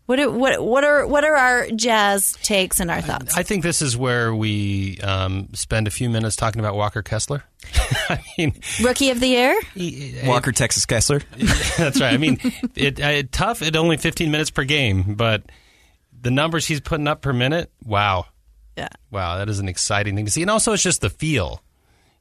What 0.06 0.18
are, 0.18 0.30
what 0.30 0.64
what 0.64 0.82
are 0.84 1.06
what 1.06 1.24
are 1.24 1.36
our 1.36 1.70
jazz 1.72 2.38
takes 2.42 2.80
and 2.80 2.90
our 2.90 3.02
thoughts? 3.02 3.36
I 3.36 3.42
think 3.42 3.64
this 3.64 3.82
is 3.82 3.98
where 3.98 4.34
we 4.34 4.98
um, 5.00 5.50
spend 5.52 5.86
a 5.86 5.90
few 5.90 6.08
minutes 6.08 6.34
talking 6.34 6.60
about 6.60 6.74
Walker 6.74 7.02
Kessler. 7.02 7.44
I 8.08 8.24
mean, 8.38 8.58
Rookie 8.82 9.10
of 9.10 9.20
the 9.20 9.28
year. 9.28 9.60
Walker, 10.24 10.52
Texas 10.52 10.86
Kessler. 10.86 11.20
that's 11.76 12.00
right. 12.00 12.14
I 12.14 12.16
mean, 12.16 12.40
it, 12.74 12.98
uh, 12.98 13.24
tough 13.30 13.60
at 13.60 13.76
only 13.76 13.98
15 13.98 14.30
minutes 14.30 14.48
per 14.48 14.64
game, 14.64 15.16
but 15.16 15.42
the 16.18 16.30
numbers 16.30 16.66
he's 16.66 16.80
putting 16.80 17.08
up 17.08 17.20
per 17.20 17.34
minute, 17.34 17.70
wow. 17.84 18.24
Yeah. 18.76 18.88
Wow, 19.10 19.38
that 19.38 19.48
is 19.48 19.58
an 19.58 19.68
exciting 19.68 20.16
thing 20.16 20.24
to 20.24 20.30
see. 20.30 20.42
And 20.42 20.50
also, 20.50 20.72
it's 20.72 20.82
just 20.82 21.00
the 21.00 21.10
feel, 21.10 21.62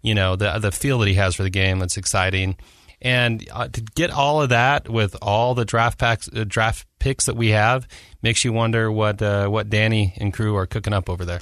you 0.01 0.13
know, 0.13 0.35
the 0.35 0.59
the 0.59 0.71
feel 0.71 0.99
that 0.99 1.07
he 1.07 1.13
has 1.15 1.35
for 1.35 1.43
the 1.43 1.49
game 1.49 1.79
that's 1.79 1.97
exciting. 1.97 2.55
And 3.01 3.47
uh, 3.53 3.69
to 3.69 3.81
get 3.81 4.12
all 4.12 4.41
of 4.41 4.49
that 4.49 4.89
with 4.89 5.15
all 5.21 5.55
the 5.55 5.63
draft 5.63 5.97
packs, 5.97 6.29
uh, 6.35 6.43
draft 6.45 6.85
picks 6.99 7.27
that 7.27 7.35
we 7.38 7.49
have, 7.49 7.88
makes 8.21 8.43
you 8.43 8.51
wonder 8.51 8.91
what 8.91 9.21
uh, 9.21 9.47
what 9.47 9.69
Danny 9.69 10.13
and 10.17 10.33
crew 10.33 10.55
are 10.57 10.65
cooking 10.65 10.93
up 10.93 11.09
over 11.09 11.23
there. 11.23 11.39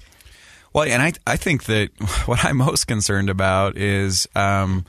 Well, 0.73 0.87
and 0.87 1.01
I 1.01 1.13
I 1.25 1.35
think 1.37 1.63
that 1.63 1.89
what 2.25 2.45
I'm 2.45 2.57
most 2.57 2.85
concerned 2.85 3.29
about 3.29 3.77
is 3.77 4.27
um, 4.35 4.85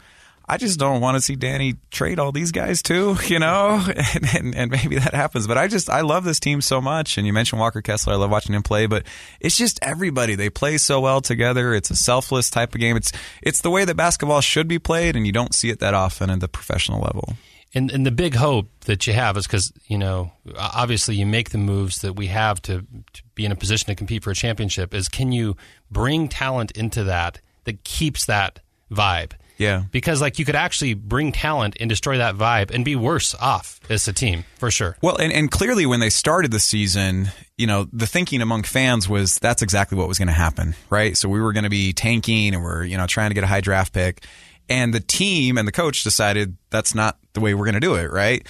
I 0.49 0.57
just 0.57 0.79
don't 0.79 1.01
want 1.03 1.17
to 1.17 1.21
see 1.21 1.37
Danny 1.37 1.75
trade 1.91 2.19
all 2.19 2.33
these 2.33 2.53
guys 2.53 2.83
too, 2.83 3.17
you 3.27 3.39
know, 3.39 3.85
and, 4.15 4.35
and 4.35 4.55
and 4.55 4.71
maybe 4.71 4.99
that 4.99 5.15
happens. 5.15 5.47
But 5.47 5.59
I 5.59 5.69
just 5.69 5.91
I 5.91 6.01
love 6.01 6.25
this 6.25 6.41
team 6.41 6.61
so 6.61 6.81
much. 6.81 7.19
And 7.19 7.27
you 7.27 7.33
mentioned 7.33 7.61
Walker 7.61 7.83
Kessler, 7.83 8.15
I 8.15 8.17
love 8.17 8.31
watching 8.31 8.55
him 8.55 8.63
play. 8.63 8.87
But 8.87 9.05
it's 9.41 9.57
just 9.57 9.79
everybody 9.83 10.35
they 10.35 10.51
play 10.51 10.79
so 10.79 11.01
well 11.01 11.21
together. 11.21 11.75
It's 11.75 11.91
a 11.91 11.97
selfless 11.97 12.51
type 12.51 12.75
of 12.75 12.81
game. 12.81 12.97
It's 12.97 13.13
it's 13.43 13.61
the 13.61 13.71
way 13.71 13.85
that 13.85 13.95
basketball 13.97 14.41
should 14.41 14.69
be 14.69 14.79
played, 14.79 15.17
and 15.17 15.27
you 15.27 15.33
don't 15.33 15.55
see 15.55 15.71
it 15.71 15.81
that 15.81 15.95
often 15.95 16.31
at 16.31 16.41
the 16.41 16.49
professional 16.49 17.01
level. 17.01 17.35
And, 17.75 17.91
and 17.91 18.07
the 18.07 18.11
big 18.11 18.35
hope 18.35 18.71
that 18.87 19.07
you 19.07 19.13
have 19.13 19.37
is 19.37 19.47
because 19.47 19.73
you 19.87 19.99
know 19.99 20.33
obviously 20.57 21.17
you 21.17 21.27
make 21.27 21.51
the 21.51 21.59
moves 21.59 22.01
that 22.01 22.15
we 22.15 22.29
have 22.29 22.63
to, 22.63 22.87
to 23.13 23.23
be 23.35 23.45
in 23.45 23.53
a 23.53 23.57
position 23.57 23.89
to 23.89 23.95
compete 23.95 24.25
for 24.25 24.31
a 24.31 24.35
championship. 24.35 24.95
Is 24.95 25.09
can 25.09 25.33
you 25.33 25.57
bring 25.91 26.29
talent 26.29 26.71
into 26.73 27.05
that 27.05 27.41
that 27.65 27.85
keeps 27.85 28.25
that 28.25 28.61
vibe? 28.91 29.33
Yeah. 29.59 29.85
Because 29.91 30.21
like 30.21 30.39
you 30.39 30.45
could 30.45 30.55
actually 30.55 30.95
bring 30.95 31.33
talent 31.33 31.77
and 31.81 31.91
destroy 31.91 32.19
that 32.19 32.37
vibe 32.37 32.71
and 32.71 32.85
be 32.85 32.97
worse 32.97 33.35
off 33.35 33.81
as 33.91 34.07
a 34.09 34.13
team 34.13 34.45
for 34.57 34.71
sure. 34.71 34.97
Well, 35.03 35.17
and, 35.17 35.33
and 35.33 35.51
clearly 35.51 35.85
when 35.85 36.01
they 36.01 36.11
started 36.11 36.53
the 36.53 36.61
season, 36.61 37.31
you 37.57 37.67
know, 37.67 37.89
the 37.93 38.07
thinking 38.07 38.41
among 38.41 38.63
fans 38.63 39.09
was 39.09 39.39
that's 39.39 39.61
exactly 39.61 39.99
what 39.99 40.09
was 40.09 40.17
going 40.17 40.29
to 40.29 40.35
happen, 40.35 40.75
right? 40.89 41.17
So 41.17 41.29
we 41.29 41.41
were 41.41 41.53
going 41.53 41.65
to 41.65 41.71
be 41.71 41.93
tanking 41.93 42.55
and 42.55 42.63
we're, 42.63 42.85
you 42.85 42.97
know, 42.97 43.07
trying 43.07 43.31
to 43.31 43.35
get 43.35 43.45
a 43.45 43.49
high 43.49 43.61
draft 43.61 43.93
pick. 43.93 44.25
And 44.69 44.95
the 44.95 45.01
team 45.01 45.59
and 45.59 45.67
the 45.67 45.73
coach 45.73 46.05
decided 46.05 46.57
that's 46.71 46.95
not 46.95 47.19
the 47.33 47.41
way 47.41 47.55
we're 47.55 47.65
going 47.65 47.75
to 47.75 47.81
do 47.81 47.95
it, 47.97 48.13
right? 48.13 48.47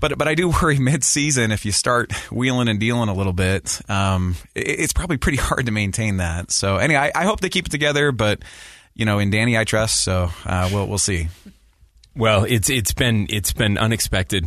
But 0.00 0.18
but 0.18 0.28
I 0.28 0.34
do 0.34 0.48
worry 0.62 0.78
mid-season 0.78 1.52
if 1.52 1.64
you 1.64 1.72
start 1.72 2.12
wheeling 2.32 2.68
and 2.68 2.80
dealing 2.80 3.08
a 3.08 3.14
little 3.14 3.32
bit, 3.32 3.80
um, 3.88 4.36
it, 4.54 4.80
it's 4.80 4.92
probably 4.92 5.16
pretty 5.16 5.38
hard 5.38 5.66
to 5.66 5.72
maintain 5.72 6.18
that. 6.18 6.50
So 6.50 6.76
anyway, 6.76 7.12
I, 7.14 7.22
I 7.22 7.24
hope 7.24 7.40
they 7.40 7.48
keep 7.50 7.66
it 7.66 7.70
together. 7.70 8.10
But 8.12 8.42
you 8.94 9.04
know, 9.04 9.18
in 9.18 9.30
Danny 9.30 9.56
I 9.56 9.64
trust, 9.64 10.02
so 10.02 10.30
uh, 10.44 10.68
we'll 10.72 10.86
we'll 10.86 10.98
see. 10.98 11.28
Well, 12.16 12.44
it's 12.44 12.68
it's 12.70 12.92
been 12.92 13.26
it's 13.30 13.52
been 13.52 13.78
unexpected. 13.78 14.46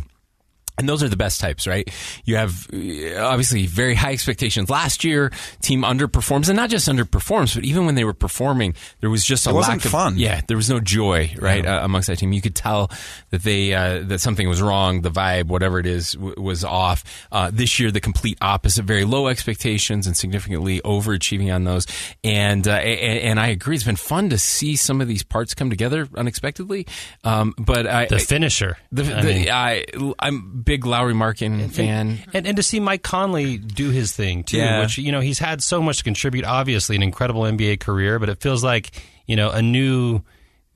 And 0.76 0.88
those 0.88 1.04
are 1.04 1.08
the 1.08 1.16
best 1.16 1.40
types, 1.40 1.68
right? 1.68 1.88
You 2.24 2.34
have 2.36 2.66
uh, 2.72 3.22
obviously 3.24 3.66
very 3.66 3.94
high 3.94 4.10
expectations. 4.12 4.68
Last 4.68 5.04
year, 5.04 5.30
team 5.62 5.82
underperforms, 5.82 6.48
and 6.48 6.56
not 6.56 6.68
just 6.68 6.88
underperforms, 6.88 7.54
but 7.54 7.64
even 7.64 7.86
when 7.86 7.94
they 7.94 8.02
were 8.02 8.12
performing, 8.12 8.74
there 9.00 9.08
was 9.08 9.24
just 9.24 9.46
a 9.46 9.50
It 9.50 9.52
wasn't 9.52 9.76
lack 9.78 9.84
of 9.84 9.90
fun. 9.92 10.18
Yeah, 10.18 10.40
there 10.48 10.56
was 10.56 10.68
no 10.68 10.80
joy, 10.80 11.32
right, 11.38 11.64
uh, 11.64 11.80
amongst 11.84 12.08
that 12.08 12.18
team. 12.18 12.32
You 12.32 12.40
could 12.42 12.56
tell 12.56 12.90
that 13.30 13.44
they 13.44 13.72
uh, 13.72 14.00
that 14.06 14.20
something 14.20 14.48
was 14.48 14.60
wrong. 14.60 15.02
The 15.02 15.10
vibe, 15.12 15.44
whatever 15.46 15.78
it 15.78 15.86
is, 15.86 16.14
w- 16.14 16.34
was 16.42 16.64
off. 16.64 17.04
Uh, 17.30 17.50
this 17.52 17.78
year, 17.78 17.92
the 17.92 18.00
complete 18.00 18.38
opposite. 18.40 18.84
Very 18.84 19.04
low 19.04 19.28
expectations 19.28 20.08
and 20.08 20.16
significantly 20.16 20.80
overachieving 20.80 21.54
on 21.54 21.62
those. 21.62 21.86
And 22.24 22.66
uh, 22.66 22.72
and, 22.72 23.20
and 23.20 23.40
I 23.40 23.46
agree, 23.48 23.76
it's 23.76 23.84
been 23.84 23.94
fun 23.94 24.28
to 24.30 24.38
see 24.38 24.74
some 24.74 25.00
of 25.00 25.06
these 25.06 25.22
parts 25.22 25.54
come 25.54 25.70
together 25.70 26.08
unexpectedly. 26.16 26.88
Um, 27.22 27.54
but 27.58 27.86
I, 27.86 28.06
The 28.06 28.18
finisher. 28.18 28.76
the, 28.90 29.04
I 29.04 29.22
the, 29.22 29.28
mean- 29.34 29.50
I, 29.50 29.84
I'm 30.18 30.62
big 30.64 30.86
Lauri 30.86 31.14
Markkanen 31.14 31.70
fan. 31.70 32.18
And, 32.32 32.46
and 32.46 32.56
to 32.56 32.62
see 32.62 32.80
Mike 32.80 33.02
Conley 33.02 33.58
do 33.58 33.90
his 33.90 34.12
thing 34.12 34.44
too, 34.44 34.58
Yeah. 34.58 34.80
which 34.80 34.98
you 34.98 35.12
know 35.12 35.20
he's 35.20 35.38
had 35.38 35.62
so 35.62 35.82
much 35.82 35.98
to 35.98 36.04
contribute. 36.04 36.44
Obviously, 36.44 36.96
an 36.96 37.02
incredible 37.02 37.42
NBA 37.42 37.80
career, 37.80 38.18
but 38.18 38.28
it 38.28 38.40
feels 38.40 38.62
like 38.64 38.90
you 39.26 39.36
know 39.36 39.50
a 39.50 39.62
new 39.62 40.20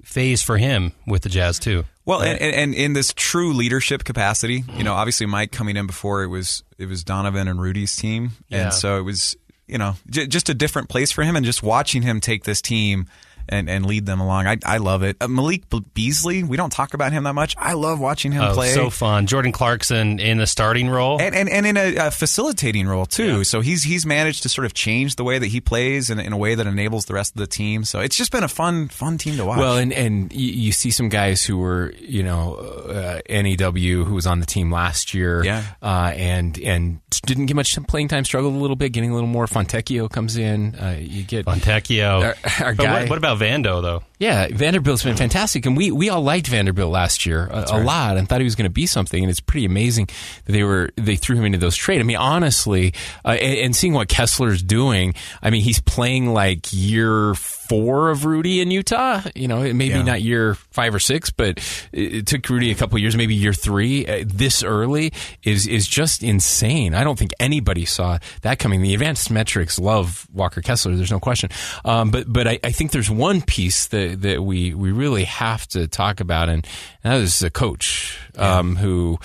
phase 0.02 0.42
for 0.42 0.56
him 0.58 0.92
with 1.06 1.22
the 1.22 1.28
Jazz 1.28 1.58
too. 1.58 1.84
Well, 2.04 2.22
and, 2.22 2.40
and, 2.40 2.54
and 2.54 2.74
in 2.74 2.92
this 2.94 3.12
true 3.14 3.52
leadership 3.52 4.02
capacity, 4.04 4.64
you 4.76 4.82
know, 4.84 4.94
obviously 4.94 5.26
Mike 5.26 5.52
coming 5.52 5.76
in 5.76 5.86
before 5.86 6.22
it 6.22 6.28
was 6.28 6.62
it 6.78 6.86
was 6.88 7.04
Donovan 7.04 7.48
and 7.48 7.60
Rudy's 7.60 7.94
team, 7.96 8.30
Yeah. 8.48 8.64
and 8.64 8.72
so 8.74 8.98
it 8.98 9.02
was 9.02 9.36
you 9.66 9.76
know 9.78 9.94
j- 10.08 10.26
just 10.26 10.48
a 10.48 10.54
different 10.54 10.88
place 10.88 11.12
for 11.12 11.22
him, 11.22 11.36
and 11.36 11.44
just 11.44 11.62
watching 11.62 12.02
him 12.02 12.20
take 12.20 12.44
this 12.44 12.62
team. 12.62 13.06
And, 13.50 13.70
and 13.70 13.86
lead 13.86 14.04
them 14.04 14.20
along. 14.20 14.46
I, 14.46 14.58
I 14.66 14.76
love 14.76 15.02
it. 15.02 15.16
Uh, 15.20 15.28
Malik 15.28 15.62
Beasley, 15.94 16.42
we 16.42 16.56
don't 16.58 16.70
talk 16.70 16.92
about 16.94 17.12
him 17.12 17.24
that 17.24 17.32
much. 17.34 17.54
I 17.58 17.72
love 17.72 17.98
watching 17.98 18.32
him 18.32 18.42
Oh, 18.42 18.52
play. 18.52 18.72
so 18.74 18.90
fun! 18.90 19.26
Jordan 19.26 19.52
Clarkson 19.52 20.20
in 20.20 20.36
the 20.38 20.46
starting 20.46 20.88
role. 20.90 21.20
and, 21.20 21.34
and, 21.34 21.48
and 21.48 21.66
in 21.66 21.76
a, 21.76 22.08
a 22.08 22.10
facilitating 22.10 22.86
role 22.86 23.06
too. 23.06 23.44
So 23.44 23.60
he's 23.60 23.82
he's 23.84 24.04
managed 24.04 24.42
to 24.42 24.48
sort 24.50 24.64
of 24.66 24.74
change 24.74 25.16
the 25.16 25.24
way 25.24 25.38
that 25.38 25.46
he 25.46 25.60
plays 25.60 26.10
in, 26.10 26.18
in 26.20 26.32
a 26.32 26.36
way 26.36 26.54
that 26.56 26.66
enables 26.66 27.06
the 27.06 27.14
rest 27.14 27.32
of 27.34 27.38
the 27.38 27.46
team. 27.46 27.84
So 27.84 28.00
it's 28.00 28.16
just 28.16 28.30
been 28.32 28.44
a 28.44 28.48
fun 28.48 28.88
fun 28.88 29.16
team 29.18 29.36
to 29.38 29.44
watch. 29.46 29.58
Well, 29.58 29.76
and 29.78 29.92
and 29.94 30.32
you, 30.32 30.52
you 30.52 30.72
see 30.72 30.90
some 30.90 31.08
guys 31.08 31.44
who 31.44 31.56
were 31.58 31.94
you 31.98 32.22
know 32.22 32.54
uh, 32.56 33.20
NAW 33.30 34.04
who 34.04 34.14
was 34.14 34.26
on 34.26 34.40
the 34.40 34.46
team 34.46 34.70
last 34.70 35.14
year, 35.14 35.42
Yeah. 35.44 35.64
uh, 35.82 36.12
and 36.14 36.58
and 36.60 37.00
didn't 37.26 37.46
get 37.46 37.56
much 37.56 37.76
playing 37.88 38.08
time, 38.08 38.24
struggled 38.24 38.54
a 38.54 38.58
little 38.58 38.76
bit, 38.76 38.90
getting 38.92 39.10
a 39.10 39.14
little 39.14 39.28
more. 39.28 39.46
Fontecchio 39.46 40.10
comes 40.10 40.36
in, 40.36 40.74
uh, 40.74 40.96
you 41.00 41.22
get 41.22 41.46
Fontecchio. 41.46 42.22
Our- 42.22 42.66
our 42.66 42.74
But 42.74 42.82
guy- 42.84 43.00
what, 43.02 43.10
what 43.10 43.18
about 43.18 43.37
Vando 43.38 43.80
though? 43.80 44.07
Yeah, 44.18 44.48
Vanderbilt's 44.50 45.04
been 45.04 45.16
fantastic, 45.16 45.64
and 45.64 45.76
we, 45.76 45.92
we 45.92 46.08
all 46.08 46.22
liked 46.22 46.48
Vanderbilt 46.48 46.90
last 46.90 47.24
year 47.24 47.46
a, 47.46 47.66
a 47.72 47.78
lot, 47.82 48.16
and 48.16 48.28
thought 48.28 48.40
he 48.40 48.44
was 48.44 48.56
going 48.56 48.64
to 48.64 48.70
be 48.70 48.84
something. 48.86 49.22
And 49.22 49.30
it's 49.30 49.38
pretty 49.38 49.64
amazing 49.64 50.08
that 50.46 50.52
they 50.52 50.64
were 50.64 50.90
they 50.96 51.14
threw 51.14 51.36
him 51.36 51.44
into 51.44 51.58
those 51.58 51.76
trade. 51.76 52.00
I 52.00 52.02
mean, 52.02 52.16
honestly, 52.16 52.94
uh, 53.24 53.28
and, 53.28 53.58
and 53.58 53.76
seeing 53.76 53.92
what 53.92 54.08
Kessler's 54.08 54.60
doing, 54.62 55.14
I 55.40 55.50
mean, 55.50 55.62
he's 55.62 55.80
playing 55.80 56.32
like 56.34 56.66
year 56.72 57.34
four 57.34 58.10
of 58.10 58.24
Rudy 58.24 58.60
in 58.60 58.72
Utah. 58.72 59.22
You 59.36 59.46
know, 59.46 59.60
maybe 59.60 59.90
Yeah. 59.90 60.02
not 60.02 60.20
year 60.22 60.54
five 60.72 60.94
or 60.94 60.98
six, 60.98 61.30
but 61.30 61.58
it, 61.92 62.14
it 62.14 62.26
took 62.26 62.48
Rudy 62.48 62.72
a 62.72 62.74
couple 62.74 62.98
years, 62.98 63.16
maybe 63.16 63.36
year 63.36 63.52
three. 63.52 64.04
Uh, 64.04 64.24
this 64.26 64.64
early 64.64 65.12
is 65.44 65.68
is 65.68 65.86
just 65.86 66.24
insane. 66.24 66.92
I 66.92 67.04
don't 67.04 67.16
think 67.18 67.30
anybody 67.38 67.84
saw 67.84 68.18
that 68.42 68.58
coming. 68.58 68.82
The 68.82 68.94
advanced 68.94 69.30
metrics 69.30 69.78
love 69.78 70.26
Walker 70.32 70.60
Kessler. 70.60 70.96
There's 70.96 71.12
no 71.12 71.20
question. 71.20 71.50
Um, 71.84 72.10
but 72.10 72.24
but 72.32 72.48
I, 72.48 72.58
I 72.64 72.72
think 72.72 72.90
there's 72.90 73.10
one 73.10 73.42
piece 73.42 73.86
that 73.86 74.07
that 74.16 74.42
we 74.42 74.74
we 74.74 74.92
really 74.92 75.24
have 75.24 75.66
to 75.68 75.86
talk 75.88 76.20
about, 76.20 76.48
and, 76.48 76.66
and 77.04 77.12
that 77.14 77.20
is 77.20 77.38
the 77.38 77.50
coach 77.50 78.18
um, 78.36 78.76
who. 78.76 79.18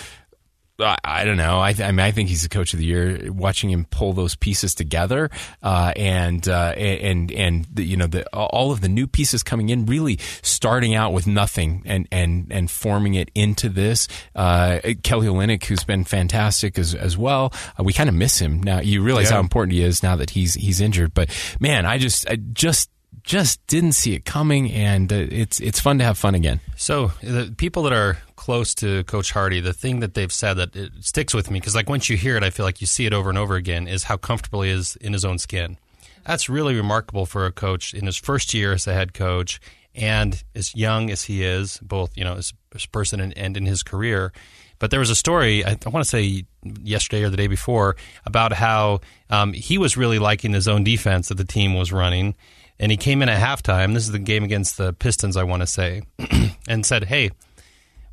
I, 0.80 0.98
I 1.04 1.24
don't 1.24 1.38
know. 1.38 1.62
I, 1.62 1.74
th- 1.74 1.88
I 1.88 1.92
mean, 1.92 2.00
I 2.00 2.10
think 2.10 2.30
he's 2.30 2.42
the 2.42 2.50
coach 2.50 2.74
of 2.74 2.80
the 2.80 2.86
year. 2.86 3.32
Watching 3.32 3.70
him 3.70 3.86
pull 3.86 4.12
those 4.14 4.36
pieces 4.36 4.74
together, 4.74 5.30
uh, 5.62 5.94
and 5.96 6.46
uh, 6.50 6.74
and 6.76 7.32
and 7.32 7.68
the, 7.72 7.84
you 7.84 7.96
know 7.96 8.08
the 8.08 8.28
all 8.34 8.72
of 8.72 8.82
the 8.82 8.90
new 8.90 9.06
pieces 9.06 9.44
coming 9.44 9.70
in, 9.70 9.86
really 9.86 10.18
starting 10.42 10.96
out 10.96 11.14
with 11.14 11.28
nothing 11.28 11.84
and 11.86 12.08
and 12.12 12.48
and 12.50 12.72
forming 12.72 13.14
it 13.14 13.30
into 13.36 13.70
this. 13.70 14.08
Uh, 14.36 14.80
Kelly 15.04 15.28
Olynyk, 15.28 15.64
who's 15.66 15.84
been 15.84 16.04
fantastic 16.06 16.80
as 16.80 16.96
as 16.96 17.20
well. 17.20 17.54
Uh, 17.80 17.84
we 17.84 17.94
kind 17.94 18.10
of 18.10 18.16
miss 18.16 18.40
him 18.40 18.62
now. 18.64 18.80
You 18.80 19.04
realize 19.04 19.30
Yeah. 19.30 19.36
how 19.36 19.42
important 19.42 19.74
he 19.74 19.84
is 19.84 20.02
now 20.02 20.16
that 20.16 20.32
he's 20.32 20.56
he's 20.56 20.82
injured. 20.82 21.14
But 21.14 21.30
man, 21.60 21.86
I 21.86 22.00
just 22.00 22.28
I 22.28 22.38
just 22.38 22.90
just 23.24 23.66
didn't 23.68 23.94
see 23.94 24.14
it 24.14 24.26
coming, 24.26 24.72
and 24.72 25.12
uh, 25.12 25.16
it's 25.16 25.60
it's 25.60 25.80
fun 25.80 25.98
to 26.00 26.04
have 26.04 26.18
fun 26.18 26.36
again. 26.36 26.60
So 26.76 27.12
the 27.22 27.54
people 27.58 27.84
that 27.84 27.94
are 27.94 28.18
close 28.36 28.76
to 28.76 29.04
Coach 29.06 29.32
Hardy, 29.32 29.62
the 29.62 29.74
thing 29.74 30.02
that 30.02 30.14
they've 30.14 30.32
said 30.32 30.56
that 30.56 30.76
it 30.76 30.92
sticks 31.00 31.34
with 31.34 31.50
me 31.50 31.60
because 31.60 31.76
like 31.76 31.90
once 31.90 32.10
you 32.10 32.18
hear 32.18 32.36
it, 32.36 32.44
I 32.44 32.50
feel 32.50 32.66
like 32.66 32.82
you 32.82 32.88
see 32.88 33.06
it 33.06 33.14
over 33.14 33.30
and 33.30 33.38
over 33.38 33.56
again 33.56 33.88
is 33.88 34.04
how 34.04 34.18
comfortable 34.18 34.62
he 34.62 34.72
is 34.72 34.98
in 34.98 35.14
his 35.14 35.24
own 35.24 35.40
skin. 35.40 35.78
That's 36.26 36.50
really 36.50 36.76
remarkable 36.76 37.26
for 37.26 37.46
a 37.46 37.52
coach 37.52 37.94
in 37.94 38.06
his 38.06 38.18
first 38.18 38.54
year 38.54 38.74
as 38.74 38.88
a 38.88 38.94
head 38.94 39.14
coach 39.14 39.60
and 39.96 40.44
as 40.56 40.76
young 40.76 41.10
as 41.10 41.24
he 41.24 41.44
is, 41.44 41.78
both 41.82 42.18
you 42.18 42.24
know 42.26 42.36
as 42.36 42.54
a 42.74 42.88
person 42.90 43.22
and, 43.22 43.38
and 43.38 43.56
in 43.56 43.66
his 43.66 43.84
career. 43.84 44.34
But 44.80 44.92
there 44.92 45.00
was 45.00 45.10
a 45.10 45.16
story 45.16 45.64
I, 45.64 45.78
I 45.86 45.90
want 45.90 46.04
to 46.04 46.10
say 46.10 46.44
yesterday 46.82 47.24
or 47.24 47.30
the 47.30 47.38
day 47.38 47.48
before 47.48 47.96
about 48.26 48.52
how 48.52 49.00
um, 49.30 49.54
he 49.54 49.78
was 49.78 49.96
really 49.96 50.20
liking 50.20 50.52
his 50.52 50.68
own 50.68 50.84
defense 50.84 51.30
that 51.30 51.36
the 51.36 51.46
team 51.46 51.74
was 51.74 51.94
running, 51.94 52.36
and 52.80 52.92
he 52.92 52.98
came 52.98 53.22
in 53.22 53.30
at 53.30 53.42
halftime. 53.42 53.94
This 53.94 54.04
is 54.04 54.12
the 54.12 54.20
game 54.20 54.44
against 54.44 54.78
the 54.78 54.94
Pistons, 54.94 55.38
I 55.38 55.44
want 55.44 55.62
to 55.62 55.68
say, 55.68 56.04
and 56.68 56.86
said, 56.86 57.06
"Hey, 57.06 57.32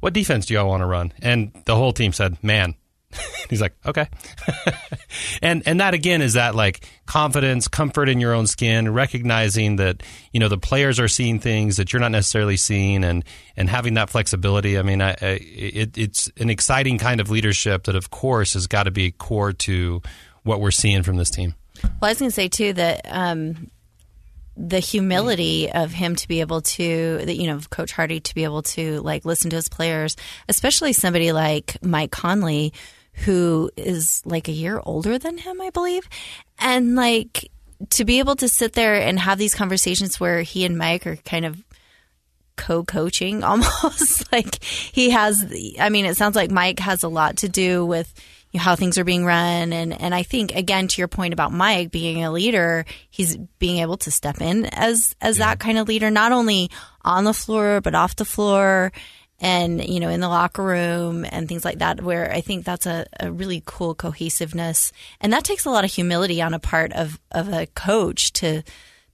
what 0.00 0.12
defense 0.12 0.46
do 0.46 0.54
y'all 0.54 0.68
want 0.68 0.82
to 0.82 0.86
run?" 0.86 1.12
And 1.22 1.52
the 1.64 1.76
whole 1.76 1.92
team 1.92 2.12
said, 2.12 2.42
"Man." 2.42 2.74
He's 3.50 3.60
like, 3.60 3.74
okay, 3.84 4.06
and 5.42 5.64
and 5.66 5.80
that 5.80 5.94
again 5.94 6.22
is 6.22 6.34
that 6.34 6.54
like 6.54 6.86
confidence, 7.06 7.66
comfort 7.66 8.08
in 8.08 8.20
your 8.20 8.32
own 8.32 8.46
skin, 8.46 8.92
recognizing 8.92 9.76
that 9.76 10.04
you 10.32 10.38
know 10.38 10.48
the 10.48 10.58
players 10.58 11.00
are 11.00 11.08
seeing 11.08 11.40
things 11.40 11.76
that 11.78 11.92
you're 11.92 11.98
not 11.98 12.12
necessarily 12.12 12.56
seeing, 12.56 13.02
and 13.02 13.24
and 13.56 13.68
having 13.68 13.94
that 13.94 14.10
flexibility. 14.10 14.78
I 14.78 14.82
mean, 14.82 15.02
I, 15.02 15.10
I, 15.20 15.40
it, 15.42 15.98
it's 15.98 16.30
an 16.36 16.50
exciting 16.50 16.98
kind 16.98 17.20
of 17.20 17.30
leadership 17.30 17.84
that, 17.84 17.96
of 17.96 18.10
course, 18.10 18.52
has 18.52 18.68
got 18.68 18.84
to 18.84 18.92
be 18.92 19.10
core 19.10 19.52
to 19.52 20.02
what 20.44 20.60
we're 20.60 20.70
seeing 20.70 21.02
from 21.02 21.16
this 21.16 21.30
team. 21.30 21.54
Well, 21.82 21.92
I 22.02 22.08
was 22.10 22.18
going 22.20 22.30
to 22.30 22.34
say 22.34 22.48
too 22.48 22.72
that 22.74 23.00
um, 23.06 23.70
the 24.60 24.78
humility 24.78 25.72
of 25.72 25.90
him 25.90 26.14
to 26.16 26.28
be 26.28 26.40
able 26.40 26.60
to, 26.60 27.24
you 27.26 27.46
know, 27.46 27.58
Coach 27.70 27.92
Hardy 27.92 28.20
to 28.20 28.34
be 28.34 28.44
able 28.44 28.62
to 28.62 29.00
like 29.00 29.24
listen 29.24 29.48
to 29.50 29.56
his 29.56 29.70
players, 29.70 30.16
especially 30.48 30.92
somebody 30.92 31.32
like 31.32 31.82
Mike 31.82 32.10
Conley, 32.10 32.74
who 33.24 33.70
is 33.76 34.22
like 34.26 34.48
a 34.48 34.52
year 34.52 34.80
older 34.84 35.18
than 35.18 35.38
him, 35.38 35.60
I 35.62 35.70
believe, 35.70 36.06
and 36.58 36.94
like 36.94 37.50
to 37.90 38.04
be 38.04 38.18
able 38.18 38.36
to 38.36 38.48
sit 38.48 38.74
there 38.74 38.96
and 38.96 39.18
have 39.18 39.38
these 39.38 39.54
conversations 39.54 40.20
where 40.20 40.42
he 40.42 40.66
and 40.66 40.76
Mike 40.76 41.06
are 41.06 41.16
kind 41.16 41.46
of 41.46 41.64
co-coaching 42.56 43.42
almost 43.44 44.30
like 44.30 44.62
he 44.62 45.08
has 45.08 45.50
i 45.80 45.88
mean 45.88 46.04
it 46.04 46.14
sounds 46.14 46.36
like 46.36 46.50
mike 46.50 46.78
has 46.78 47.02
a 47.02 47.08
lot 47.08 47.38
to 47.38 47.48
do 47.48 47.86
with 47.86 48.12
how 48.58 48.74
things 48.74 48.98
are 48.98 49.04
being 49.04 49.24
run 49.24 49.72
and 49.72 49.98
and 50.00 50.14
i 50.14 50.22
think 50.22 50.54
again 50.54 50.88
to 50.88 51.00
your 51.00 51.08
point 51.08 51.32
about 51.32 51.52
mike 51.52 51.90
being 51.90 52.24
a 52.24 52.32
leader 52.32 52.84
he's 53.10 53.36
being 53.58 53.78
able 53.78 53.96
to 53.96 54.10
step 54.10 54.40
in 54.40 54.66
as 54.66 55.14
as 55.20 55.38
yeah. 55.38 55.46
that 55.46 55.60
kind 55.60 55.78
of 55.78 55.88
leader 55.88 56.10
not 56.10 56.32
only 56.32 56.70
on 57.02 57.24
the 57.24 57.34
floor 57.34 57.80
but 57.80 57.94
off 57.94 58.16
the 58.16 58.24
floor 58.24 58.92
and 59.40 59.82
you 59.86 60.00
know 60.00 60.08
in 60.08 60.20
the 60.20 60.28
locker 60.28 60.62
room 60.62 61.24
and 61.30 61.48
things 61.48 61.64
like 61.64 61.78
that 61.78 62.02
where 62.02 62.32
i 62.32 62.40
think 62.40 62.64
that's 62.64 62.86
a, 62.86 63.06
a 63.18 63.30
really 63.30 63.62
cool 63.64 63.94
cohesiveness 63.94 64.92
and 65.20 65.32
that 65.32 65.44
takes 65.44 65.64
a 65.64 65.70
lot 65.70 65.84
of 65.84 65.92
humility 65.92 66.42
on 66.42 66.54
a 66.54 66.58
part 66.58 66.92
of 66.92 67.18
of 67.30 67.52
a 67.52 67.66
coach 67.66 68.32
to 68.32 68.62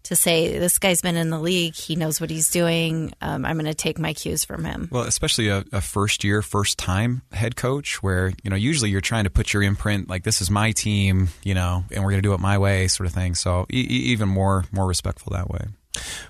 to 0.06 0.16
say 0.16 0.58
this 0.58 0.78
guy's 0.78 1.02
been 1.02 1.16
in 1.16 1.30
the 1.30 1.38
league, 1.38 1.74
he 1.74 1.96
knows 1.96 2.20
what 2.20 2.30
he's 2.30 2.50
doing. 2.50 3.12
Um, 3.20 3.44
I'm 3.44 3.56
going 3.56 3.66
to 3.66 3.74
take 3.74 3.98
my 3.98 4.12
cues 4.12 4.44
from 4.44 4.64
him. 4.64 4.88
Well, 4.90 5.04
especially 5.04 5.48
a, 5.48 5.64
a, 5.72 5.80
first 5.80 6.24
year, 6.24 6.42
first 6.42 6.78
time 6.78 7.22
head 7.32 7.56
coach, 7.56 8.02
where 8.02 8.32
you 8.42 8.50
know 8.50 8.56
usually 8.56 8.90
you're 8.90 9.00
trying 9.00 9.24
to 9.24 9.30
put 9.30 9.52
your 9.52 9.62
imprint, 9.62 10.08
like 10.08 10.24
this 10.24 10.40
is 10.40 10.50
my 10.50 10.72
team, 10.72 11.28
you 11.42 11.54
know, 11.54 11.84
and 11.90 12.02
we're 12.02 12.10
going 12.10 12.22
to 12.22 12.28
do 12.28 12.34
it 12.34 12.40
my 12.40 12.58
way, 12.58 12.88
sort 12.88 13.06
of 13.06 13.14
thing. 13.14 13.34
So 13.34 13.66
e- 13.72 13.76
even 13.76 14.28
more 14.28 14.64
more 14.72 14.86
respectful 14.86 15.32
that 15.34 15.48
way. 15.48 15.66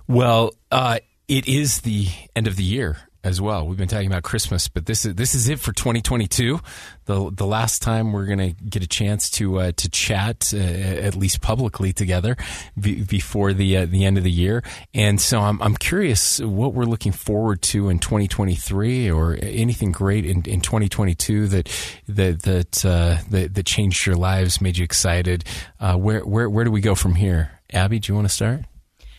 Well, 0.07 0.53
uh, 0.71 0.99
it 1.29 1.49
is 1.49 1.81
the 1.81 2.09
end 2.35 2.47
of 2.47 2.57
the 2.57 2.65
year 2.65 2.99
as 3.27 3.41
well. 3.41 3.67
We've 3.67 3.77
been 3.77 3.89
talking 3.89 4.07
about 4.07 4.23
Christmas, 4.23 4.69
but 4.69 4.87
this 4.87 5.05
is 5.05 5.17
this 5.17 5.35
is 5.35 5.49
it 5.49 5.59
for 5.59 5.73
2022. 5.73 6.61
The 7.07 7.31
the 7.33 7.47
last 7.47 7.83
time 7.83 8.13
we're 8.13 8.27
going 8.27 8.39
to 8.39 8.65
get 8.65 8.85
a 8.85 8.87
chance 8.87 9.29
to 9.33 9.59
uh, 9.59 9.73
to 9.77 9.89
chat 9.91 10.53
uh, 10.55 10.59
at 10.59 11.17
least 11.17 11.43
publicly 11.43 11.93
together 11.93 12.37
b- 12.79 13.03
before 13.03 13.53
the 13.53 13.79
uh, 13.79 13.87
the 13.87 14.05
end 14.05 14.17
of 14.17 14.23
the 14.23 14.31
year. 14.31 14.63
And 14.95 15.21
so 15.21 15.41
I'm 15.41 15.61
I'm 15.61 15.77
curious 15.77 16.39
what 16.41 16.73
we're 16.73 16.85
looking 16.85 17.13
forward 17.13 17.63
to 17.63 17.89
in 17.89 17.99
2023 17.99 19.11
or 19.11 19.37
anything 19.43 19.91
great 19.91 20.25
in, 20.25 20.45
in 20.45 20.61
2022 20.61 21.49
that 21.49 21.69
that 22.07 22.43
that, 22.43 22.85
uh, 22.85 23.19
that 23.31 23.55
that 23.55 23.67
changed 23.67 24.07
your 24.07 24.17
lives, 24.17 24.61
made 24.61 24.79
you 24.79 24.85
excited. 24.85 25.45
Uh, 25.81 25.97
where 25.97 26.25
where 26.25 26.49
where 26.49 26.65
do 26.65 26.71
we 26.71 26.81
go 26.81 26.95
from 26.95 27.17
here? 27.17 27.51
Abby, 27.73 27.99
do 27.99 28.13
you 28.13 28.15
want 28.15 28.29
to 28.29 28.33
start? 28.33 28.61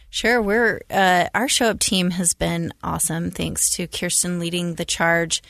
Sure, 0.09 0.41
we're 0.41 0.81
uh, 0.89 1.27
our 1.35 1.47
show 1.47 1.67
up 1.67 1.79
team 1.79 2.11
has 2.11 2.33
been 2.33 2.73
awesome. 2.81 3.29
Thanks 3.29 3.69
to 3.71 3.87
Kirsten 3.87 4.39
leading 4.39 4.75
the 4.75 4.85
charge, 4.85 5.43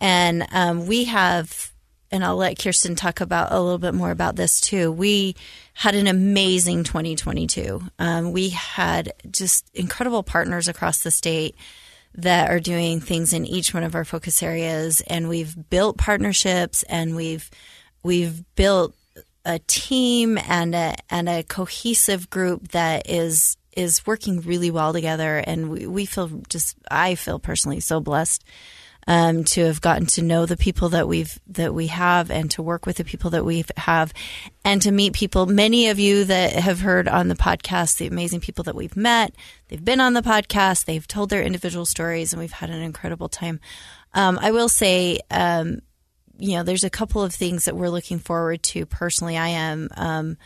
and 0.00 0.46
um, 0.52 0.86
we 0.86 1.04
have, 1.04 1.72
and 2.10 2.24
I'll 2.24 2.36
let 2.36 2.58
Kirsten 2.58 2.96
talk 2.96 3.20
about 3.20 3.52
a 3.52 3.60
little 3.60 3.78
bit 3.78 3.94
more 3.94 4.10
about 4.10 4.36
this 4.36 4.60
too. 4.60 4.90
We 4.90 5.36
had 5.74 5.94
an 5.94 6.06
amazing 6.06 6.84
2022. 6.84 7.82
Um, 7.98 8.32
we 8.32 8.48
had 8.48 9.12
just 9.30 9.70
incredible 9.74 10.22
partners 10.22 10.66
across 10.66 11.02
the 11.02 11.10
state 11.10 11.54
that 12.14 12.50
are 12.50 12.60
doing 12.60 13.00
things 13.00 13.32
in 13.32 13.46
each 13.46 13.72
one 13.72 13.84
of 13.84 13.94
our 13.94 14.04
focus 14.04 14.42
areas, 14.42 15.02
and 15.02 15.28
we've 15.28 15.54
built 15.68 15.98
partnerships, 15.98 16.82
and 16.84 17.14
we've 17.14 17.50
we've 18.02 18.42
built 18.54 18.94
a 19.44 19.58
team 19.58 20.38
and 20.48 20.74
a 20.74 20.94
and 21.10 21.28
a 21.28 21.42
cohesive 21.42 22.30
group 22.30 22.68
that 22.68 23.08
is 23.08 23.56
is 23.76 24.06
working 24.06 24.40
really 24.40 24.70
well 24.70 24.92
together, 24.92 25.38
and 25.38 25.70
we, 25.70 25.86
we 25.86 26.06
feel 26.06 26.28
just 26.48 26.76
I 26.90 27.14
feel 27.14 27.38
personally 27.38 27.80
so 27.80 28.00
blessed 28.00 28.44
um, 29.06 29.44
to 29.44 29.64
have 29.64 29.80
gotten 29.80 30.06
to 30.06 30.22
know 30.22 30.46
the 30.46 30.56
people 30.56 30.90
that 30.90 31.08
we've 31.08 31.38
that 31.48 31.74
we 31.74 31.88
have, 31.88 32.30
and 32.30 32.50
to 32.52 32.62
work 32.62 32.86
with 32.86 32.96
the 32.96 33.04
people 33.04 33.30
that 33.30 33.44
we 33.44 33.64
have, 33.76 34.12
and 34.64 34.82
to 34.82 34.92
meet 34.92 35.12
people. 35.12 35.46
Many 35.46 35.88
of 35.88 35.98
you 35.98 36.24
that 36.24 36.52
have 36.52 36.80
heard 36.80 37.08
on 37.08 37.28
the 37.28 37.34
podcast, 37.34 37.98
the 37.98 38.06
amazing 38.06 38.40
people 38.40 38.64
that 38.64 38.74
we've 38.74 38.96
met, 38.96 39.34
they've 39.68 39.84
been 39.84 40.00
on 40.00 40.14
the 40.14 40.22
podcast, 40.22 40.84
they've 40.84 41.06
told 41.06 41.30
their 41.30 41.42
individual 41.42 41.86
stories, 41.86 42.32
and 42.32 42.40
we've 42.40 42.52
had 42.52 42.70
an 42.70 42.82
incredible 42.82 43.28
time. 43.28 43.60
Um, 44.14 44.38
I 44.40 44.50
will 44.50 44.68
say. 44.68 45.20
Um, 45.30 45.80
you 46.42 46.56
know, 46.56 46.62
there's 46.62 46.84
a 46.84 46.88
couple 46.88 47.22
of 47.22 47.34
things 47.34 47.66
that 47.66 47.76
we're 47.76 47.90
looking 47.90 48.18
forward 48.18 48.62
to. 48.62 48.86
Personally, 48.86 49.36
I 49.36 49.48
am 49.48 49.90
um, 49.94 50.38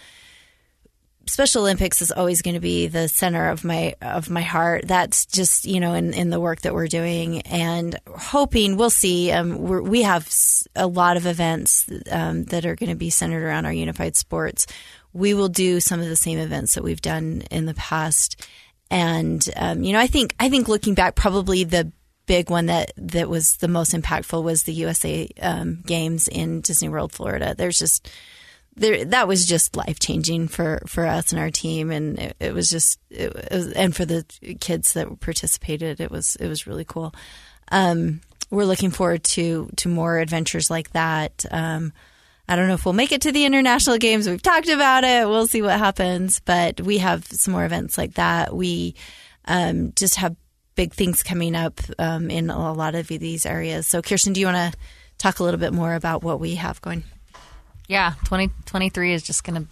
Special 1.27 1.63
Olympics 1.63 2.03
is 2.03 2.13
always 2.13 2.43
going 2.43 2.55
to 2.55 2.61
be 2.61 2.87
the 2.87 3.09
center 3.09 3.49
of 3.49 3.65
my 3.65 3.95
of 4.03 4.31
my 4.31 4.43
heart. 4.43 4.87
That's 4.87 5.27
just 5.27 5.65
you 5.65 5.81
know 5.81 5.95
in, 5.95 6.13
in 6.13 6.31
the 6.31 6.41
work 6.41 6.63
that 6.63 6.75
we're 6.75 6.87
doing 6.87 7.43
and 7.43 7.99
hoping 8.07 8.77
we'll 8.77 8.91
see. 8.91 9.33
Um, 9.33 9.59
we 9.63 10.03
have 10.03 10.31
a 10.77 10.87
lot 10.87 11.17
of 11.17 11.27
events 11.27 11.89
um, 12.11 12.45
that 12.45 12.67
are 12.67 12.77
going 12.77 12.91
to 12.91 12.97
be 12.97 13.11
centered 13.11 13.43
around 13.43 13.67
our 13.67 13.73
unified 13.73 14.17
sports. 14.17 14.67
We 15.13 15.35
will 15.35 15.49
do 15.49 15.81
some 15.81 16.01
of 16.01 16.09
the 16.09 16.17
same 16.17 16.39
events 16.39 16.75
that 16.75 16.85
we've 16.85 17.03
done 17.03 17.43
in 17.51 17.67
the 17.67 17.75
past, 17.75 18.47
and 18.91 19.47
um, 19.57 19.83
you 19.83 19.93
know 19.93 20.01
I 20.01 20.07
think 20.07 20.35
I 20.39 20.49
think 20.49 20.69
looking 20.69 20.95
back, 20.95 21.15
probably 21.15 21.65
the 21.65 21.93
big 22.27 22.51
one 22.51 22.67
that 22.67 22.93
that 22.97 23.29
was 23.29 23.57
the 23.59 23.69
most 23.69 23.93
impactful 23.93 24.43
was 24.43 24.63
the 24.63 24.73
USA 24.73 25.29
um, 25.41 25.83
Games 25.87 26.29
in 26.29 26.61
Disney 26.61 26.89
World, 26.89 27.13
Florida. 27.13 27.55
There's 27.57 27.79
just 27.79 28.11
there, 28.77 29.05
that 29.05 29.29
was 29.29 29.47
just 29.47 29.77
life 29.77 29.99
changing 29.99 30.49
for, 30.49 30.83
for 30.87 31.07
us 31.07 31.33
and 31.33 31.41
our 31.41 31.51
team, 31.51 31.91
and 31.91 32.19
it, 32.19 32.37
it 32.41 32.55
was 32.55 32.71
just, 32.71 32.99
it 33.11 33.35
was, 33.51 33.73
and 33.73 33.95
for 33.95 34.05
the 34.05 34.25
kids 34.61 34.95
that 34.95 35.21
participated, 35.21 36.01
it 36.01 36.11
was 36.11 36.37
it 36.37 36.49
was 36.49 36.67
really 36.67 36.85
cool. 36.85 37.15
Um, 37.71 38.21
we're 38.51 38.65
looking 38.65 38.91
forward 38.91 39.25
to 39.25 39.71
to 39.77 39.89
more 39.89 40.19
adventures 40.19 40.71
like 40.71 40.91
that. 40.93 41.45
Um, 41.51 41.93
I 42.49 42.57
don't 42.57 42.69
know 42.69 42.75
if 42.75 42.85
we'll 42.85 42.95
make 42.95 43.13
it 43.13 43.23
to 43.23 43.33
the 43.33 43.47
international 43.47 43.97
games. 43.99 44.29
We've 44.29 44.43
talked 44.43 44.69
about 44.69 45.05
it. 45.05 45.27
We'll 45.27 45.47
see 45.47 45.63
what 45.63 45.79
happens, 45.79 46.41
but 46.41 46.81
we 46.81 46.99
have 46.99 47.25
some 47.27 47.53
more 47.53 47.65
events 47.65 47.97
like 47.97 48.15
that. 48.15 48.55
We 48.55 48.97
um, 49.47 49.93
just 49.97 50.17
have 50.17 50.37
big 50.75 50.93
things 50.93 51.23
coming 51.23 51.55
up 51.55 51.81
um, 51.99 52.31
in 52.31 52.51
a 52.51 52.73
lot 52.73 52.95
of 52.95 53.09
these 53.09 53.47
areas. 53.47 53.87
So, 53.87 54.03
Kirsten, 54.03 54.35
do 54.35 54.41
you 54.41 54.47
want 54.47 54.75
to 54.75 54.79
talk 55.17 55.39
a 55.39 55.45
little 55.45 55.61
bit 55.61 55.73
more 55.73 55.95
about 55.95 56.23
what 56.23 56.39
we 56.39 56.57
have 56.57 56.83
going? 56.83 57.05
Yeah, 57.89 58.15
2023 58.25 59.13
is 59.13 59.23
just 59.23 59.45
going 59.45 59.63
to 59.63 59.69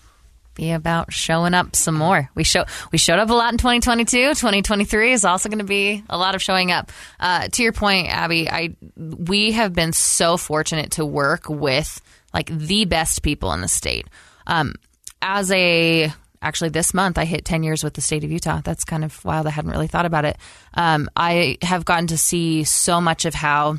be 0.54 0.72
about 0.72 1.12
showing 1.12 1.54
up 1.54 1.74
some 1.74 1.94
more. 1.94 2.28
We 2.34 2.44
show 2.44 2.64
we 2.90 2.98
showed 2.98 3.18
up 3.18 3.30
a 3.30 3.34
lot 3.34 3.52
in 3.52 3.58
2022. 3.58 4.30
2023 4.34 5.12
is 5.12 5.24
also 5.24 5.48
going 5.48 5.60
to 5.60 5.64
be 5.64 6.04
a 6.10 6.18
lot 6.18 6.34
of 6.34 6.42
showing 6.42 6.70
up. 6.70 6.92
Uh, 7.18 7.48
to 7.48 7.62
your 7.62 7.72
point, 7.72 8.08
Abby, 8.08 8.50
I 8.50 8.76
we 8.96 9.52
have 9.52 9.72
been 9.72 9.92
so 9.92 10.36
fortunate 10.36 10.92
to 10.92 11.06
work 11.06 11.48
with 11.48 12.00
like 12.34 12.46
the 12.46 12.84
best 12.84 13.22
people 13.22 13.52
in 13.52 13.60
the 13.60 13.68
state. 13.68 14.06
Um, 14.46 14.74
as 15.20 15.50
a 15.52 16.12
actually 16.42 16.70
this 16.70 16.92
month 16.92 17.16
I 17.16 17.24
hit 17.24 17.44
10 17.44 17.62
years 17.62 17.84
with 17.84 17.94
the 17.94 18.00
state 18.00 18.24
of 18.24 18.30
Utah. 18.30 18.60
That's 18.62 18.84
kind 18.84 19.04
of 19.04 19.24
wild. 19.24 19.46
I 19.46 19.50
hadn't 19.50 19.70
really 19.70 19.86
thought 19.86 20.06
about 20.06 20.24
it. 20.24 20.36
Um, 20.74 21.08
I 21.16 21.58
have 21.62 21.84
gotten 21.84 22.08
to 22.08 22.18
see 22.18 22.64
so 22.64 23.00
much 23.00 23.24
of 23.24 23.34
how 23.34 23.76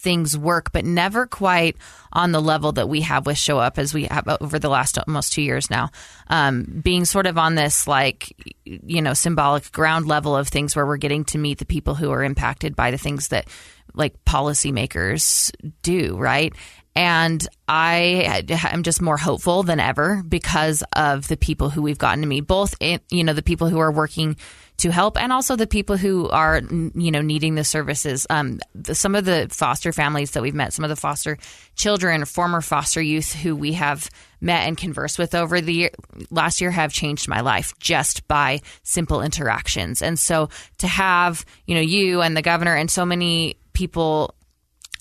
things 0.00 0.36
work, 0.36 0.72
but 0.72 0.84
never 0.84 1.26
quite 1.26 1.76
on 2.12 2.32
the 2.32 2.40
level 2.40 2.72
that 2.72 2.88
we 2.88 3.02
have 3.02 3.26
with 3.26 3.38
Show 3.38 3.58
Up 3.58 3.78
as 3.78 3.92
we 3.92 4.04
have 4.04 4.26
over 4.40 4.58
the 4.58 4.68
last 4.68 4.98
almost 4.98 5.32
two 5.32 5.42
years 5.42 5.70
now. 5.70 5.90
Um, 6.28 6.80
being 6.82 7.04
sort 7.04 7.26
of 7.26 7.38
on 7.38 7.54
this 7.54 7.86
like, 7.86 8.34
you 8.64 9.02
know, 9.02 9.14
symbolic 9.14 9.70
ground 9.72 10.06
level 10.06 10.34
of 10.36 10.48
things 10.48 10.74
where 10.74 10.86
we're 10.86 10.96
getting 10.96 11.24
to 11.26 11.38
meet 11.38 11.58
the 11.58 11.66
people 11.66 11.94
who 11.94 12.10
are 12.10 12.24
impacted 12.24 12.74
by 12.74 12.90
the 12.90 12.98
things 12.98 13.28
that 13.28 13.46
like 13.94 14.24
policymakers 14.24 15.52
do, 15.82 16.16
right? 16.16 16.54
And 16.96 17.46
I 17.68 18.42
am 18.48 18.82
just 18.82 19.00
more 19.00 19.16
hopeful 19.16 19.62
than 19.62 19.78
ever 19.78 20.22
because 20.26 20.82
of 20.96 21.28
the 21.28 21.36
people 21.36 21.70
who 21.70 21.82
we've 21.82 21.98
gotten 21.98 22.22
to 22.22 22.26
meet, 22.26 22.46
both, 22.46 22.74
in, 22.80 23.00
you 23.10 23.22
know, 23.22 23.32
the 23.32 23.42
people 23.42 23.68
who 23.68 23.78
are 23.78 23.92
working 23.92 24.36
to 24.80 24.90
help 24.90 25.20
and 25.20 25.32
also 25.32 25.56
the 25.56 25.66
people 25.66 25.96
who 25.96 26.28
are, 26.30 26.60
you 26.94 27.10
know, 27.10 27.20
needing 27.20 27.54
the 27.54 27.64
services. 27.64 28.26
Um, 28.30 28.60
the, 28.74 28.94
some 28.94 29.14
of 29.14 29.24
the 29.26 29.46
foster 29.50 29.92
families 29.92 30.32
that 30.32 30.42
we've 30.42 30.54
met, 30.54 30.72
some 30.72 30.84
of 30.84 30.88
the 30.88 30.96
foster 30.96 31.38
children, 31.76 32.24
former 32.24 32.62
foster 32.62 33.00
youth 33.02 33.32
who 33.32 33.54
we 33.54 33.74
have 33.74 34.10
met 34.40 34.66
and 34.66 34.78
conversed 34.78 35.18
with 35.18 35.34
over 35.34 35.60
the 35.60 35.72
year, 35.72 35.90
last 36.30 36.62
year 36.62 36.70
have 36.70 36.92
changed 36.92 37.28
my 37.28 37.40
life 37.40 37.74
just 37.78 38.26
by 38.26 38.60
simple 38.82 39.20
interactions. 39.20 40.00
And 40.00 40.18
so 40.18 40.48
to 40.78 40.88
have, 40.88 41.44
you 41.66 41.74
know, 41.74 41.82
you 41.82 42.22
and 42.22 42.34
the 42.34 42.42
governor 42.42 42.74
and 42.74 42.90
so 42.90 43.04
many 43.04 43.56
people 43.74 44.34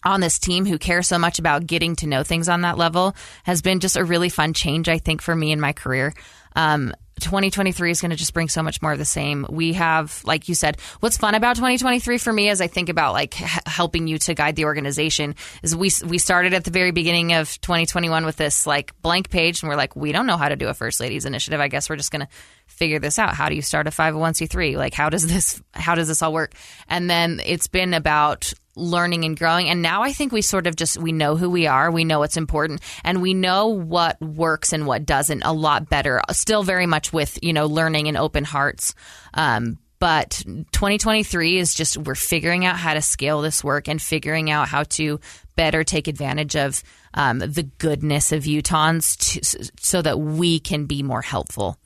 on 0.04 0.20
this 0.20 0.40
team 0.40 0.66
who 0.66 0.78
care 0.78 1.04
so 1.04 1.18
much 1.18 1.40
about 1.40 1.68
getting 1.68 1.96
to 1.98 2.08
know 2.08 2.24
things 2.24 2.50
on 2.50 2.62
that 2.62 2.78
level 2.78 3.16
has 3.44 3.62
been 3.62 3.80
just 3.80 3.98
a 3.98 4.04
really 4.04 4.30
fun 4.30 4.54
change, 4.54 4.90
I 4.90 4.98
think, 4.98 5.22
for 5.22 5.36
me 5.36 5.52
in 5.52 5.60
my 5.60 5.74
career. 5.74 6.14
Um, 6.56 6.94
2023 7.20 7.92
is 7.92 8.02
going 8.02 8.12
to 8.12 8.16
just 8.16 8.34
bring 8.34 8.50
so 8.50 8.64
much 8.64 8.82
more 8.82 8.92
of 8.92 8.98
the 8.98 9.06
same. 9.06 9.46
We 9.50 9.74
have, 9.74 10.22
like 10.26 10.50
you 10.50 10.56
said, 10.56 10.78
what's 11.00 11.18
fun 11.18 11.36
about 11.36 11.56
2023 11.56 12.18
for 12.18 12.34
me 12.34 12.50
as 12.50 12.62
I 12.62 12.68
think 12.68 12.90
about 12.90 13.14
like 13.14 13.42
h- 13.42 13.60
helping 13.66 14.08
you 14.08 14.18
to 14.20 14.34
guide 14.34 14.56
the 14.56 14.66
organization 14.66 15.36
is 15.64 15.76
we 15.76 15.92
we 16.06 16.18
started 16.18 16.54
at 16.54 16.64
the 16.64 16.72
very 16.72 16.92
beginning 16.92 17.34
of 17.34 17.60
2021 17.62 18.26
with 18.26 18.38
this 18.38 18.66
like 18.66 19.00
blank 19.02 19.30
page 19.30 19.62
and 19.62 19.70
we're 19.70 19.76
like 19.76 19.96
we 19.96 20.12
don't 20.12 20.28
know 20.28 20.38
how 20.38 20.50
to 20.50 20.56
do 20.56 20.68
a 20.68 20.74
first 20.74 21.00
ladies 21.00 21.26
initiative. 21.26 21.60
I 21.60 21.68
guess 21.68 21.90
we're 21.90 21.96
just 21.96 22.12
going 22.12 22.22
to 22.22 22.28
figure 22.70 23.00
this 23.00 23.20
out. 23.20 23.36
How 23.36 23.50
do 23.50 23.56
you 23.56 23.62
start 23.62 23.88
a 23.88 23.90
501c3? 23.90 24.78
Like 24.78 24.94
how 24.94 25.10
does 25.10 25.28
this 25.28 25.62
how 25.74 25.96
does 25.96 26.08
this 26.08 26.22
all 26.22 26.34
work? 26.34 26.54
And 26.88 27.10
then 27.10 27.42
it's 27.46 27.68
been 27.68 27.94
about 27.94 28.54
learning 28.76 29.26
and 29.26 29.38
growing 29.38 29.68
and 29.68 29.82
now 29.82 30.04
I 30.04 30.14
think 30.14 30.32
we 30.32 30.42
sort 30.42 30.66
of 30.66 30.76
just 30.76 30.98
we 30.98 31.12
know 31.12 31.36
who 31.36 31.50
we 31.50 31.68
are, 31.68 31.92
we 31.92 32.06
know 32.06 32.20
what's 32.20 32.38
important 32.38 32.82
and 33.04 33.22
we 33.22 33.34
know 33.34 33.68
what 33.68 34.20
works 34.22 34.72
and 34.72 34.88
what 34.88 35.06
doesn't 35.06 35.44
a 35.44 35.52
lot 35.52 35.90
better. 35.90 36.22
Still 36.32 36.64
very 36.64 36.86
much 36.86 37.12
with, 37.12 37.38
you 37.42 37.52
know, 37.52 37.66
learning 37.66 38.08
and 38.08 38.18
open 38.18 38.46
hearts. 38.46 38.96
Um, 39.34 39.78
but 40.00 40.42
2023 40.72 41.58
is 41.58 41.74
just 41.74 41.98
we're 41.98 42.16
figuring 42.16 42.66
out 42.66 42.78
how 42.78 42.94
to 42.94 43.02
scale 43.02 43.42
this 43.42 43.64
work 43.64 43.90
and 43.90 44.02
figuring 44.02 44.50
out 44.50 44.70
how 44.70 44.84
to 44.84 45.20
better 45.56 45.84
take 45.84 46.08
advantage 46.08 46.56
of 46.56 46.82
um, 47.14 47.40
the 47.40 47.64
goodness 47.64 48.32
of 48.32 48.44
Utahns 48.44 49.18
to, 49.18 49.72
so 49.78 50.02
that 50.02 50.20
we 50.20 50.60
can 50.60 50.86
be 50.86 51.04
more 51.04 51.22
helpful. 51.22 51.78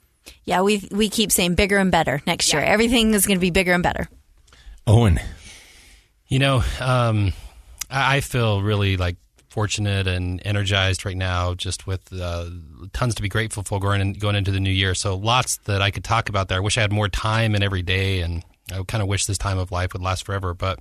Yeah, 0.45 0.61
we 0.61 0.87
we 0.91 1.09
keep 1.09 1.31
saying 1.31 1.55
bigger 1.55 1.77
and 1.77 1.91
better 1.91 2.21
next 2.25 2.53
year. 2.53 2.61
Everything 2.61 3.13
is 3.13 3.25
going 3.25 3.37
to 3.37 3.41
be 3.41 3.51
bigger 3.51 3.73
and 3.73 3.83
better. 3.83 4.09
Owen. 4.85 5.19
You 6.27 6.39
know, 6.39 6.63
um, 6.79 7.33
I 7.89 8.17
I 8.17 8.21
feel 8.21 8.61
really 8.61 8.97
like 8.97 9.17
fortunate 9.49 10.07
and 10.07 10.41
energized 10.43 11.05
right 11.05 11.15
now, 11.15 11.53
just 11.53 11.85
with 11.85 12.11
uh, 12.11 12.49
tons 12.91 13.13
to 13.15 13.21
be 13.21 13.29
grateful 13.29 13.61
for 13.61 13.79
going 13.79 14.01
in, 14.01 14.13
going 14.13 14.35
into 14.35 14.49
the 14.49 14.59
new 14.59 14.71
year. 14.71 14.95
So 14.95 15.15
lots 15.15 15.57
that 15.65 15.81
I 15.81 15.91
could 15.91 16.03
talk 16.03 16.27
about 16.27 16.47
there. 16.47 16.57
I 16.57 16.61
wish 16.61 16.77
I 16.77 16.81
had 16.81 16.91
more 16.91 17.07
time 17.07 17.53
in 17.53 17.61
every 17.61 17.83
day, 17.83 18.21
and 18.21 18.43
I 18.71 18.81
kind 18.83 19.01
of 19.01 19.09
wish 19.09 19.25
this 19.25 19.37
time 19.37 19.57
of 19.57 19.71
life 19.71 19.93
would 19.93 20.01
last 20.01 20.25
forever. 20.25 20.53
But 20.53 20.79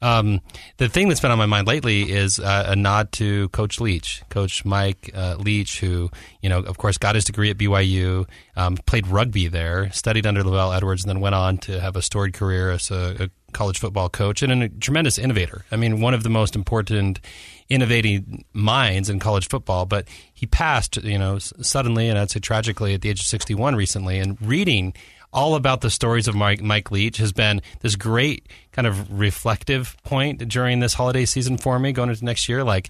um, 0.00 0.40
the 0.76 0.88
thing 0.88 1.08
that's 1.08 1.20
been 1.20 1.30
on 1.30 1.38
my 1.38 1.46
mind 1.46 1.66
lately 1.66 2.10
is 2.10 2.38
uh, 2.38 2.66
a 2.68 2.76
nod 2.76 3.10
to 3.12 3.48
Coach 3.48 3.80
Leach, 3.80 4.22
Coach 4.28 4.64
Mike 4.64 5.10
uh, 5.14 5.36
Leach, 5.38 5.80
who 5.80 6.10
you 6.40 6.48
know, 6.48 6.60
of 6.60 6.78
course, 6.78 6.98
got 6.98 7.16
his 7.16 7.24
degree 7.24 7.50
at 7.50 7.58
BYU, 7.58 8.28
um, 8.54 8.76
played 8.76 9.08
rugby 9.08 9.48
there, 9.48 9.90
studied 9.90 10.26
under 10.26 10.44
LaVell 10.44 10.76
Edwards, 10.76 11.02
and 11.02 11.10
then 11.10 11.20
went 11.20 11.34
on 11.34 11.58
to 11.58 11.80
have 11.80 11.96
a 11.96 12.02
storied 12.02 12.34
career 12.34 12.70
as 12.70 12.90
a, 12.90 13.24
a 13.24 13.30
college 13.52 13.80
football 13.80 14.08
coach 14.08 14.42
and 14.42 14.62
a 14.62 14.68
tremendous 14.68 15.18
innovator. 15.18 15.64
I 15.72 15.76
mean, 15.76 16.00
one 16.00 16.14
of 16.14 16.22
the 16.22 16.28
most 16.28 16.54
important 16.54 17.20
innovating 17.68 18.44
minds 18.52 19.10
in 19.10 19.18
college 19.18 19.48
football. 19.48 19.86
But 19.86 20.08
he 20.32 20.46
passed, 20.46 20.96
you 21.02 21.18
know, 21.18 21.38
suddenly, 21.38 22.08
and 22.08 22.18
I'd 22.18 22.30
say 22.30 22.40
tragically, 22.40 22.94
at 22.94 23.00
the 23.02 23.10
age 23.10 23.20
of 23.20 23.26
61 23.26 23.74
recently. 23.74 24.18
And 24.18 24.40
reading 24.40 24.94
all 25.36 25.54
about 25.54 25.82
the 25.82 25.90
stories 25.90 26.26
of 26.26 26.34
Mike, 26.34 26.62
Mike 26.62 26.90
Leach 26.90 27.18
has 27.18 27.32
been 27.32 27.60
this 27.80 27.94
great 27.94 28.48
kind 28.72 28.86
of 28.86 29.20
reflective 29.20 29.94
point 30.02 30.48
during 30.48 30.80
this 30.80 30.94
holiday 30.94 31.26
season 31.26 31.58
for 31.58 31.78
me 31.78 31.92
going 31.92 32.08
into 32.08 32.24
next 32.24 32.48
year. 32.48 32.64
Like, 32.64 32.88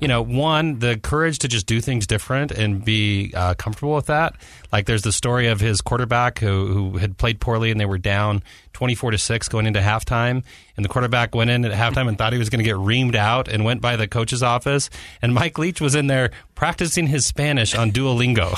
you 0.00 0.06
know, 0.06 0.22
one, 0.22 0.78
the 0.78 0.96
courage 0.96 1.40
to 1.40 1.48
just 1.48 1.66
do 1.66 1.80
things 1.80 2.06
different 2.06 2.52
and 2.52 2.84
be 2.84 3.32
uh, 3.34 3.54
comfortable 3.54 3.96
with 3.96 4.06
that. 4.06 4.36
Like, 4.70 4.86
there's 4.86 5.02
the 5.02 5.10
story 5.10 5.48
of 5.48 5.58
his 5.58 5.80
quarterback 5.80 6.38
who, 6.38 6.66
who 6.66 6.98
had 6.98 7.18
played 7.18 7.40
poorly 7.40 7.72
and 7.72 7.80
they 7.80 7.86
were 7.86 7.98
down 7.98 8.44
24 8.74 9.10
to 9.10 9.18
6 9.18 9.48
going 9.48 9.66
into 9.66 9.80
halftime. 9.80 10.44
And 10.76 10.84
the 10.84 10.88
quarterback 10.88 11.34
went 11.34 11.50
in 11.50 11.64
at 11.64 11.72
halftime 11.72 12.06
and 12.06 12.16
thought 12.16 12.32
he 12.32 12.38
was 12.38 12.48
going 12.48 12.60
to 12.60 12.64
get 12.64 12.76
reamed 12.76 13.16
out 13.16 13.48
and 13.48 13.64
went 13.64 13.80
by 13.80 13.96
the 13.96 14.06
coach's 14.06 14.44
office. 14.44 14.88
And 15.20 15.34
Mike 15.34 15.58
Leach 15.58 15.80
was 15.80 15.96
in 15.96 16.06
there 16.06 16.30
practicing 16.54 17.08
his 17.08 17.26
Spanish 17.26 17.74
on 17.74 17.90
Duolingo. 17.90 18.54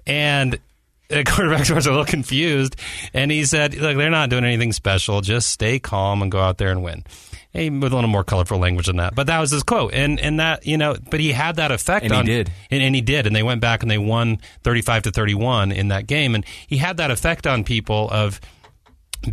and 0.06 0.58
the 1.08 1.24
quarterback 1.24 1.68
was 1.68 1.86
a 1.86 1.90
little 1.90 2.04
confused, 2.04 2.76
and 3.14 3.30
he 3.30 3.44
said, 3.44 3.74
"Look, 3.74 3.96
they're 3.96 4.10
not 4.10 4.30
doing 4.30 4.44
anything 4.44 4.72
special. 4.72 5.20
Just 5.20 5.50
stay 5.50 5.78
calm 5.78 6.22
and 6.22 6.30
go 6.30 6.40
out 6.40 6.58
there 6.58 6.70
and 6.70 6.82
win." 6.82 7.04
Hey, 7.52 7.70
with 7.70 7.92
a 7.92 7.94
little 7.94 8.10
more 8.10 8.24
colorful 8.24 8.58
language 8.58 8.86
than 8.86 8.96
that, 8.96 9.14
but 9.14 9.28
that 9.28 9.40
was 9.40 9.50
his 9.50 9.62
quote, 9.62 9.94
and 9.94 10.20
and 10.20 10.40
that 10.40 10.66
you 10.66 10.76
know, 10.76 10.96
but 11.10 11.20
he 11.20 11.32
had 11.32 11.56
that 11.56 11.70
effect, 11.70 12.04
And 12.04 12.12
he 12.12 12.18
on, 12.18 12.26
did. 12.26 12.52
and, 12.70 12.82
and 12.82 12.94
he 12.94 13.00
did, 13.00 13.26
and 13.26 13.34
they 13.34 13.42
went 13.42 13.60
back 13.62 13.82
and 13.82 13.90
they 13.90 13.96
won 13.98 14.38
thirty-five 14.62 15.04
to 15.04 15.10
thirty-one 15.10 15.72
in 15.72 15.88
that 15.88 16.06
game, 16.06 16.34
and 16.34 16.44
he 16.66 16.76
had 16.76 16.98
that 16.98 17.10
effect 17.10 17.46
on 17.46 17.64
people 17.64 18.10
of 18.10 18.40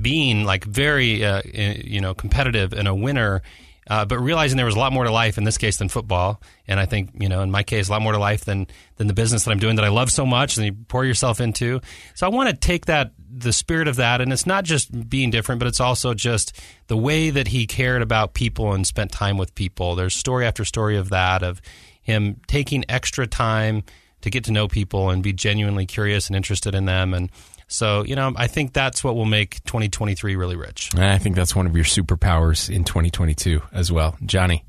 being 0.02 0.46
like 0.46 0.64
very 0.64 1.24
uh, 1.26 1.42
you 1.54 2.00
know 2.00 2.14
competitive 2.14 2.72
and 2.72 2.88
a 2.88 2.96
winner 2.96 3.42
uh, 3.90 4.06
but 4.06 4.20
realizing 4.20 4.58
there 4.58 4.66
was 4.66 4.76
a 4.76 4.80
lot 4.80 4.94
more 4.94 5.04
to 5.04 5.12
life 5.12 5.38
in 5.38 5.44
this 5.44 5.58
case 5.58 5.78
than 5.78 5.90
football. 5.90 6.42
And 6.68 6.80
i 6.80 6.86
think 6.86 7.12
you 7.20 7.30
know 7.30 7.42
in 7.42 7.52
my 7.52 7.64
case 7.64 7.90
a 7.90 7.92
lot 7.92 8.02
more 8.02 8.14
to 8.14 8.18
life 8.18 8.46
than 8.46 8.68
than 8.98 9.08
the 9.08 9.14
business 9.14 9.44
that 9.44 9.52
i'm 9.52 9.60
doing 9.60 9.76
that 9.76 9.86
i 9.86 9.90
love 9.90 10.12
so 10.12 10.26
much 10.26 10.58
and 10.58 10.66
you 10.66 10.74
pour 10.88 11.06
yourself 11.06 11.42
into. 11.42 11.82
So 12.16 12.26
i 12.26 12.30
want 12.30 12.50
to 12.50 12.56
take 12.56 12.86
that 12.86 13.12
the 13.36 13.54
spirit 13.54 13.88
of 13.88 13.96
that. 13.96 14.22
And 14.22 14.32
it's 14.32 14.46
not 14.46 14.64
just 14.64 15.10
being 15.10 15.32
different 15.32 15.60
but 15.60 15.68
it's 15.68 15.82
also 15.82 16.14
just 16.14 16.58
the 16.88 16.98
way 16.98 17.30
that 17.30 17.48
he 17.48 17.66
cared 17.68 18.02
about 18.02 18.34
people 18.34 18.74
and 18.74 18.86
spent 18.86 19.12
time 19.12 19.38
with 19.38 19.56
people. 19.56 19.96
There's 19.96 20.16
story 20.16 20.46
after 20.46 20.66
story 20.66 20.98
of 20.98 21.10
that 21.10 21.44
of 21.44 21.62
him 22.02 22.40
taking 22.48 22.86
extra 22.90 23.26
time 23.26 23.84
to 24.22 24.30
get 24.30 24.46
to 24.46 24.52
know 24.52 24.68
people 24.68 25.10
and 25.10 25.22
be 25.22 25.34
genuinely 25.34 25.86
curious 25.86 26.28
and 26.28 26.36
interested 26.36 26.74
in 26.74 26.86
them. 26.86 27.14
And 27.14 27.30
so, 27.74 28.04
you 28.04 28.16
know, 28.16 28.32
I 28.36 28.46
think 28.46 28.72
that's 28.72 29.04
what 29.04 29.16
will 29.16 29.26
make 29.26 29.64
2023 29.64 30.36
really 30.36 30.56
rich. 30.56 30.92
And 30.94 31.04
I 31.04 31.18
think 31.18 31.36
that's 31.36 31.56
one 31.56 31.66
of 31.66 31.76
your 31.76 31.86
superpowers 31.86 32.70
in 32.70 32.84
2022 32.84 33.64
as 33.72 33.92
well. 33.92 34.16
Johnny. 34.24 34.64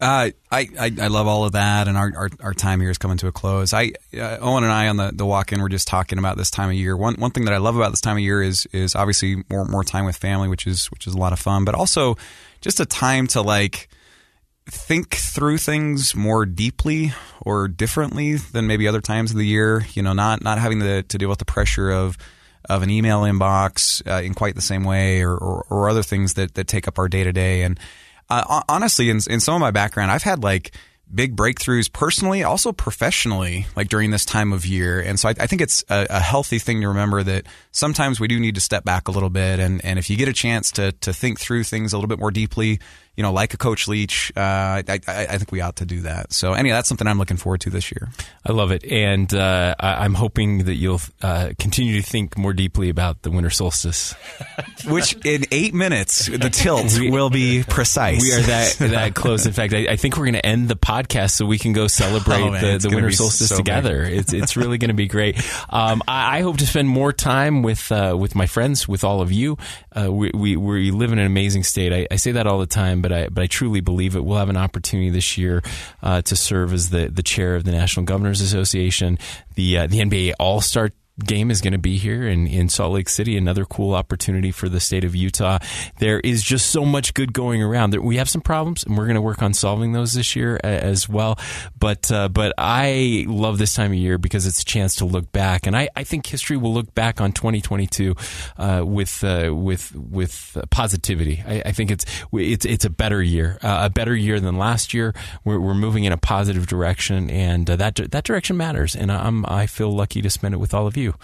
Uh, 0.00 0.30
I, 0.50 0.68
I 0.78 0.92
I 1.00 1.06
love 1.08 1.26
all 1.26 1.44
of 1.44 1.52
that, 1.52 1.88
and 1.88 1.96
our, 1.96 2.12
our, 2.14 2.30
our 2.40 2.52
time 2.52 2.82
here 2.82 2.90
is 2.90 2.98
coming 2.98 3.16
to 3.18 3.28
a 3.28 3.32
close. 3.32 3.72
I 3.72 3.92
uh, 4.14 4.36
Owen 4.42 4.62
and 4.62 4.72
I 4.72 4.88
on 4.88 4.98
the, 4.98 5.10
the 5.10 5.24
walk 5.24 5.52
in 5.52 5.62
were 5.62 5.70
just 5.70 5.88
talking 5.88 6.18
about 6.18 6.36
this 6.36 6.50
time 6.50 6.68
of 6.68 6.74
year. 6.74 6.94
One 6.94 7.14
one 7.14 7.30
thing 7.30 7.46
that 7.46 7.54
I 7.54 7.58
love 7.58 7.76
about 7.76 7.92
this 7.92 8.02
time 8.02 8.16
of 8.16 8.22
year 8.22 8.42
is 8.42 8.66
is 8.72 8.94
obviously 8.94 9.42
more 9.48 9.64
more 9.64 9.84
time 9.84 10.04
with 10.04 10.16
family, 10.16 10.48
which 10.48 10.66
is 10.66 10.86
which 10.86 11.06
is 11.06 11.14
a 11.14 11.18
lot 11.18 11.32
of 11.32 11.38
fun, 11.38 11.64
but 11.64 11.74
also 11.74 12.16
just 12.60 12.78
a 12.78 12.84
time 12.84 13.26
to 13.28 13.40
like 13.40 13.88
think 14.68 15.14
through 15.14 15.58
things 15.58 16.14
more 16.14 16.44
deeply 16.44 17.12
or 17.40 17.68
differently 17.68 18.36
than 18.36 18.66
maybe 18.66 18.88
other 18.88 19.00
times 19.00 19.30
of 19.30 19.36
the 19.36 19.46
year. 19.46 19.86
You 19.94 20.02
know, 20.02 20.12
not 20.12 20.42
not 20.42 20.58
having 20.58 20.80
to, 20.80 21.02
to 21.02 21.18
deal 21.18 21.28
with 21.28 21.38
the 21.38 21.44
pressure 21.44 21.90
of 21.90 22.18
of 22.68 22.82
an 22.82 22.90
email 22.90 23.22
inbox 23.22 24.02
uh, 24.10 24.22
in 24.22 24.34
quite 24.34 24.56
the 24.56 24.60
same 24.60 24.82
way, 24.82 25.22
or, 25.22 25.36
or, 25.36 25.66
or 25.70 25.88
other 25.88 26.02
things 26.02 26.34
that 26.34 26.54
that 26.54 26.66
take 26.66 26.88
up 26.88 26.98
our 26.98 27.08
day 27.08 27.24
to 27.24 27.32
day. 27.32 27.62
And 27.62 27.78
uh, 28.28 28.62
honestly, 28.68 29.08
in 29.10 29.20
in 29.28 29.40
some 29.40 29.54
of 29.54 29.60
my 29.60 29.70
background, 29.70 30.10
I've 30.10 30.24
had 30.24 30.42
like 30.42 30.72
big 31.12 31.36
breakthroughs 31.36 31.92
personally, 31.92 32.42
also 32.42 32.72
professionally, 32.72 33.66
like 33.76 33.88
during 33.88 34.10
this 34.10 34.24
time 34.24 34.52
of 34.52 34.66
year. 34.66 35.00
And 35.00 35.18
so 35.20 35.28
I, 35.28 35.34
I 35.38 35.46
think 35.46 35.62
it's 35.62 35.84
a, 35.88 36.06
a, 36.10 36.20
healthy 36.20 36.58
thing 36.58 36.80
to 36.80 36.88
remember 36.88 37.22
that 37.22 37.46
sometimes 37.70 38.18
we 38.18 38.26
do 38.26 38.40
need 38.40 38.56
to 38.56 38.60
step 38.60 38.84
back 38.84 39.06
a 39.06 39.12
little 39.12 39.30
bit. 39.30 39.60
And, 39.60 39.84
and 39.84 39.98
if 39.98 40.10
you 40.10 40.16
get 40.16 40.28
a 40.28 40.32
chance 40.32 40.72
to, 40.72 40.92
to 40.92 41.12
think 41.12 41.38
through 41.38 41.62
things 41.62 41.92
a 41.92 41.96
little 41.96 42.08
bit 42.08 42.18
more 42.18 42.32
deeply, 42.32 42.80
you 43.16 43.22
know, 43.22 43.32
like 43.32 43.54
a 43.54 43.56
Coach 43.56 43.88
Leach, 43.88 44.30
uh, 44.36 44.40
I, 44.40 44.84
I, 44.88 44.98
I, 45.08 45.38
think 45.38 45.50
we 45.50 45.62
ought 45.62 45.76
to 45.76 45.86
do 45.86 46.02
that. 46.02 46.34
So, 46.34 46.52
anyway, 46.52 46.74
that's 46.74 46.86
something 46.86 47.06
I'm 47.06 47.18
looking 47.18 47.38
forward 47.38 47.62
to 47.62 47.70
this 47.70 47.90
year. 47.90 48.10
I 48.44 48.52
love 48.52 48.72
it, 48.72 48.84
and 48.84 49.32
uh, 49.32 49.74
I, 49.80 50.04
am 50.04 50.12
hoping 50.12 50.64
that 50.64 50.74
you'll 50.74 51.00
uh, 51.22 51.50
continue 51.58 52.00
to 52.00 52.06
think 52.06 52.36
more 52.36 52.52
deeply 52.52 52.90
about 52.90 53.22
the 53.22 53.30
winter 53.30 53.48
solstice. 53.48 54.14
Which 54.86 55.16
in 55.24 55.46
eight 55.50 55.72
minutes, 55.72 56.26
the 56.26 56.50
tilt 56.50 56.98
we, 56.98 57.10
will 57.10 57.30
be 57.30 57.64
precise. 57.66 58.20
We 58.20 58.34
are 58.34 58.42
that 58.42 58.76
that 58.80 59.14
close. 59.14 59.46
In 59.46 59.52
fact, 59.52 59.72
I, 59.72 59.86
I 59.88 59.96
think 59.96 60.18
we're 60.18 60.26
going 60.26 60.34
to 60.34 60.46
end 60.46 60.68
the 60.68 60.76
podcast 60.76 61.32
so 61.32 61.46
we 61.46 61.58
can 61.58 61.72
go 61.72 61.86
celebrate 61.86 62.42
oh, 62.42 62.50
man, 62.50 62.78
the, 62.78 62.88
the 62.88 62.94
winter 62.94 63.10
solstice 63.12 63.48
so 63.48 63.56
together. 63.56 64.02
It's 64.02 64.34
it's 64.34 64.58
really 64.58 64.76
going 64.76 64.90
to 64.90 64.94
be 64.94 65.08
great. 65.08 65.38
Um, 65.70 66.02
I, 66.06 66.38
I, 66.38 66.40
hope 66.42 66.58
to 66.58 66.66
spend 66.66 66.88
more 66.88 67.14
time 67.14 67.62
with 67.62 67.90
uh, 67.90 68.14
with 68.18 68.34
my 68.34 68.46
friends, 68.46 68.86
with 68.86 69.04
all 69.04 69.22
of 69.22 69.32
you. 69.32 69.56
Uh, 69.90 70.12
we, 70.12 70.30
we 70.34 70.56
we 70.56 70.90
live 70.90 71.12
in 71.12 71.18
an 71.18 71.26
amazing 71.26 71.62
state. 71.62 71.94
I, 71.94 72.06
I 72.10 72.16
say 72.16 72.32
that 72.32 72.46
all 72.46 72.58
the 72.58 72.66
time 72.66 73.00
but 73.06 73.16
I 73.16 73.28
but 73.28 73.42
I 73.42 73.46
truly 73.46 73.80
believe 73.80 74.16
it. 74.16 74.24
We'll 74.24 74.38
have 74.38 74.48
an 74.48 74.56
opportunity 74.56 75.10
this 75.10 75.38
year 75.38 75.62
uh, 76.02 76.22
to 76.22 76.34
serve 76.34 76.72
as 76.72 76.90
the 76.90 77.08
the 77.08 77.22
chair 77.22 77.54
of 77.54 77.62
the 77.62 77.70
National 77.70 78.04
Governors 78.04 78.40
Association. 78.40 79.16
The 79.54 79.78
uh, 79.78 79.86
the 79.86 80.00
NBA 80.00 80.32
All 80.40 80.60
Star 80.60 80.90
game 81.24 81.50
is 81.50 81.60
going 81.60 81.72
to 81.72 81.78
be 81.78 81.96
here 81.96 82.26
in, 82.26 82.46
in 82.46 82.68
Salt 82.68 82.92
Lake 82.92 83.08
City. 83.08 83.36
Another 83.36 83.64
cool 83.64 83.94
opportunity 83.94 84.50
for 84.50 84.68
the 84.68 84.80
state 84.80 85.04
of 85.04 85.14
Utah. 85.14 85.58
There 85.98 86.20
is 86.20 86.42
just 86.42 86.70
so 86.70 86.84
much 86.84 87.14
good 87.14 87.32
going 87.32 87.62
around. 87.62 87.94
We 87.94 88.16
have 88.16 88.28
some 88.28 88.42
problems, 88.42 88.84
and 88.84 88.96
we're 88.96 89.06
going 89.06 89.16
to 89.16 89.22
work 89.22 89.42
on 89.42 89.54
solving 89.54 89.92
those 89.92 90.12
this 90.12 90.36
year 90.36 90.60
as 90.62 91.08
well. 91.08 91.38
But 91.78 92.10
uh, 92.12 92.28
but 92.28 92.52
I 92.58 93.24
love 93.28 93.58
this 93.58 93.74
time 93.74 93.92
of 93.92 93.98
year 93.98 94.18
because 94.18 94.46
it's 94.46 94.62
a 94.62 94.64
chance 94.64 94.96
to 94.96 95.04
look 95.04 95.32
back, 95.32 95.66
and 95.66 95.76
I, 95.76 95.88
I 95.96 96.04
think 96.04 96.26
history 96.26 96.56
will 96.56 96.74
look 96.74 96.94
back 96.94 97.20
on 97.20 97.32
2022 97.32 98.14
uh, 98.58 98.84
with 98.86 99.24
uh, 99.24 99.54
with 99.54 99.94
with 99.94 100.56
positivity. 100.70 101.42
I, 101.46 101.62
I, 101.66 101.72
think 101.72 101.90
it's 101.90 102.04
it's 102.32 102.64
it's 102.64 102.84
a 102.84 102.90
better 102.90 103.22
year, 103.22 103.58
uh, 103.62 103.82
a 103.84 103.90
better 103.90 104.14
year 104.14 104.40
than 104.40 104.58
last 104.58 104.92
year. 104.92 105.14
We're, 105.44 105.60
we're 105.60 105.74
moving 105.74 106.04
in 106.04 106.12
a 106.12 106.18
positive 106.18 106.66
direction, 106.66 107.30
and 107.30 107.68
uh, 107.68 107.76
that 107.76 107.94
that 107.96 108.24
direction 108.24 108.56
matters. 108.56 108.94
And 108.94 109.10
I'm 109.10 109.46
I 109.46 109.66
feel 109.66 109.90
lucky 109.90 110.20
to 110.22 110.30
spend 110.30 110.54
it 110.54 110.58
with 110.58 110.74
all 110.74 110.86
of 110.86 110.96
you 110.96 111.05
you. 111.06 111.14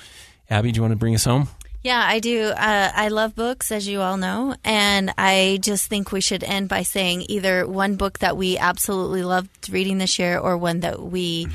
Abby, 0.48 0.72
do 0.72 0.78
you 0.78 0.82
want 0.82 0.92
to 0.92 0.98
bring 0.98 1.14
us 1.14 1.24
home? 1.24 1.48
Yeah, 1.82 2.00
I 2.02 2.20
do. 2.20 2.44
Uh, 2.44 2.92
I 2.94 3.08
love 3.08 3.34
books, 3.34 3.72
as 3.72 3.88
you 3.88 4.00
all 4.00 4.16
know, 4.16 4.54
and 4.64 5.12
I 5.18 5.58
just 5.60 5.88
think 5.88 6.12
we 6.12 6.20
should 6.20 6.44
end 6.44 6.68
by 6.68 6.82
saying 6.84 7.24
either 7.28 7.66
one 7.66 7.96
book 7.96 8.20
that 8.20 8.36
we 8.36 8.56
absolutely 8.56 9.24
loved 9.24 9.68
reading 9.68 9.98
this 9.98 10.18
year, 10.18 10.38
or 10.38 10.56
one 10.56 10.80
that 10.80 11.02
we 11.02 11.48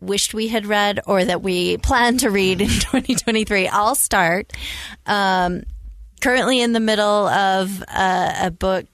wished 0.00 0.32
we 0.32 0.48
had 0.48 0.64
read, 0.64 1.00
or 1.06 1.22
that 1.22 1.42
we 1.42 1.76
plan 1.76 2.16
to 2.18 2.30
read 2.30 2.62
in 2.62 2.68
2023. 2.68 3.68
I'll 3.68 3.94
start. 3.94 4.52
Um, 5.04 5.64
currently 6.22 6.60
in 6.60 6.72
the 6.72 6.80
middle 6.80 7.28
of 7.28 7.82
uh, 7.88 8.34
a 8.42 8.50
book 8.50 8.86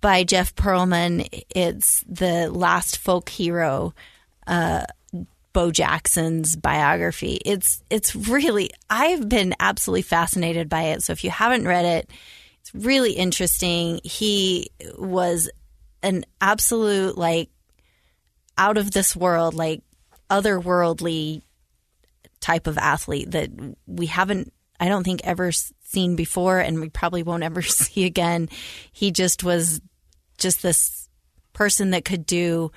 by 0.00 0.22
Jeff 0.22 0.54
Pearlman. 0.54 1.44
It's 1.50 2.04
the 2.08 2.50
last 2.50 2.98
folk 2.98 3.28
hero. 3.28 3.94
Uh, 4.46 4.84
Bo 5.54 5.70
Jackson's 5.70 6.56
biography. 6.56 7.40
It's 7.44 7.82
it's 7.88 8.14
really 8.14 8.70
I've 8.90 9.26
been 9.26 9.54
absolutely 9.58 10.02
fascinated 10.02 10.68
by 10.68 10.82
it. 10.82 11.02
So 11.02 11.14
if 11.14 11.24
you 11.24 11.30
haven't 11.30 11.66
read 11.66 11.86
it, 11.86 12.10
it's 12.60 12.74
really 12.74 13.12
interesting. 13.12 14.00
He 14.04 14.70
was 14.98 15.48
an 16.02 16.26
absolute 16.40 17.16
like 17.16 17.48
out 18.58 18.76
of 18.76 18.90
this 18.90 19.16
world, 19.16 19.54
like 19.54 19.82
otherworldly 20.28 21.42
type 22.40 22.66
of 22.66 22.76
athlete 22.76 23.30
that 23.30 23.50
we 23.86 24.06
haven't 24.06 24.52
I 24.80 24.88
don't 24.88 25.04
think 25.04 25.20
ever 25.24 25.52
seen 25.52 26.16
before 26.16 26.58
and 26.58 26.80
we 26.80 26.90
probably 26.90 27.22
won't 27.22 27.44
ever 27.44 27.62
see 27.62 28.04
again. 28.04 28.48
He 28.92 29.12
just 29.12 29.44
was 29.44 29.80
just 30.36 30.62
this 30.62 31.08
person 31.52 31.90
that 31.90 32.04
could 32.04 32.26
do 32.26 32.72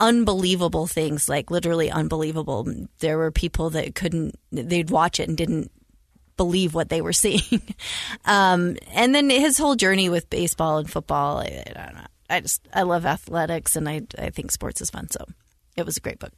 unbelievable 0.00 0.86
things, 0.86 1.28
like 1.28 1.50
literally 1.50 1.90
unbelievable. 1.90 2.66
There 2.98 3.18
were 3.18 3.30
people 3.30 3.70
that 3.70 3.94
couldn't, 3.94 4.36
they'd 4.50 4.90
watch 4.90 5.20
it 5.20 5.28
and 5.28 5.36
didn't 5.36 5.70
believe 6.36 6.74
what 6.74 6.88
they 6.88 7.02
were 7.02 7.12
seeing. 7.12 7.62
um, 8.24 8.76
and 8.92 9.14
then 9.14 9.30
his 9.30 9.58
whole 9.58 9.76
journey 9.76 10.08
with 10.08 10.30
baseball 10.30 10.78
and 10.78 10.90
football, 10.90 11.38
I, 11.38 11.62
I, 11.66 11.72
don't 11.72 11.94
know. 11.94 12.06
I 12.28 12.40
just, 12.40 12.66
I 12.72 12.82
love 12.82 13.06
athletics 13.06 13.76
and 13.76 13.88
I, 13.88 14.02
I 14.18 14.30
think 14.30 14.50
sports 14.50 14.80
is 14.80 14.90
fun. 14.90 15.10
So 15.10 15.24
it 15.76 15.84
was 15.84 15.96
a 15.96 16.00
great 16.00 16.18
book. 16.18 16.32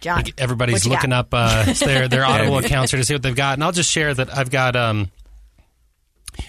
Jon, 0.00 0.22
everybody's 0.36 0.86
looking 0.86 1.10
got? 1.10 1.26
up 1.26 1.28
uh, 1.32 1.72
their 1.72 2.06
their 2.06 2.24
Audible 2.26 2.58
accounts 2.58 2.92
here 2.92 2.98
to 2.98 3.04
see 3.04 3.14
what 3.14 3.22
they've 3.22 3.34
got, 3.34 3.54
and 3.54 3.64
I'll 3.64 3.72
just 3.72 3.90
share 3.90 4.14
that 4.14 4.32
I've 4.32 4.48
got 4.48 4.76
um, 4.76 5.10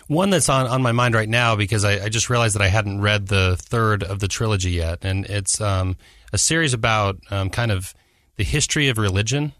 one 0.07 0.29
that's 0.29 0.49
on, 0.49 0.67
on 0.67 0.81
my 0.81 0.91
mind 0.91 1.15
right 1.15 1.29
now 1.29 1.55
because 1.55 1.85
I, 1.85 2.05
I, 2.05 2.09
just 2.09 2.29
realized 2.29 2.55
that 2.55 2.61
I 2.61 2.67
hadn't 2.67 3.01
read 3.01 3.27
the 3.27 3.57
third 3.59 4.03
of 4.03 4.19
the 4.19 4.27
trilogy 4.27 4.71
yet, 4.71 4.99
and 5.03 5.25
it's 5.25 5.59
um, 5.61 5.97
a 6.33 6.37
series 6.37 6.73
about 6.73 7.17
um, 7.31 7.49
kind 7.49 7.71
of 7.71 7.93
the 8.37 8.43
history 8.43 8.89
of 8.89 8.97
religion 8.97 9.53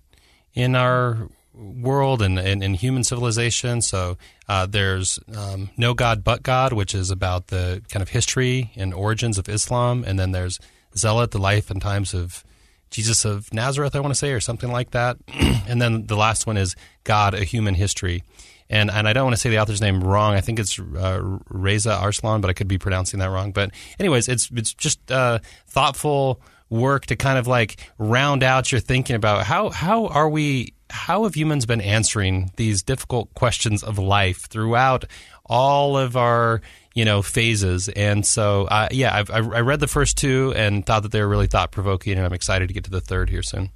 in 0.54 0.76
our 0.76 1.30
world 1.54 2.22
and 2.22 2.40
in 2.40 2.74
human 2.74 3.04
civilization. 3.04 3.82
So 3.82 4.18
uh, 4.48 4.66
there's 4.66 5.20
um, 5.36 5.70
No 5.78 5.94
God 5.94 6.24
But 6.24 6.44
God, 6.44 6.74
which 6.74 6.96
is 6.96 7.12
about 7.12 7.48
the 7.48 7.82
kind 7.90 8.02
of 8.02 8.10
history 8.10 8.72
and 8.76 8.94
origins 8.94 9.38
of 9.38 9.50
Islam, 9.50 10.04
and 10.08 10.18
then 10.18 10.32
there's 10.32 10.60
Zealot, 10.96 11.32
the 11.32 11.40
life 11.40 11.70
and 11.70 11.82
times 11.82 12.14
of 12.14 12.44
Jesus 12.90 13.26
of 13.26 13.54
Nazareth, 13.54 13.96
I 13.96 14.00
want 14.00 14.12
to 14.12 14.18
say, 14.18 14.32
or 14.32 14.40
something 14.40 14.72
like 14.72 14.92
that. 14.92 15.18
and 15.68 15.82
then 15.82 16.08
the 16.08 16.16
last 16.16 16.48
one 16.48 16.58
is 16.58 16.76
God, 17.04 17.34
a 17.34 17.44
Human 17.44 17.76
History 17.76 18.24
and 18.70 18.92
and 18.92 19.08
I 19.08 19.14
don't 19.14 19.26
want 19.26 19.36
to 19.36 19.42
say 19.42 19.50
the 19.50 19.60
author's 19.60 19.82
name 19.82 20.04
wrong. 20.04 20.34
I 20.34 20.42
think 20.42 20.60
it's 20.60 20.80
uh, 20.80 21.38
Reza 21.50 22.00
Aslan, 22.02 22.42
but 22.42 22.50
I 22.50 22.54
could 22.54 22.68
be 22.68 22.78
pronouncing 22.78 23.20
that 23.20 23.30
wrong. 23.30 23.52
But 23.52 23.72
anyways, 24.00 24.28
it's 24.28 24.50
it's 24.52 24.74
just 24.74 25.12
uh, 25.12 25.40
thoughtful 25.68 26.42
work 26.70 27.08
to 27.08 27.16
kind 27.16 27.38
of 27.38 27.48
like 27.48 27.78
round 27.98 28.44
out 28.44 28.72
your 28.72 28.82
thinking 28.82 29.16
about 29.16 29.46
how 29.46 29.70
how 29.70 30.08
are 30.08 30.30
we 30.30 30.74
how 30.90 31.24
have 31.24 31.36
humans 31.36 31.66
been 31.66 31.82
answering 31.82 32.52
these 32.56 32.84
difficult 32.84 33.34
questions 33.34 33.84
of 33.84 33.98
life 33.98 34.48
throughout 34.50 35.06
all 35.46 35.98
of 35.98 36.16
our 36.16 36.62
you 36.94 37.06
know 37.06 37.22
phases 37.22 37.90
and 37.90 38.26
so 38.26 38.66
uh, 38.66 38.88
yeah 38.92 39.16
I've, 39.16 39.32
i 39.32 39.40
read 39.40 39.80
the 39.80 39.88
first 39.88 40.18
two 40.18 40.54
and 40.56 40.86
thought 40.86 41.04
that 41.04 41.12
they 41.12 41.22
were 41.22 41.28
really 41.28 41.48
thought 41.48 41.72
provoking 41.72 42.18
and 42.18 42.26
i'm 42.26 42.34
excited 42.34 42.68
to 42.68 42.74
get 42.74 42.84
to 42.86 42.92
the 42.92 43.02
third 43.02 43.30
here 43.30 43.44
soon 43.44 43.72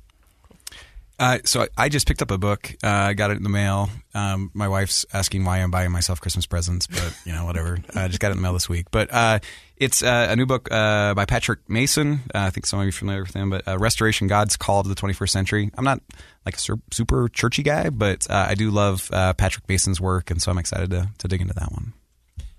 uh, 1.23 1.37
so 1.45 1.65
I 1.77 1.87
just 1.87 2.05
picked 2.05 2.21
up 2.21 2.31
a 2.31 2.37
book. 2.37 2.75
Uh, 2.83 2.89
I 2.89 3.13
got 3.13 3.31
it 3.31 3.37
in 3.37 3.43
the 3.43 3.49
mail. 3.49 3.89
Um, 4.13 4.51
my 4.53 4.67
wife's 4.67 5.05
asking 5.13 5.45
why 5.45 5.59
I'm 5.59 5.71
buying 5.71 5.89
myself 5.89 6.19
Christmas 6.19 6.45
presents, 6.45 6.85
but 6.85 7.17
you 7.23 7.31
know, 7.31 7.45
whatever. 7.45 7.77
I 7.95 8.09
just 8.09 8.19
got 8.19 8.27
it 8.27 8.31
in 8.31 8.37
the 8.39 8.43
mail 8.43 8.51
this 8.51 8.67
week. 8.67 8.91
But 8.91 9.13
uh, 9.13 9.39
it's 9.77 10.03
uh, 10.03 10.27
a 10.29 10.35
new 10.35 10.45
book 10.45 10.67
uh, 10.69 11.13
by 11.13 11.23
Patrick 11.23 11.69
Mason. 11.69 12.19
Uh, 12.35 12.39
I 12.39 12.49
think 12.49 12.65
some 12.65 12.79
of 12.79 12.83
you 12.83 12.89
are 12.89 12.91
familiar 12.91 13.21
with 13.21 13.33
him. 13.33 13.49
But 13.51 13.63
Restoration: 13.79 14.27
God's 14.27 14.57
Call 14.57 14.83
to 14.83 14.89
the 14.89 14.95
21st 14.95 15.29
Century. 15.29 15.71
I'm 15.77 15.85
not 15.85 16.01
like 16.45 16.57
a 16.57 16.77
super 16.91 17.29
churchy 17.29 17.63
guy, 17.63 17.89
but 17.89 18.29
I 18.29 18.55
do 18.55 18.69
love 18.69 19.09
Patrick 19.09 19.69
Mason's 19.69 20.01
work, 20.01 20.29
and 20.29 20.41
so 20.41 20.51
I'm 20.51 20.57
excited 20.57 20.89
to 20.89 21.09
to 21.19 21.27
dig 21.29 21.39
into 21.39 21.53
that 21.53 21.71
one. 21.71 21.93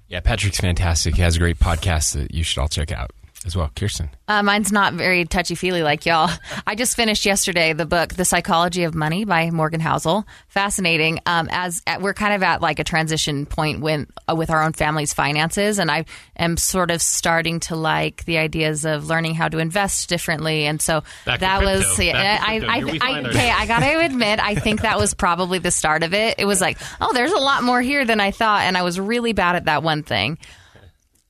Yeah, 0.08 0.20
Patrick's 0.20 0.60
fantastic. 0.60 1.16
He 1.16 1.22
has 1.22 1.36
a 1.36 1.38
great 1.38 1.58
podcast 1.58 2.14
that 2.14 2.32
you 2.32 2.42
should 2.42 2.62
all 2.62 2.68
check 2.68 2.92
out 2.92 3.10
as 3.44 3.54
well. 3.54 3.70
Kirsten. 3.76 4.08
Uh, 4.26 4.42
mine's 4.42 4.72
not 4.72 4.94
very 4.94 5.24
touchy 5.26 5.54
feely 5.54 5.82
like 5.82 6.06
y'all. 6.06 6.30
I 6.66 6.74
just 6.74 6.96
finished 6.96 7.26
yesterday 7.26 7.72
the 7.74 7.84
book, 7.84 8.14
The 8.14 8.24
Psychology 8.24 8.84
of 8.84 8.94
Money 8.94 9.24
by 9.24 9.50
Morgan 9.50 9.80
Housel. 9.80 10.24
Fascinating. 10.48 11.20
Um, 11.26 11.48
as 11.50 11.82
at, 11.86 12.00
we're 12.00 12.14
kind 12.14 12.34
of 12.34 12.42
at 12.42 12.62
like 12.62 12.78
a 12.78 12.84
transition 12.84 13.44
point 13.44 13.80
when 13.80 14.06
uh, 14.28 14.34
with 14.34 14.50
our 14.50 14.62
own 14.62 14.72
family's 14.72 15.12
finances, 15.12 15.78
and 15.78 15.90
I 15.90 16.06
am 16.36 16.56
sort 16.56 16.90
of 16.90 17.02
starting 17.02 17.60
to 17.60 17.76
like 17.76 18.24
the 18.24 18.38
ideas 18.38 18.84
of 18.84 19.08
learning 19.08 19.34
how 19.34 19.48
to 19.48 19.58
invest 19.58 20.08
differently. 20.08 20.66
And 20.66 20.80
so 20.80 21.02
Back 21.26 21.40
that 21.40 21.62
was, 21.62 21.98
yeah, 21.98 22.38
I, 22.40 22.60
I, 22.60 22.98
I, 23.00 23.28
okay, 23.28 23.50
I 23.50 23.66
got 23.66 23.80
to 23.80 24.00
admit, 24.00 24.40
I 24.40 24.54
think 24.54 24.82
that 24.82 24.98
was 24.98 25.12
probably 25.12 25.58
the 25.58 25.70
start 25.70 26.02
of 26.02 26.14
it. 26.14 26.36
It 26.38 26.46
was 26.46 26.60
like, 26.60 26.78
oh, 27.00 27.12
there's 27.12 27.32
a 27.32 27.38
lot 27.38 27.62
more 27.62 27.82
here 27.82 28.04
than 28.04 28.20
I 28.20 28.30
thought, 28.30 28.62
and 28.62 28.76
I 28.76 28.82
was 28.82 28.98
really 28.98 29.34
bad 29.34 29.56
at 29.56 29.66
that 29.66 29.82
one 29.82 30.02
thing 30.02 30.38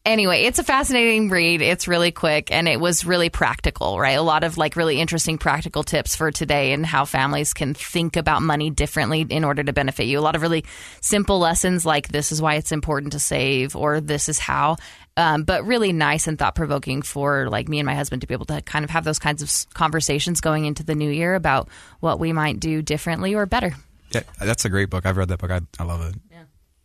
anyway, 0.05 0.42
it's 0.42 0.59
a 0.59 0.64
fascinating 0.64 1.30
read. 1.30 1.62
It's 1.62 1.88
really 1.88 2.12
quick 2.12 2.50
and 2.50 2.68
it 2.68 2.78
was 2.78 3.05
really 3.05 3.30
practical, 3.30 3.98
right? 3.98 4.12
A 4.12 4.22
lot 4.22 4.44
of 4.44 4.57
like 4.57 4.76
really 4.76 5.00
interesting 5.00 5.38
practical 5.38 5.82
tips 5.82 6.14
for 6.14 6.30
today 6.30 6.72
and 6.72 6.84
how 6.84 7.05
families 7.05 7.55
can 7.55 7.74
think 7.74 8.16
about 8.16 8.42
money 8.42 8.70
differently 8.70 9.22
in 9.22 9.44
order 9.44 9.62
to 9.62 9.72
benefit 9.72 10.05
you. 10.05 10.18
A 10.18 10.20
lot 10.20 10.36
of 10.36 10.42
really 10.42 10.64
simple 11.00 11.38
lessons 11.38 11.86
like 11.86 12.09
this 12.09 12.32
is 12.32 12.40
why 12.40 12.55
it's 12.55 12.72
important 12.72 13.12
to 13.12 13.20
save 13.20 13.74
or 13.76 14.00
this 14.00 14.28
is 14.28 14.38
how. 14.38 14.76
Um, 15.16 15.44
but 15.44 15.64
really 15.64 15.92
nice 15.92 16.26
and 16.26 16.36
thought 16.38 16.57
provoking 16.57 17.02
for 17.02 17.48
like 17.48 17.68
me 17.68 17.78
and 17.78 17.86
my 17.86 17.94
husband 17.94 18.22
to 18.22 18.26
be 18.26 18.34
able 18.34 18.46
to 18.46 18.61
kind 18.62 18.84
of 18.84 18.90
have 18.90 19.05
those 19.05 19.20
kinds 19.20 19.42
of 19.42 19.74
conversations 19.74 20.40
going 20.40 20.64
into 20.64 20.82
the 20.82 20.96
new 20.96 21.11
year 21.11 21.36
about 21.36 21.68
what 22.00 22.18
we 22.18 22.32
might 22.32 22.59
do 22.59 22.82
differently 22.82 23.34
or 23.34 23.46
better. 23.46 23.74
Yeah, 24.11 24.22
that's 24.40 24.64
a 24.64 24.68
great 24.68 24.90
book. 24.90 25.07
I've 25.07 25.16
read 25.16 25.28
that 25.28 25.38
book. 25.38 25.50
I, 25.50 25.61
I 25.78 25.84
love 25.84 26.00
it. 26.00 26.14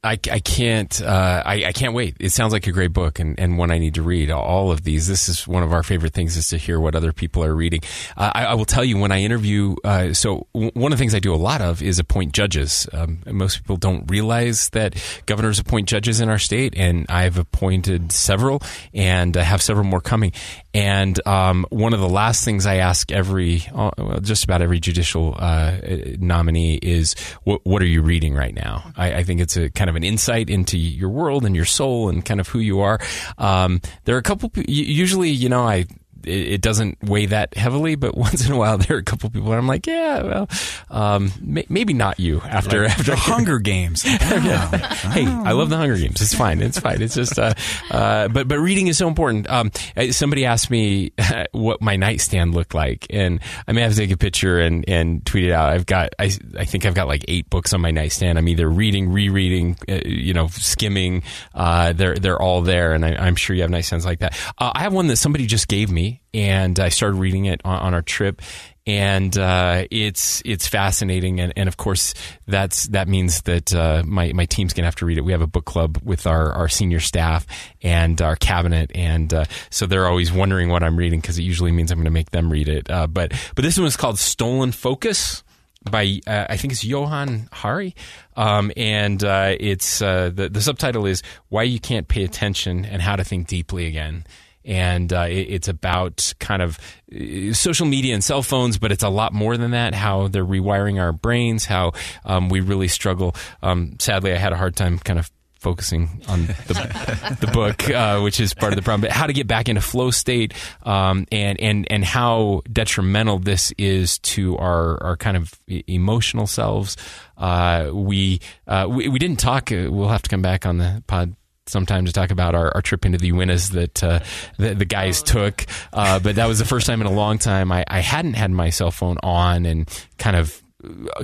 I, 0.03 0.13
I 0.13 0.39
can't 0.39 1.01
uh, 1.01 1.43
I, 1.45 1.65
I 1.65 1.71
can't 1.73 1.93
wait. 1.93 2.15
It 2.19 2.31
sounds 2.31 2.53
like 2.53 2.67
a 2.67 2.71
great 2.71 2.93
book 2.93 3.19
and, 3.19 3.37
and 3.37 3.57
one 3.57 3.69
I 3.69 3.79
need 3.79 3.95
to 3.95 4.01
read. 4.01 4.31
All 4.31 4.71
of 4.71 4.83
these. 4.83 5.07
This 5.07 5.27
is 5.27 5.45
one 5.45 5.61
of 5.61 5.73
our 5.73 5.83
favorite 5.83 6.13
things 6.13 6.37
is 6.37 6.47
to 6.49 6.57
hear 6.57 6.79
what 6.79 6.95
other 6.95 7.11
people 7.11 7.43
are 7.43 7.53
reading. 7.53 7.81
Uh, 8.15 8.31
I, 8.33 8.45
I, 8.45 8.53
will 8.53 8.65
tell 8.65 8.85
you 8.85 8.97
when 8.97 9.11
I 9.11 9.21
interview. 9.21 9.75
Uh, 9.83 10.13
so 10.13 10.47
w- 10.53 10.71
one 10.73 10.93
of 10.93 10.97
the 10.97 11.01
things 11.01 11.13
I 11.13 11.19
do 11.19 11.33
a 11.33 11.35
lot 11.35 11.61
of 11.61 11.81
is 11.81 11.99
appoint 11.99 12.31
judges. 12.31 12.87
Um, 12.93 13.19
most 13.25 13.57
people 13.57 13.75
don't 13.75 14.09
realize 14.09 14.69
that 14.69 14.95
governors 15.25 15.59
appoint 15.59 15.89
judges 15.89 16.21
in 16.21 16.29
our 16.29 16.39
state, 16.39 16.75
and 16.77 17.05
I've 17.09 17.37
appointed 17.37 18.13
several 18.13 18.61
and 18.93 19.35
have 19.35 19.61
several 19.61 19.85
more 19.85 20.01
coming. 20.01 20.31
And 20.73 21.19
um, 21.27 21.65
one 21.69 21.93
of 21.93 21.99
the 21.99 22.07
last 22.07 22.45
things 22.45 22.65
I 22.65 22.75
ask 22.75 23.11
every 23.11 23.63
uh, 23.75 24.19
just 24.21 24.45
about 24.45 24.61
every 24.61 24.79
judicial 24.79 25.35
uh, 25.37 25.77
nominee 26.19 26.75
is 26.75 27.15
what, 27.43 27.61
what 27.65 27.81
are 27.81 27.87
you 27.87 28.01
reading 28.01 28.33
right 28.33 28.53
now? 28.53 28.93
I, 28.95 29.15
I 29.15 29.23
think 29.23 29.41
it's 29.41 29.57
a 29.57 29.69
kind 29.69 29.89
kind 29.89 29.97
of 29.97 30.03
an 30.03 30.03
insight 30.07 30.49
into 30.49 30.77
your 30.77 31.09
world 31.09 31.45
and 31.45 31.55
your 31.55 31.65
soul 31.65 32.09
and 32.09 32.23
kind 32.23 32.39
of 32.39 32.47
who 32.47 32.59
you 32.59 32.81
are. 32.81 32.99
Um, 33.37 33.81
there 34.05 34.15
are 34.15 34.19
a 34.19 34.23
couple. 34.23 34.51
Usually, 34.67 35.29
you 35.29 35.49
know, 35.49 35.67
I 35.67 35.85
it, 36.25 36.53
it 36.53 36.61
doesn't 36.61 36.97
weigh 37.03 37.27
that 37.27 37.55
heavily, 37.55 37.95
but 37.95 38.17
once 38.17 38.45
in 38.45 38.51
a 38.51 38.57
while 38.57 38.77
there 38.77 38.97
are 38.97 38.99
a 38.99 39.03
couple 39.03 39.29
people 39.29 39.49
where 39.49 39.57
I'm 39.57 39.67
like, 39.67 39.87
yeah, 39.87 40.21
well, 40.23 40.49
um, 40.89 41.31
may, 41.41 41.65
maybe 41.69 41.93
not 41.93 42.19
you 42.19 42.41
after 42.41 42.85
after 42.85 43.11
The 43.11 43.15
Hunger 43.15 43.59
Games. 43.59 44.05
yeah. 44.07 44.95
Hey, 45.09 45.25
I 45.25 45.53
love 45.53 45.69
the 45.69 45.77
Hunger 45.77 45.97
Games. 45.97 46.21
It's 46.21 46.35
fine. 46.35 46.61
It's 46.61 46.79
fine. 46.79 47.01
It's 47.01 47.15
just, 47.15 47.39
uh, 47.39 47.53
uh, 47.89 48.27
but 48.27 48.47
but 48.47 48.59
reading 48.59 48.87
is 48.87 48.97
so 48.97 49.07
important. 49.07 49.49
Um, 49.49 49.71
somebody 50.11 50.45
asked 50.45 50.69
me 50.69 51.13
what 51.51 51.81
my 51.81 51.95
nightstand 51.95 52.53
looked 52.53 52.73
like, 52.75 53.07
and 53.09 53.39
I 53.67 53.71
may 53.71 53.81
have 53.81 53.93
to 53.93 53.97
take 53.97 54.11
a 54.11 54.17
picture 54.17 54.59
and 54.59 54.87
and 54.87 55.25
tweet 55.25 55.45
it 55.45 55.51
out. 55.51 55.71
I've 55.73 55.85
got, 55.85 56.13
I 56.19 56.31
I 56.57 56.65
think 56.65 56.85
I've 56.85 56.93
got 56.93 57.07
like 57.07 57.25
eight 57.27 57.49
books 57.49 57.73
on 57.73 57.81
my 57.81 57.91
nightstand. 57.91 58.37
I'm 58.37 58.47
either 58.47 58.69
reading, 58.69 59.11
rereading, 59.11 59.77
uh, 59.87 60.01
you 60.05 60.33
know, 60.33 60.47
skimming. 60.47 61.23
Uh, 61.53 61.93
they're 61.93 62.15
they're 62.15 62.41
all 62.41 62.61
there, 62.61 62.93
and 62.93 63.05
I, 63.05 63.15
I'm 63.15 63.35
sure 63.35 63.55
you 63.55 63.61
have 63.63 63.71
nightstands 63.71 64.05
like 64.05 64.19
that. 64.19 64.37
Uh, 64.57 64.71
I 64.73 64.81
have 64.81 64.93
one 64.93 65.07
that 65.07 65.17
somebody 65.17 65.45
just 65.45 65.67
gave 65.67 65.91
me, 65.91 66.08
and 66.33 66.79
I 66.79 66.89
started 66.89 67.15
reading 67.15 67.45
it 67.45 67.61
on, 67.65 67.79
on 67.79 67.93
our 67.93 68.01
trip 68.01 68.41
and 68.89 69.37
uh, 69.37 69.85
it's 69.91 70.41
it's 70.45 70.67
fascinating, 70.67 71.39
and, 71.39 71.53
and 71.55 71.69
of 71.69 71.77
course 71.77 72.15
that's 72.47 72.85
that 72.87 73.07
means 73.07 73.43
that 73.43 73.71
uh, 73.71 74.01
my 74.03 74.33
my 74.33 74.45
team's 74.45 74.73
gonna 74.73 74.87
have 74.87 74.95
to 74.95 75.05
read 75.05 75.19
it. 75.19 75.21
We 75.21 75.31
have 75.31 75.43
a 75.43 75.47
book 75.47 75.65
club 75.65 75.99
with 76.03 76.25
our, 76.25 76.51
our 76.53 76.67
senior 76.67 76.99
staff 76.99 77.45
and 77.83 78.19
our 78.19 78.35
cabinet, 78.35 78.91
and 78.95 79.31
uh, 79.31 79.45
so 79.69 79.85
they're 79.85 80.07
always 80.07 80.31
wondering 80.31 80.69
what 80.69 80.81
I'm 80.81 80.97
reading 80.97 81.19
because 81.19 81.37
it 81.37 81.43
usually 81.43 81.71
means 81.71 81.91
I'm 81.91 82.03
to 82.03 82.09
make 82.09 82.31
them 82.31 82.51
read 82.51 82.67
it. 82.67 82.89
Uh, 82.89 83.05
but 83.05 83.31
but 83.53 83.63
this 83.63 83.77
one 83.77 83.85
is 83.85 83.95
called 83.95 84.17
Stolen 84.17 84.71
Focus 84.71 85.43
by 85.87 86.19
uh, 86.25 86.47
I 86.49 86.57
think 86.57 86.73
it's 86.73 86.83
Johann 86.83 87.47
Hari, 87.51 87.93
um, 88.35 88.71
and 88.75 89.23
uh, 89.23 89.55
it's 89.59 90.01
uh, 90.01 90.31
the 90.33 90.49
the 90.49 90.61
subtitle 90.61 91.05
is 91.05 91.21
Why 91.49 91.61
You 91.61 91.79
Can't 91.79 92.07
Pay 92.07 92.23
Attention 92.23 92.85
and 92.85 93.03
How 93.03 93.15
to 93.15 93.23
Think 93.23 93.45
Deeply 93.45 93.85
Again. 93.85 94.25
And 94.69 95.11
uh, 95.11 95.25
it, 95.27 95.47
it's 95.49 95.67
about 95.67 96.31
kind 96.39 96.61
of 96.61 96.77
uh, 97.11 97.53
social 97.53 97.87
media 97.87 98.13
and 98.13 98.23
cell 98.23 98.43
phones, 98.43 98.77
but 98.77 98.91
it's 98.91 99.03
a 99.03 99.09
lot 99.09 99.33
more 99.33 99.57
than 99.57 99.71
that. 99.71 99.95
How 99.95 100.27
they're 100.27 100.45
rewiring 100.45 101.01
our 101.01 101.11
brains, 101.11 101.65
how 101.65 101.93
um, 102.23 102.49
we 102.49 102.61
really 102.61 102.87
struggle. 102.87 103.35
Um, 103.63 103.95
sadly, 103.99 104.31
I 104.31 104.37
had 104.37 104.53
a 104.53 104.57
hard 104.57 104.75
time 104.75 104.99
kind 104.99 105.17
of 105.17 105.31
focusing 105.59 106.21
on 106.27 106.45
the, 106.45 107.37
the 107.41 107.47
book, 107.47 107.89
uh, 107.89 108.21
which 108.21 108.39
is 108.39 108.53
part 108.53 108.71
of 108.71 108.77
the 108.77 108.81
problem. 108.81 109.01
But 109.01 109.11
how 109.11 109.27
to 109.27 109.33
get 109.33 109.47
back 109.47 109.69
into 109.69 109.81
flow 109.81 110.11
state, 110.11 110.53
um, 110.83 111.25
and 111.31 111.59
and 111.59 111.87
and 111.91 112.05
how 112.05 112.61
detrimental 112.71 113.39
this 113.39 113.73
is 113.77 114.19
to 114.19 114.57
our 114.57 115.01
our 115.03 115.17
kind 115.17 115.37
of 115.37 115.53
emotional 115.87 116.47
selves. 116.47 116.95
Uh, 117.37 117.89
we, 117.93 118.39
uh, 118.67 118.85
we 118.89 119.07
we 119.07 119.19
didn't 119.19 119.39
talk. 119.39 119.71
Uh, 119.71 119.87
we'll 119.89 120.09
have 120.09 120.21
to 120.21 120.29
come 120.29 120.41
back 120.41 120.65
on 120.65 120.77
the 120.77 121.03
pod 121.07 121.35
sometime 121.69 122.05
to 122.05 122.11
talk 122.11 122.31
about 122.31 122.55
our, 122.55 122.73
our 122.75 122.81
trip 122.81 123.05
into 123.05 123.17
the 123.17 123.31
Uintas 123.31 123.71
that 123.71 124.03
uh, 124.03 124.19
the, 124.57 124.75
the 124.75 124.85
guys 124.85 125.21
took. 125.21 125.65
Uh, 125.93 126.19
but 126.19 126.35
that 126.35 126.47
was 126.47 126.59
the 126.59 126.65
first 126.65 126.87
time 126.87 127.01
in 127.01 127.07
a 127.07 127.11
long 127.11 127.37
time 127.37 127.71
I, 127.71 127.85
I 127.87 127.99
hadn't 127.99 128.33
had 128.33 128.51
my 128.51 128.69
cell 128.69 128.91
phone 128.91 129.17
on 129.23 129.65
and 129.65 129.87
kind 130.17 130.35
of 130.35 130.61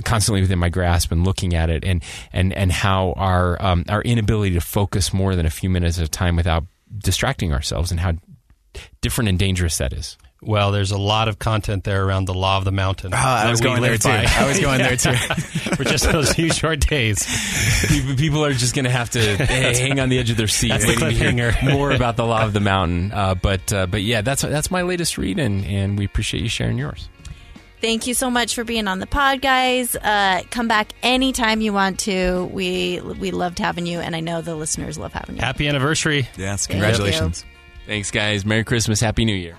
constantly 0.04 0.42
within 0.42 0.58
my 0.58 0.68
grasp 0.68 1.10
and 1.12 1.24
looking 1.24 1.54
at 1.54 1.70
it 1.70 1.82
and 1.82 2.04
and 2.32 2.52
and 2.52 2.70
how 2.70 3.14
our 3.16 3.60
um, 3.64 3.84
our 3.88 4.02
inability 4.02 4.54
to 4.54 4.60
focus 4.60 5.14
more 5.14 5.34
than 5.34 5.46
a 5.46 5.50
few 5.50 5.70
minutes 5.70 5.98
at 5.98 6.04
a 6.04 6.08
time 6.08 6.36
without 6.36 6.64
distracting 6.98 7.52
ourselves 7.52 7.90
and 7.90 8.00
how 8.00 8.12
different 9.00 9.28
and 9.28 9.38
dangerous 9.38 9.78
that 9.78 9.92
is. 9.92 10.18
Well, 10.42 10.70
there's 10.70 10.90
a 10.92 10.98
lot 10.98 11.28
of 11.28 11.38
content 11.38 11.82
there 11.84 12.04
around 12.04 12.26
the 12.26 12.34
law 12.34 12.58
of 12.58 12.64
the 12.64 12.70
mountain. 12.72 13.10
Ah, 13.14 13.40
I 13.40 13.44
that 13.44 13.50
was 13.50 13.60
we 13.60 13.66
going 13.66 13.82
there 13.82 13.96
too. 13.96 14.08
by. 14.08 14.26
I 14.28 14.46
was 14.46 14.60
going 14.60 14.78
there 14.78 14.96
too. 14.96 15.14
For 15.74 15.82
just 15.84 16.04
those 16.12 16.32
few 16.32 16.52
short 16.52 16.80
days. 16.80 17.24
People- 17.88 18.14
People 18.16 18.44
are 18.44 18.52
just 18.52 18.74
going 18.74 18.84
to 18.84 18.90
have 18.90 19.10
to 19.10 19.36
hang 19.46 19.98
on 19.98 20.08
the 20.08 20.18
edge 20.18 20.30
of 20.30 20.36
their 20.36 20.46
seat 20.48 20.68
That's 20.68 20.84
the 20.84 21.04
waiting 21.04 21.36
to 21.36 21.52
hear 21.52 21.56
more 21.62 21.90
about 21.90 22.16
the 22.16 22.24
law 22.26 22.44
of 22.44 22.52
the 22.52 22.60
mountain. 22.72 23.12
Uh, 23.12 23.34
but 23.34 23.72
uh, 23.72 23.86
but 23.86 24.02
yeah, 24.02 24.20
that's 24.20 24.42
that's 24.42 24.70
my 24.70 24.82
latest 24.82 25.16
read, 25.18 25.38
and, 25.38 25.64
and 25.64 25.98
we 25.98 26.04
appreciate 26.04 26.42
you 26.42 26.48
sharing 26.48 26.78
yours. 26.78 27.08
Thank 27.80 28.06
you 28.06 28.14
so 28.14 28.30
much 28.30 28.54
for 28.54 28.64
being 28.64 28.88
on 28.88 29.00
the 29.00 29.06
pod, 29.06 29.42
guys. 29.42 29.94
Uh, 29.96 30.42
come 30.50 30.66
back 30.68 30.92
anytime 31.02 31.60
you 31.60 31.72
want 31.72 32.00
to. 32.00 32.44
We 32.52 33.00
we 33.00 33.30
loved 33.32 33.58
having 33.58 33.86
you, 33.86 34.00
and 34.00 34.14
I 34.16 34.20
know 34.20 34.40
the 34.42 34.54
listeners 34.54 34.98
love 34.98 35.12
having 35.12 35.36
you. 35.36 35.42
Happy 35.42 35.66
anniversary. 35.68 36.28
Yes, 36.36 36.66
Thank 36.66 36.80
congratulations. 36.80 37.44
Thanks, 37.86 38.10
guys. 38.10 38.44
Merry 38.44 38.64
Christmas. 38.64 39.00
Happy 39.00 39.24
New 39.24 39.34
Year. 39.36 39.56